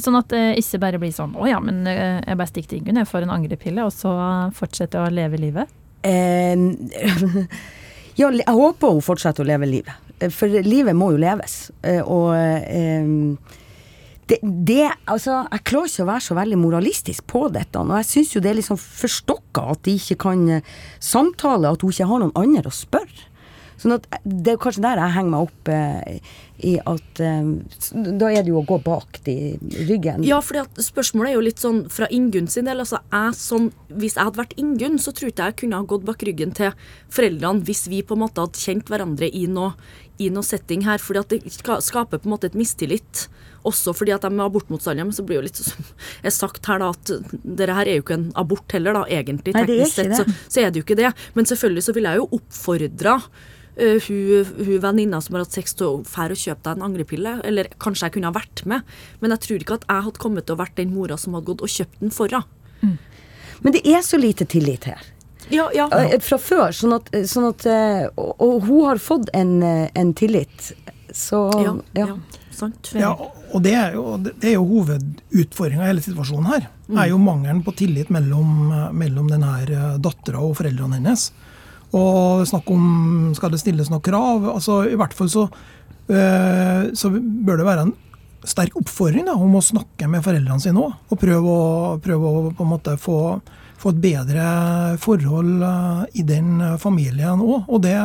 Sånn 0.00 0.16
at 0.16 0.30
det 0.32 0.42
ikke 0.60 0.78
bare 0.80 0.98
blir 1.02 1.12
sånn 1.12 1.34
å 1.36 1.46
ja, 1.50 1.58
men 1.60 1.82
eh, 1.90 2.20
jeg 2.24 2.38
bare 2.38 2.48
stikker 2.50 2.70
til 2.70 2.78
Ingunn, 2.82 3.00
jeg 3.02 3.10
får 3.10 3.26
en 3.26 3.34
angrepille, 3.34 3.84
og 3.84 3.92
så 3.92 4.12
fortsetter 4.56 5.02
jeg 5.02 5.12
å 5.12 5.16
leve 5.18 5.40
livet. 5.42 5.74
Eh, 6.02 6.54
ja, 8.20 8.30
jeg 8.30 8.56
håper 8.56 8.94
hun 8.94 9.04
fortsetter 9.04 9.44
å 9.44 9.50
leve 9.50 9.68
livet. 9.68 10.12
Eh, 10.18 10.30
For 10.32 10.48
livet 10.64 10.96
må 10.96 11.12
jo 11.12 11.20
leves. 11.20 11.70
Eh, 11.82 12.00
Og 12.02 12.32
eh, 12.36 13.04
det, 14.32 14.38
det 14.42 14.86
Altså, 15.10 15.42
jeg 15.50 15.64
klarer 15.68 15.90
ikke 15.90 16.04
å 16.04 16.10
være 16.12 16.26
så 16.26 16.36
veldig 16.38 16.60
moralistisk 16.60 17.26
på 17.30 17.46
dette. 17.52 17.80
Og 17.80 17.96
jeg 18.00 18.08
syns 18.08 18.36
jo 18.36 18.44
det 18.44 18.52
er 18.52 18.60
liksom 18.60 18.80
forstokka 18.80 19.66
at 19.74 19.84
de 19.88 19.98
ikke 19.98 20.20
kan 20.28 20.46
eh, 20.58 20.72
samtale, 21.02 21.72
at 21.72 21.84
hun 21.84 21.92
ikke 21.92 22.08
har 22.08 22.22
noen 22.22 22.34
andre 22.38 22.70
å 22.70 22.74
spørre. 22.74 23.28
Sånn 23.82 23.96
at 23.96 24.06
Det 24.22 24.52
er 24.52 24.58
kanskje 24.62 24.84
der 24.84 25.00
jeg 25.00 25.14
henger 25.16 25.32
meg 25.32 25.48
opp 25.48 25.70
eh, 25.72 26.34
i 26.62 26.76
at 26.78 27.22
eh, 27.24 27.48
Da 28.20 28.28
er 28.30 28.44
det 28.44 28.52
jo 28.52 28.60
å 28.60 28.66
gå 28.68 28.78
bak 28.84 29.18
de 29.26 29.36
ryggen. 29.88 30.22
Ja, 30.28 30.38
for 30.44 30.62
spørsmålet 30.78 31.32
er 31.32 31.38
jo 31.38 31.46
litt 31.48 31.62
sånn 31.62 31.82
fra 31.90 32.06
Ingunn 32.14 32.46
sin 32.52 32.68
del. 32.70 32.84
Altså, 32.84 33.00
jeg 33.10 33.38
som, 33.38 33.70
hvis 33.90 34.14
jeg 34.18 34.28
hadde 34.28 34.42
vært 34.44 34.54
Ingunn, 34.60 35.00
så 35.02 35.14
tror 35.16 35.32
ikke 35.32 35.50
jeg 35.50 35.58
kunne 35.64 35.80
ha 35.80 35.88
gått 35.88 36.06
bak 36.06 36.22
ryggen 36.28 36.54
til 36.56 36.76
foreldrene 37.12 37.66
hvis 37.66 37.88
vi 37.90 38.04
på 38.06 38.14
en 38.16 38.22
måte 38.22 38.44
hadde 38.44 38.62
kjent 38.62 38.92
hverandre 38.92 39.28
i 39.28 39.48
noe, 39.50 39.74
i 40.22 40.30
noe 40.30 40.46
setting 40.46 40.86
her. 40.86 41.02
fordi 41.02 41.24
at 41.24 41.34
det 41.34 41.82
skaper 41.82 42.22
på 42.22 42.30
en 42.30 42.36
måte 42.36 42.52
et 42.52 42.58
mistillit. 42.58 43.26
Også 43.68 43.94
fordi 43.96 44.14
at 44.14 44.26
de 44.26 44.30
er 44.32 44.44
abortmotstandere. 44.44 45.08
Men 45.08 45.16
så 45.16 45.24
blir 45.26 45.40
jo 45.40 45.46
litt 45.46 45.60
som 45.60 45.88
jeg 46.24 46.36
sagt 46.36 46.68
her, 46.70 46.82
da, 46.82 46.90
at 46.92 47.32
dere 47.62 47.78
her 47.78 47.90
er 47.90 47.98
jo 47.98 48.04
ikke 48.06 48.18
en 48.18 48.28
abort 48.38 48.76
heller, 48.76 48.98
da, 48.98 49.06
egentlig. 49.08 49.56
Nei, 49.56 49.64
Teknisk 49.68 49.98
sett 50.00 50.14
så, 50.18 50.26
så 50.46 50.62
er 50.62 50.70
det 50.70 50.82
jo 50.82 50.86
ikke 50.86 50.98
det. 50.98 51.12
Men 51.38 51.48
selvfølgelig 51.48 51.88
så 51.88 51.96
vil 51.98 52.10
jeg 52.10 52.22
jo 52.22 52.30
oppfordra 52.40 53.18
Uh, 53.72 53.96
hun, 54.04 54.44
hun 54.66 54.82
venninna 54.82 55.16
som 55.24 55.32
har 55.32 55.46
hatt 55.46 55.54
sex 55.56 55.72
til 55.80 55.86
å 55.86 56.00
fære 56.04 56.34
og 56.36 56.40
kjøpe 56.42 56.60
deg 56.66 56.74
en 56.76 56.82
angrepille. 56.90 57.30
Eller 57.48 57.70
kanskje 57.80 58.04
jeg 58.04 58.14
kunne 58.18 58.28
ha 58.28 58.36
vært 58.36 58.60
med, 58.68 58.84
men 59.22 59.32
jeg 59.32 59.42
tror 59.46 59.64
ikke 59.64 59.78
at 59.78 59.86
jeg 59.88 60.06
hadde 60.08 60.20
kommet 60.20 60.44
til 60.44 60.58
å 60.58 60.60
vært 60.60 60.76
den 60.76 60.92
mora 60.92 61.16
som 61.16 61.38
hadde 61.38 61.48
gått 61.48 61.64
og 61.64 61.72
kjøpt 61.72 62.02
den 62.02 62.12
for 62.12 62.36
henne. 62.36 62.92
Men 63.64 63.72
det 63.72 63.80
er 63.88 64.04
så 64.04 64.20
lite 64.20 64.44
tillit 64.44 64.84
her. 64.90 65.00
Ja, 65.48 65.70
ja. 65.74 65.88
Eh, 66.02 66.18
Fra 66.20 66.38
før, 66.38 66.72
sånn 66.74 66.94
at, 66.96 67.10
sånn 67.28 67.48
at 67.50 67.66
eh, 67.68 68.04
og, 68.16 68.34
og 68.42 68.68
hun 68.68 68.86
har 68.88 69.02
fått 69.02 69.32
en, 69.36 69.56
eh, 69.66 69.88
en 69.98 70.12
tillit. 70.16 70.72
Så 71.12 71.44
ja, 71.60 71.74
ja. 71.96 72.06
ja. 72.12 72.41
Sant. 72.56 72.92
Ja, 72.98 73.12
og 73.12 73.62
det 73.64 73.72
er 73.78 73.96
jo, 73.96 74.16
det 74.22 74.48
er 74.50 74.56
jo 74.56 74.66
hovedutfordringa 74.68 75.86
i 75.86 75.90
hele 75.90 76.04
situasjonen 76.04 76.50
her. 76.50 76.68
er 76.92 77.08
jo 77.10 77.20
mangelen 77.22 77.62
på 77.64 77.74
tillit 77.78 78.12
mellom, 78.12 78.70
mellom 78.96 79.30
denne 79.30 79.96
dattera 80.02 80.42
og 80.44 80.56
foreldrene 80.60 81.00
hennes. 81.00 81.30
Og 81.92 82.46
snakk 82.48 82.70
om 82.72 83.32
skal 83.36 83.52
det 83.52 83.60
stilles 83.60 83.90
noen 83.92 84.04
krav. 84.04 84.46
altså 84.54 84.82
I 84.88 84.96
hvert 84.96 85.14
fall 85.16 85.28
så, 85.32 85.48
øh, 86.08 86.92
så 86.96 87.10
bør 87.12 87.60
det 87.60 87.68
være 87.68 87.86
en 87.88 87.94
sterk 88.48 88.76
oppfordring 88.80 89.28
da, 89.28 89.36
om 89.38 89.54
å 89.54 89.62
snakke 89.62 90.08
med 90.10 90.24
foreldrene 90.24 90.62
sine 90.62 90.80
òg. 90.80 90.96
Og 91.12 91.20
prøve 91.20 91.52
å, 91.52 91.98
prøve 92.02 92.30
å 92.30 92.54
på 92.56 92.64
en 92.64 92.72
måte 92.72 92.96
få, 93.00 93.18
få 93.78 93.92
et 93.92 94.02
bedre 94.02 94.46
forhold 95.02 95.62
øh, 95.68 96.02
i 96.16 96.24
den 96.26 96.64
familien 96.80 97.44
òg. 97.44 97.68
Og 97.68 97.84
det 97.84 97.98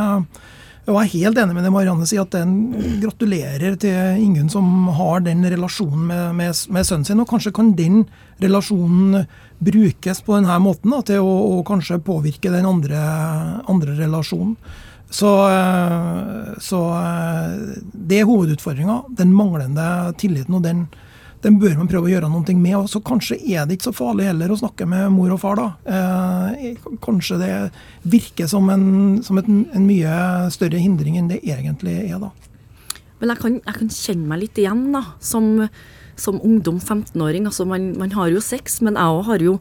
jeg 0.88 0.96
er 1.04 1.12
helt 1.12 1.40
enig 1.42 1.56
med 1.58 1.66
det 1.68 1.72
Marianne 1.76 2.06
sier, 2.08 2.24
at 2.24 2.32
den 2.32 3.00
gratulerer 3.02 3.76
til 3.82 4.22
ingen 4.24 4.48
som 4.52 4.88
har 4.96 5.26
den 5.26 5.44
relasjonen 5.44 6.06
med, 6.08 6.36
med, 6.38 6.62
med 6.72 6.88
sønnen 6.88 7.08
sin. 7.08 7.20
Og 7.20 7.28
kanskje 7.28 7.52
kan 7.56 7.74
den 7.76 8.06
relasjonen 8.40 9.26
brukes 9.60 10.22
på 10.24 10.38
denne 10.38 10.60
måten 10.64 10.94
da, 10.96 11.02
til 11.10 11.26
å, 11.26 11.34
å 11.58 11.66
kanskje 11.68 12.00
påvirke 12.08 12.54
den 12.54 12.70
andre, 12.70 13.02
andre 13.68 13.98
relasjonen. 14.00 14.56
Så, 15.10 15.34
eh, 15.52 16.56
så 16.64 16.82
eh, 17.02 17.52
det 17.92 18.22
er 18.22 18.32
hovedutfordringa. 18.32 19.02
Den 19.20 19.36
manglende 19.36 20.14
tilliten. 20.20 20.56
og 20.56 20.64
den, 20.64 20.88
den 21.44 21.60
bør 21.62 21.76
man 21.78 21.90
prøve 21.90 22.10
å 22.10 22.12
gjøre 22.12 22.30
noe 22.32 22.56
med. 22.58 22.90
så 22.90 23.02
Kanskje 23.06 23.38
er 23.38 23.68
det 23.68 23.78
ikke 23.78 23.92
så 23.92 23.96
farlig 24.00 24.28
heller 24.30 24.52
å 24.52 24.60
snakke 24.60 24.88
med 24.90 25.12
mor 25.14 25.36
og 25.36 25.42
far. 25.42 25.60
da. 25.60 25.68
Eh, 25.86 26.78
kanskje 27.04 27.38
det 27.42 27.52
virker 28.04 28.50
som, 28.50 28.70
en, 28.74 29.22
som 29.24 29.38
et, 29.38 29.48
en 29.48 29.86
mye 29.86 30.50
større 30.54 30.82
hindring 30.82 31.18
enn 31.18 31.30
det 31.30 31.44
egentlig 31.44 32.00
er. 32.10 32.18
da. 32.20 32.32
Men 33.20 33.34
jeg 33.34 33.42
kan, 33.42 33.60
jeg 33.62 33.80
kan 33.82 33.94
kjenne 33.94 34.32
meg 34.32 34.44
litt 34.46 34.58
igjen 34.62 34.84
da, 34.94 35.04
som, 35.20 35.68
som 36.16 36.42
ungdom 36.42 36.80
15-åring. 36.80 37.46
Altså, 37.50 37.66
man, 37.70 37.92
man 37.98 38.14
har 38.18 38.34
jo 38.34 38.42
sex, 38.42 38.82
men 38.82 38.98
jeg 38.98 39.20
òg 39.20 39.30
har 39.32 39.46
jo 39.46 39.60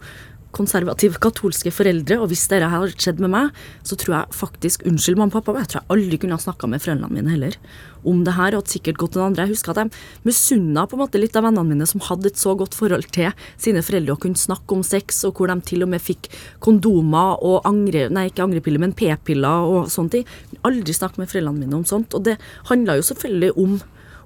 konservative 0.57 1.21
katolske 1.23 1.73
foreldre, 1.75 2.19
og 2.21 2.31
hvis 2.33 2.47
dette 2.51 2.71
hadde 2.73 2.95
skjedd 2.95 3.21
med 3.23 3.33
meg, 3.35 3.61
så 3.87 3.99
tror 4.01 4.19
jeg 4.19 4.39
faktisk 4.41 4.87
Unnskyld, 4.87 5.19
mamma 5.19 5.33
og 5.33 5.39
pappa, 5.39 5.55
men 5.55 5.65
jeg 5.65 5.73
tror 5.75 5.83
jeg 5.83 5.93
aldri 5.97 6.21
kunne 6.23 6.39
ha 6.39 6.43
snakka 6.43 6.71
med 6.71 6.83
foreldrene 6.85 7.17
mine 7.17 7.35
heller 7.35 7.59
om 8.07 8.21
det 8.27 8.37
her, 8.37 8.55
og 8.55 8.63
hadde 8.63 8.73
sikkert 8.77 9.01
gått 9.01 9.17
til 9.17 9.25
andre. 9.25 9.47
Jeg 9.47 9.57
husker 9.57 9.73
at 9.73 9.81
jeg 9.83 10.27
misunna 10.29 10.85
på 10.87 10.95
en 10.95 11.03
måte 11.03 11.21
litt 11.21 11.37
av 11.39 11.47
vennene 11.49 11.75
mine 11.75 11.89
som 11.91 12.05
hadde 12.07 12.31
et 12.31 12.39
så 12.39 12.55
godt 12.59 12.77
forhold 12.79 13.09
til 13.15 13.33
sine 13.59 13.83
foreldre 13.83 14.15
og 14.15 14.23
kunne 14.23 14.39
snakke 14.39 14.77
om 14.77 14.85
sex, 14.87 15.25
og 15.27 15.41
hvor 15.41 15.51
de 15.51 15.59
til 15.67 15.83
og 15.87 15.91
med 15.91 16.05
fikk 16.05 16.31
kondomer 16.63 17.43
og 17.43 17.67
angre, 17.69 18.07
nei, 18.15 18.29
ikke 18.31 18.47
angrepiller, 18.47 18.83
men 18.83 18.95
p-piller 18.97 19.67
og 19.67 19.91
sånne 19.93 20.19
ting. 20.19 20.31
Aldri 20.67 20.95
snakket 20.95 21.25
med 21.25 21.33
foreldrene 21.33 21.65
mine 21.65 21.81
om 21.81 21.87
sånt. 21.89 22.15
Og 22.15 22.27
det 22.29 22.39
handla 22.71 22.99
jo 23.01 23.09
selvfølgelig 23.11 23.53
om 23.59 23.79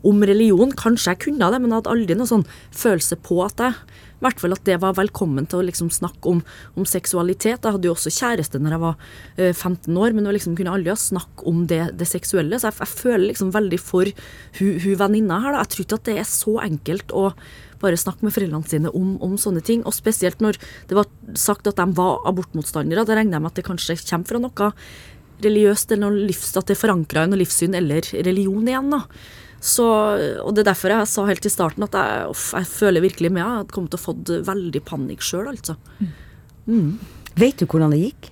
om 0.07 0.23
religion. 0.27 0.73
Kanskje 0.77 1.15
jeg 1.15 1.23
kunne 1.27 1.51
det, 1.53 1.61
men 1.61 1.73
jeg 1.73 1.81
hadde 1.81 1.95
aldri 1.95 2.17
noen 2.19 2.31
sånn 2.31 2.47
følelse 2.77 3.19
på 3.25 3.43
at 3.47 3.63
jeg 3.63 3.77
i 4.21 4.27
hvert 4.27 4.41
fall 4.43 4.53
at 4.53 4.67
det 4.69 4.77
var 4.83 4.99
velkommen 4.99 5.47
til 5.49 5.63
å 5.63 5.65
liksom 5.65 5.89
snakke 5.93 6.29
om, 6.29 6.43
om 6.77 6.85
seksualitet. 6.85 7.65
Jeg 7.65 7.73
hadde 7.77 7.89
jo 7.89 7.95
også 7.95 8.13
kjæreste 8.13 8.61
når 8.61 8.75
jeg 8.75 8.83
var 8.83 9.07
eh, 9.41 9.55
15 9.55 9.97
år, 9.97 10.13
men 10.13 10.29
jeg 10.29 10.37
liksom 10.37 10.59
kunne 10.59 10.75
aldri 10.77 10.93
snakke 11.01 11.47
om 11.49 11.63
det, 11.71 11.81
det 11.97 12.09
seksuelle. 12.09 12.59
Så 12.61 12.69
jeg, 12.69 12.77
jeg 12.83 12.93
føler 13.01 13.25
liksom 13.31 13.55
veldig 13.57 13.81
for 13.81 14.13
hun, 14.59 14.77
hun 14.85 15.01
venninna 15.01 15.41
her. 15.41 15.57
Da. 15.57 15.65
Jeg 15.65 15.73
tror 15.73 15.87
ikke 15.87 16.01
at 16.03 16.11
det 16.11 16.19
er 16.21 16.29
så 16.29 16.57
enkelt 16.67 17.17
å 17.17 17.31
bare 17.81 17.97
snakke 17.97 18.27
med 18.27 18.37
foreldrene 18.37 18.69
sine 18.69 18.93
om, 18.93 19.15
om 19.25 19.39
sånne 19.41 19.65
ting. 19.65 19.87
Og 19.89 19.97
spesielt 19.97 20.45
når 20.45 20.61
det 20.91 21.01
var 21.01 21.09
sagt 21.33 21.71
at 21.73 21.81
de 21.81 21.89
var 21.97 22.21
abortmotstandere. 22.29 23.07
Da 23.09 23.17
regner 23.17 23.39
jeg 23.39 23.47
med 23.47 23.55
at 23.55 23.63
det 23.63 23.69
kanskje 23.71 23.97
kommer 24.05 24.35
fra 24.35 24.45
noe 24.45 24.73
religiøst 25.41 25.95
eller 25.95 26.11
noe 26.11 26.27
livs, 26.29 26.53
at 26.61 26.69
det 26.69 26.77
er 26.77 26.83
forankra 26.83 27.25
i 27.25 27.33
noe 27.33 27.41
livssyn 27.41 27.73
eller 27.79 28.05
religion 28.21 28.69
igjen. 28.69 28.93
da. 28.93 29.07
Så, 29.61 29.87
og 30.41 30.55
Det 30.57 30.65
er 30.65 30.71
derfor 30.73 30.95
jeg 30.95 31.09
sa 31.13 31.27
helt 31.29 31.47
i 31.47 31.53
starten 31.53 31.85
at 31.85 31.97
jeg, 31.97 32.27
off, 32.33 32.51
jeg 32.57 32.69
føler 32.71 33.05
virkelig 33.05 33.31
med. 33.31 33.43
Jeg 33.43 33.61
hadde 33.61 33.77
kommet 33.77 33.93
til 33.93 34.01
å 34.01 34.05
fått 34.09 34.35
veldig 34.49 34.83
panikk 34.89 35.25
sjøl, 35.25 35.51
altså. 35.53 35.77
Vet 37.41 37.61
du 37.61 37.67
hvordan 37.69 37.93
det 37.95 38.03
gikk? 38.07 38.31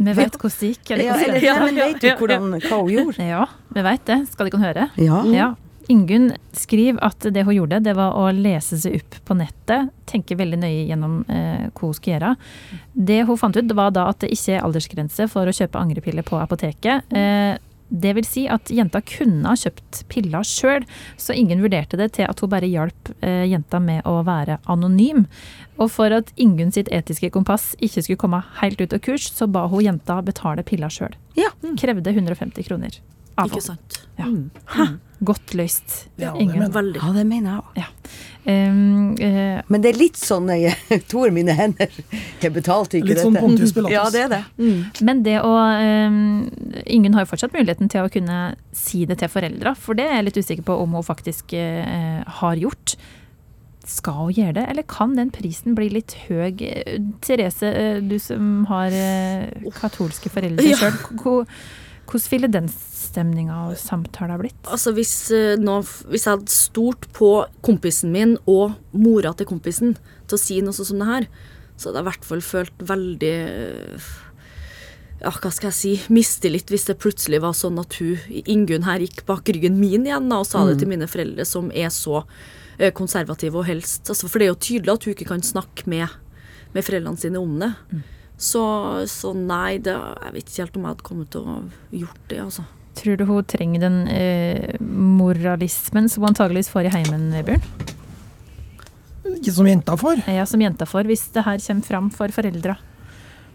Vi 0.00 0.12
vet 0.16 0.36
hvordan 0.40 0.58
det 0.60 0.68
gikk. 0.74 0.92
Ja, 0.96 1.16
eller, 1.16 1.42
ja, 1.44 1.56
men 1.60 1.78
vet 1.78 2.02
du 2.02 2.10
hvordan, 2.18 2.54
hva 2.64 2.78
hun 2.82 2.92
gjorde? 2.94 3.26
Ja, 3.30 3.46
vi 3.74 3.84
vet 3.84 4.06
det. 4.08 4.20
Skal 4.32 4.48
de 4.48 4.54
kan 4.54 4.64
høre? 4.64 4.88
Ja. 5.00 5.22
Ja. 5.34 5.50
Ingunn 5.90 6.28
skriver 6.54 7.02
at 7.02 7.24
det 7.34 7.42
hun 7.46 7.56
gjorde, 7.56 7.80
det 7.82 7.96
var 7.98 8.14
å 8.14 8.28
lese 8.34 8.78
seg 8.78 9.00
opp 9.00 9.16
på 9.26 9.34
nettet. 9.38 9.90
Tenke 10.10 10.36
veldig 10.38 10.60
nøye 10.62 10.84
gjennom 10.86 11.16
eh, 11.26 11.66
hva 11.66 11.88
hun 11.88 11.96
skulle 11.96 12.14
gjøre. 12.14 12.34
Det 13.10 13.18
hun 13.26 13.40
fant 13.40 13.58
ut, 13.58 13.74
var 13.76 13.90
da 13.96 14.06
at 14.12 14.22
det 14.22 14.30
ikke 14.36 14.54
er 14.56 14.66
aldersgrense 14.66 15.26
for 15.32 15.50
å 15.50 15.54
kjøpe 15.56 15.82
angrepiller 15.82 16.26
på 16.26 16.38
apoteket. 16.38 17.10
Eh, 17.10 17.58
det 17.90 18.14
vil 18.16 18.26
si 18.26 18.46
at 18.50 18.70
jenta 18.72 19.02
kunne 19.04 19.50
ha 19.50 19.58
kjøpt 19.58 20.04
pilla 20.10 20.42
sjøl, 20.46 20.86
så 21.20 21.36
ingen 21.36 21.62
vurderte 21.64 21.98
det 22.00 22.12
til 22.16 22.28
at 22.30 22.40
hun 22.40 22.52
bare 22.52 22.70
hjalp 22.70 23.12
eh, 23.20 23.44
jenta 23.50 23.82
med 23.82 24.06
å 24.08 24.20
være 24.26 24.60
anonym. 24.70 25.26
Og 25.80 25.90
for 25.92 26.14
at 26.14 26.32
Ingunn 26.40 26.72
sitt 26.74 26.90
etiske 26.94 27.32
kompass 27.34 27.72
ikke 27.82 28.04
skulle 28.06 28.22
komme 28.22 28.42
helt 28.60 28.80
ut 28.80 28.94
av 28.96 29.02
kurs, 29.04 29.30
så 29.34 29.50
ba 29.50 29.66
hun 29.70 29.84
jenta 29.84 30.20
betale 30.24 30.64
pilla 30.66 30.90
sjøl. 30.92 31.16
Ja. 31.38 31.52
Krevde 31.80 32.14
150 32.14 32.68
kroner 32.68 33.00
Av 33.40 33.48
Ikke 33.50 33.62
sant. 33.64 34.02
Ja. 34.18 34.26
Mm. 34.28 34.98
Godt 35.20 35.52
løst, 35.52 36.06
Ja, 36.16 36.32
det 36.32 36.46
mener. 36.48 36.94
Ja, 36.96 37.10
det 37.12 37.26
mener 37.28 37.50
jeg 37.50 37.84
òg. 37.84 38.12
Um, 38.40 39.10
uh, 39.20 39.60
Men 39.68 39.82
det 39.84 39.90
er 39.90 39.98
litt 40.00 40.16
sånn 40.16 40.48
jeg 40.56 41.02
Tor, 41.12 41.28
mine 41.28 41.52
hender 41.52 41.90
Jeg 42.40 42.54
betalte 42.54 42.96
ikke 42.96 43.10
Litt 43.10 43.20
sånn 43.20 43.36
dette? 43.36 43.44
Pontius 43.44 43.74
Pilatus. 43.76 43.92
Ja, 43.92 44.06
det 44.08 44.22
er 44.24 44.30
det. 44.32 45.02
Men 45.04 45.20
det 45.26 45.36
å 45.44 45.52
um, 45.52 46.48
Ingunn 46.86 47.18
har 47.18 47.26
jo 47.26 47.32
fortsatt 47.34 47.52
muligheten 47.52 47.92
til 47.92 48.08
å 48.08 48.12
kunne 48.12 48.40
si 48.72 49.04
det 49.04 49.18
til 49.20 49.28
foreldra, 49.28 49.74
for 49.76 49.98
det 49.98 50.08
er 50.08 50.18
jeg 50.18 50.30
litt 50.30 50.40
usikker 50.40 50.68
på 50.70 50.78
om 50.80 50.96
hun 50.96 51.04
faktisk 51.04 51.52
uh, 51.52 52.24
har 52.40 52.60
gjort. 52.60 52.96
Skal 53.90 54.16
hun 54.16 54.32
gjøre 54.36 54.56
det, 54.60 54.64
eller 54.72 54.88
kan 54.88 55.14
den 55.18 55.32
prisen 55.34 55.76
bli 55.76 55.88
litt 55.92 56.14
høy? 56.26 56.52
Eh, 56.64 56.96
Therese, 57.24 57.70
uh, 57.74 58.00
du 58.04 58.16
som 58.22 58.64
har 58.70 58.94
eh, 58.94 59.70
katolske 59.76 60.32
foreldre 60.32 60.64
Ja. 60.68 60.92
Hvordan 62.10 62.30
ville 62.32 62.50
den 62.50 62.68
stemninga 62.70 63.56
og 63.70 63.78
samtalen 63.80 64.40
blitt? 64.42 64.58
Altså 64.66 64.92
hvis, 64.96 65.14
eh, 65.34 65.58
nå, 65.60 65.80
hvis 66.10 66.26
jeg 66.26 66.36
hadde 66.36 66.54
stort 66.54 67.06
på 67.16 67.32
kompisen 67.66 68.12
min 68.14 68.36
og 68.50 68.76
mora 68.92 69.32
til 69.36 69.48
kompisen 69.50 69.96
til 70.26 70.36
å 70.36 70.40
si 70.40 70.60
noe 70.64 70.76
sånt 70.76 70.90
som 70.90 71.02
det 71.02 71.10
her, 71.10 71.28
så 71.76 71.88
hadde 71.88 72.00
jeg 72.00 72.04
i 72.04 72.10
hvert 72.10 72.28
fall 72.28 72.42
følt 72.44 72.84
veldig 72.90 73.34
eh, 73.40 74.10
ja, 75.20 75.32
hva 75.32 75.50
skal 75.52 75.68
jeg 75.68 75.76
si, 75.76 75.92
mistillit 76.12 76.70
hvis 76.72 76.86
det 76.88 76.98
plutselig 77.00 77.42
var 77.44 77.56
sånn 77.56 77.78
at 77.80 77.98
hun, 78.00 78.16
Ingunn 78.46 78.86
her 78.88 79.02
gikk 79.04 79.24
bak 79.28 79.48
ryggen 79.52 79.76
min 79.80 80.06
igjen 80.08 80.30
da, 80.32 80.40
og 80.40 80.48
sa 80.48 80.64
det 80.68 80.78
til 80.80 80.90
mine 80.90 81.08
foreldre, 81.10 81.44
som 81.48 81.68
er 81.76 81.92
så 81.92 82.22
eh, 82.78 82.92
konservative 82.96 83.60
og 83.60 83.68
helst 83.68 84.08
altså, 84.08 84.30
For 84.30 84.40
det 84.40 84.48
er 84.48 84.54
jo 84.54 84.62
tydelig 84.68 84.94
at 84.94 85.06
hun 85.06 85.16
ikke 85.16 85.28
kan 85.32 85.44
snakke 85.44 85.88
med, 85.90 86.08
med 86.74 86.86
foreldrene 86.86 87.20
sine 87.20 87.42
om 87.42 87.58
det. 87.60 87.74
Så, 88.40 88.60
så 89.12 89.34
nei, 89.36 89.76
det, 89.84 89.92
jeg 89.92 90.32
vet 90.32 90.46
ikke 90.48 90.62
helt 90.64 90.76
om 90.78 90.84
jeg 90.86 90.94
hadde 90.94 91.06
kommet 91.10 91.30
til 91.34 91.44
å 91.44 91.56
gjort 91.92 92.22
det, 92.30 92.38
altså. 92.40 92.64
Tror 93.00 93.16
du 93.20 93.24
hun 93.28 93.44
trenger 93.48 93.82
den 93.84 93.98
eh, 94.12 94.76
moralismen 94.80 96.08
som 96.10 96.24
hun 96.24 96.32
antageligvis 96.32 96.70
får 96.72 96.88
i 96.88 96.94
heimen, 96.94 97.28
Bjørn? 97.46 97.62
Ikke 99.36 99.52
som 99.54 99.68
jenta 99.68 99.94
får. 100.00 100.22
Ja, 100.32 100.46
som 100.48 100.60
jenta 100.64 100.88
får, 100.88 101.06
hvis 101.08 101.26
det 101.34 101.44
her 101.46 101.60
kommer 101.66 101.86
fram 101.86 102.08
for 102.14 102.32
foreldra. 102.34 102.74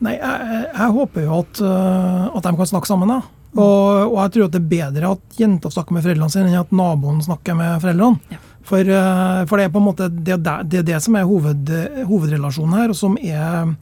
Nei, 0.06 0.14
jeg, 0.20 0.62
jeg- 0.76 0.94
håper 1.00 1.26
jo 1.26 1.40
at, 1.42 1.62
øh, 1.66 2.24
at 2.38 2.44
de 2.48 2.56
kan 2.62 2.70
snakke 2.72 2.90
sammen. 2.90 3.12
da. 3.12 3.20
Og, 3.56 4.14
og 4.14 4.18
jeg 4.22 4.32
tror 4.36 4.46
at 4.50 4.56
det 4.56 4.62
er 4.62 4.72
bedre 4.72 5.12
at 5.16 5.38
jenta 5.40 5.70
snakker 5.72 5.96
med 5.96 6.04
foreldrene 6.04 6.32
sine, 6.34 6.50
enn 6.52 6.60
at 6.62 6.74
naboen 6.76 7.22
snakker 7.24 7.56
med 7.58 7.82
foreldrene. 7.84 8.20
Ja. 8.34 8.42
For, 8.66 8.82
øh, 8.82 9.44
for 9.50 9.58
det 9.62 9.66
er 9.68 9.74
på 9.76 9.82
en 9.82 9.88
måte 9.90 10.10
det, 10.10 10.40
det, 10.44 10.80
er 10.82 10.88
det 10.94 11.02
som 11.06 11.16
er 11.20 11.28
hoved, 11.30 11.70
hovedrelasjonen 12.10 12.80
her, 12.80 12.90
og 12.94 12.98
som 12.98 13.18
er, 13.22 13.76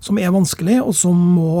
som 0.00 0.18
er 0.20 0.32
vanskelig, 0.34 0.78
og 0.82 0.94
som, 0.96 1.18
må, 1.38 1.52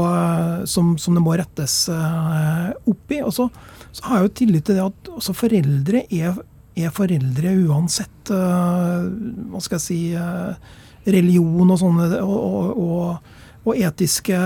som, 0.70 0.92
som 1.00 1.16
det 1.16 1.24
må 1.24 1.34
rettes 1.38 1.80
øh, 1.92 2.68
opp 2.90 3.14
i. 3.14 3.22
Og 3.24 3.34
så, 3.34 3.48
så 3.90 4.06
har 4.06 4.20
jeg 4.20 4.28
jo 4.28 4.34
tillit 4.42 4.68
til 4.68 4.78
det 4.78 4.86
at 4.86 5.12
også 5.18 5.34
foreldre 5.36 6.04
er, 6.06 6.38
er 6.78 6.94
foreldre 6.94 7.54
uansett 7.66 8.34
øh, 8.34 9.08
hva 9.50 9.62
skal 9.64 9.80
jeg 9.80 9.86
si, 9.86 10.00
øh, 10.18 10.76
religion 11.08 11.74
og 11.74 11.80
sånne 11.80 12.08
og, 12.20 12.78
og, 12.78 13.34
og, 13.64 13.74
etiske 13.78 14.36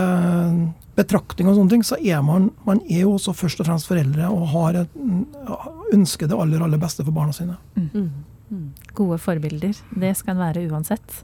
betraktninger 0.96 1.52
og 1.52 1.56
sånne 1.56 1.72
ting, 1.72 1.84
så 1.86 1.96
er 1.96 2.20
man, 2.26 2.50
man 2.66 2.82
er 2.84 3.04
jo 3.04 3.14
også 3.16 3.32
først 3.36 3.62
og 3.62 3.68
fremst 3.68 3.88
foreldre 3.88 4.28
og 4.28 4.50
har 4.52 4.82
et, 4.82 4.98
ønsker 5.94 6.28
det 6.28 6.36
aller, 6.36 6.64
aller 6.64 6.80
beste 6.80 7.04
for 7.06 7.14
barna 7.16 7.32
sine. 7.36 7.56
Gode 8.92 9.16
forbilder. 9.22 9.78
Det 10.02 10.12
skal 10.18 10.34
en 10.34 10.42
være 10.42 10.66
uansett. 10.68 11.14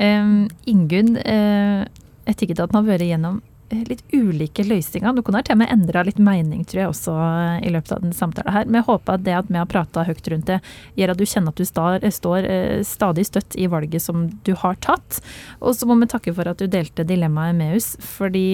Um, 0.00 0.46
Ingunn, 0.70 1.18
uh, 1.20 1.84
Etikketaten 2.28 2.76
har 2.76 2.84
vært 2.86 3.06
gjennom 3.08 3.40
eh, 3.72 3.82
litt 3.88 4.02
ulike 4.12 4.64
løsninger. 4.66 5.14
Noen 5.16 5.38
har 5.38 5.46
til 5.46 5.56
og 5.56 5.60
med 5.62 5.72
endra 5.72 6.04
litt 6.06 6.20
mening, 6.20 6.64
tror 6.68 6.82
jeg, 6.82 6.92
også 6.92 7.16
eh, 7.24 7.66
i 7.68 7.72
løpet 7.72 7.94
av 7.96 8.04
den 8.04 8.14
samtalen 8.16 8.54
her. 8.54 8.68
Men 8.68 8.80
jeg 8.80 8.88
håper 8.90 9.16
at 9.16 9.26
det 9.26 9.36
at 9.38 9.50
vi 9.50 9.60
har 9.60 9.70
prata 9.70 10.04
høyt 10.08 10.32
rundt 10.32 10.50
det, 10.50 10.60
gjør 10.98 11.14
at 11.14 11.20
du 11.20 11.26
kjenner 11.26 11.54
at 11.54 11.62
du 11.62 11.68
står, 11.68 12.08
står 12.18 12.48
eh, 12.52 12.80
stadig 12.86 13.28
støtt 13.30 13.58
i 13.58 13.68
valget 13.70 14.04
som 14.04 14.26
du 14.46 14.54
har 14.60 14.80
tatt. 14.84 15.20
Og 15.60 15.76
så 15.78 15.88
må 15.88 15.98
vi 16.02 16.10
takke 16.10 16.36
for 16.36 16.50
at 16.50 16.60
du 16.60 16.68
delte 16.70 17.06
dilemmaet 17.08 17.56
med 17.58 17.78
oss, 17.78 17.94
fordi 18.18 18.48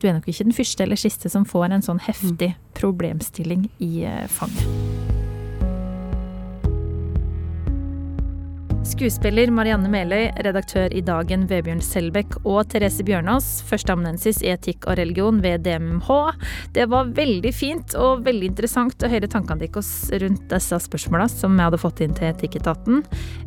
du 0.00 0.08
er 0.08 0.16
nok 0.16 0.28
ikke 0.32 0.48
den 0.48 0.56
første 0.56 0.84
eller 0.84 1.00
siste 1.00 1.32
som 1.32 1.48
får 1.48 1.70
en 1.70 1.84
sånn 1.84 2.04
heftig 2.04 2.54
problemstilling 2.78 3.68
i 3.84 4.06
fanget. 4.32 5.19
Skuespiller 8.80 9.50
Marianne 9.52 9.90
Meløy, 9.92 10.30
redaktør 10.40 10.92
i 10.96 11.02
Dagen 11.04 11.42
Vebjørn 11.50 11.82
Selbekk 11.84 12.38
og 12.48 12.62
Therese 12.72 13.04
Bjørnås, 13.04 13.60
førsteamanuensis 13.68 14.40
i 14.40 14.48
etikk 14.54 14.86
og 14.88 14.96
religion 14.96 15.42
ved 15.44 15.66
DMH. 15.66 16.08
Det 16.72 16.86
var 16.88 17.10
veldig 17.16 17.52
fint 17.52 17.92
og 18.00 18.24
veldig 18.24 18.48
interessant 18.48 19.04
å 19.04 19.10
høre 19.12 19.28
tankene 19.30 19.66
deres 19.66 19.90
rundt 20.22 20.46
disse 20.48 20.80
spørsmåla 20.86 21.28
som 21.28 21.58
vi 21.58 21.66
hadde 21.66 21.80
fått 21.82 22.00
inn 22.06 22.16
til 22.16 22.30
Etikketaten. 22.32 23.04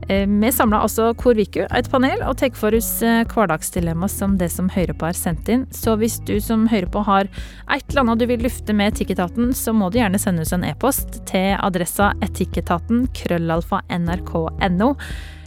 Eh, 0.07 0.27
Vi 0.29 0.51
samla 0.53 0.83
også 0.85 1.09
Kor 1.17 1.33
Viku, 1.33 1.65
et 1.65 1.89
panel, 1.89 2.21
og 2.21 2.37
tar 2.37 2.53
for 2.53 2.77
oss 2.77 3.01
eh, 3.01 3.25
hverdagsdilemma 3.25 4.07
som 4.07 4.37
det 4.37 4.51
som 4.53 4.69
hører 4.69 4.93
på 4.93 5.09
er 5.09 5.17
sendt 5.17 5.49
inn. 5.49 5.65
Så 5.73 5.97
hvis 5.97 6.19
du 6.27 6.37
som 6.41 6.67
hører 6.69 6.91
på 6.93 7.03
har 7.09 7.25
et 7.73 7.83
eller 7.89 8.05
annet 8.05 8.21
du 8.21 8.27
vil 8.29 8.45
lufte 8.45 8.73
med 8.73 8.93
Etikketaten, 8.93 9.53
så 9.57 9.73
må 9.73 9.89
du 9.89 9.97
gjerne 9.97 10.21
sende 10.21 10.45
oss 10.45 10.53
en 10.53 10.67
e-post 10.67 11.23
til 11.25 11.57
adressa 11.57 12.13
etikketaten 12.21 13.07
krøllalfa 13.17 13.81
nrk.no. 13.89 14.93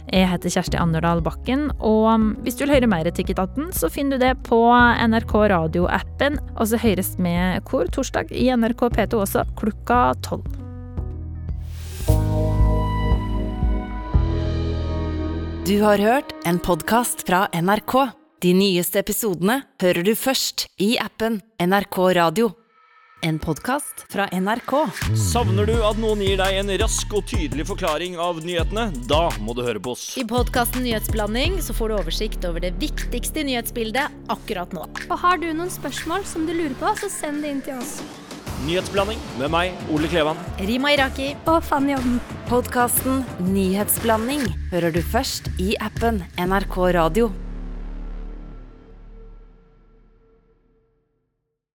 Jeg 0.07 0.29
heter 0.31 0.51
Kjersti 0.53 0.77
Anderdal 0.79 1.19
Bakken, 1.19 1.65
og 1.83 2.39
hvis 2.45 2.55
du 2.55 2.61
vil 2.63 2.77
høre 2.77 2.87
mer 2.87 3.07
Etikketaten, 3.09 3.73
så 3.75 3.89
finner 3.91 4.15
du 4.15 4.23
det 4.23 4.37
på 4.47 4.59
NRK 5.03 5.33
Radio-appen, 5.51 6.37
og 6.55 6.69
så 6.71 6.79
høres 6.79 7.17
med 7.19 7.65
kor 7.67 7.89
torsdag 7.91 8.31
i 8.31 8.47
NRK 8.55 8.85
P2 8.95 9.19
også 9.25 9.43
klokka 9.59 9.99
tolv. 10.23 10.47
Du 15.67 15.75
har 15.83 15.99
hørt 15.99 16.31
en 16.47 16.61
podkast 16.63 17.25
fra 17.27 17.49
NRK. 17.51 17.97
De 18.39 18.53
nyeste 18.55 19.01
episodene 19.03 19.59
hører 19.83 20.07
du 20.07 20.13
først 20.15 20.69
i 20.79 20.93
appen 21.03 21.41
NRK 21.59 21.99
Radio. 22.15 22.53
En 23.21 23.39
podkast 23.39 24.05
fra 24.09 24.27
NRK. 24.31 24.73
Savner 25.31 25.65
du 25.65 25.73
at 25.81 25.97
noen 25.97 26.21
gir 26.21 26.37
deg 26.37 26.59
en 26.59 26.69
rask 26.83 27.15
og 27.17 27.25
tydelig 27.25 27.65
forklaring 27.65 28.13
av 28.21 28.43
nyhetene? 28.45 28.91
Da 29.09 29.23
må 29.41 29.55
du 29.57 29.63
høre 29.65 29.81
på 29.81 29.95
oss. 29.95 30.11
I 30.21 30.25
podkasten 30.27 30.85
Nyhetsblanding 30.85 31.57
så 31.65 31.73
får 31.73 31.89
du 31.89 31.95
oversikt 31.97 32.45
over 32.45 32.61
det 32.61 32.75
viktigste 32.81 33.41
nyhetsbildet 33.47 34.13
akkurat 34.33 34.75
nå. 34.75 34.85
Og 35.09 35.17
har 35.23 35.41
du 35.41 35.49
noen 35.49 35.73
spørsmål 35.73 36.27
som 36.29 36.45
du 36.45 36.53
lurer 36.53 36.77
på, 36.77 36.93
så 37.01 37.09
send 37.11 37.41
det 37.41 37.55
inn 37.55 37.65
til 37.65 37.81
oss. 37.81 37.97
Nyhetsblanding 38.67 39.19
med 39.41 39.53
meg, 39.53 39.81
Ole 39.93 40.09
Klevan. 40.13 40.37
Rima 40.69 40.93
Iraki. 40.93 41.31
Og 41.49 41.59
Fanny 41.65 41.97
Odden. 41.97 42.21
Podkasten 42.51 43.25
Nyhetsblanding 43.49 44.45
hører 44.69 44.93
du 44.93 45.01
først 45.01 45.49
i 45.57 45.73
appen 45.81 46.21
NRK 46.37 46.79
Radio. 47.01 47.33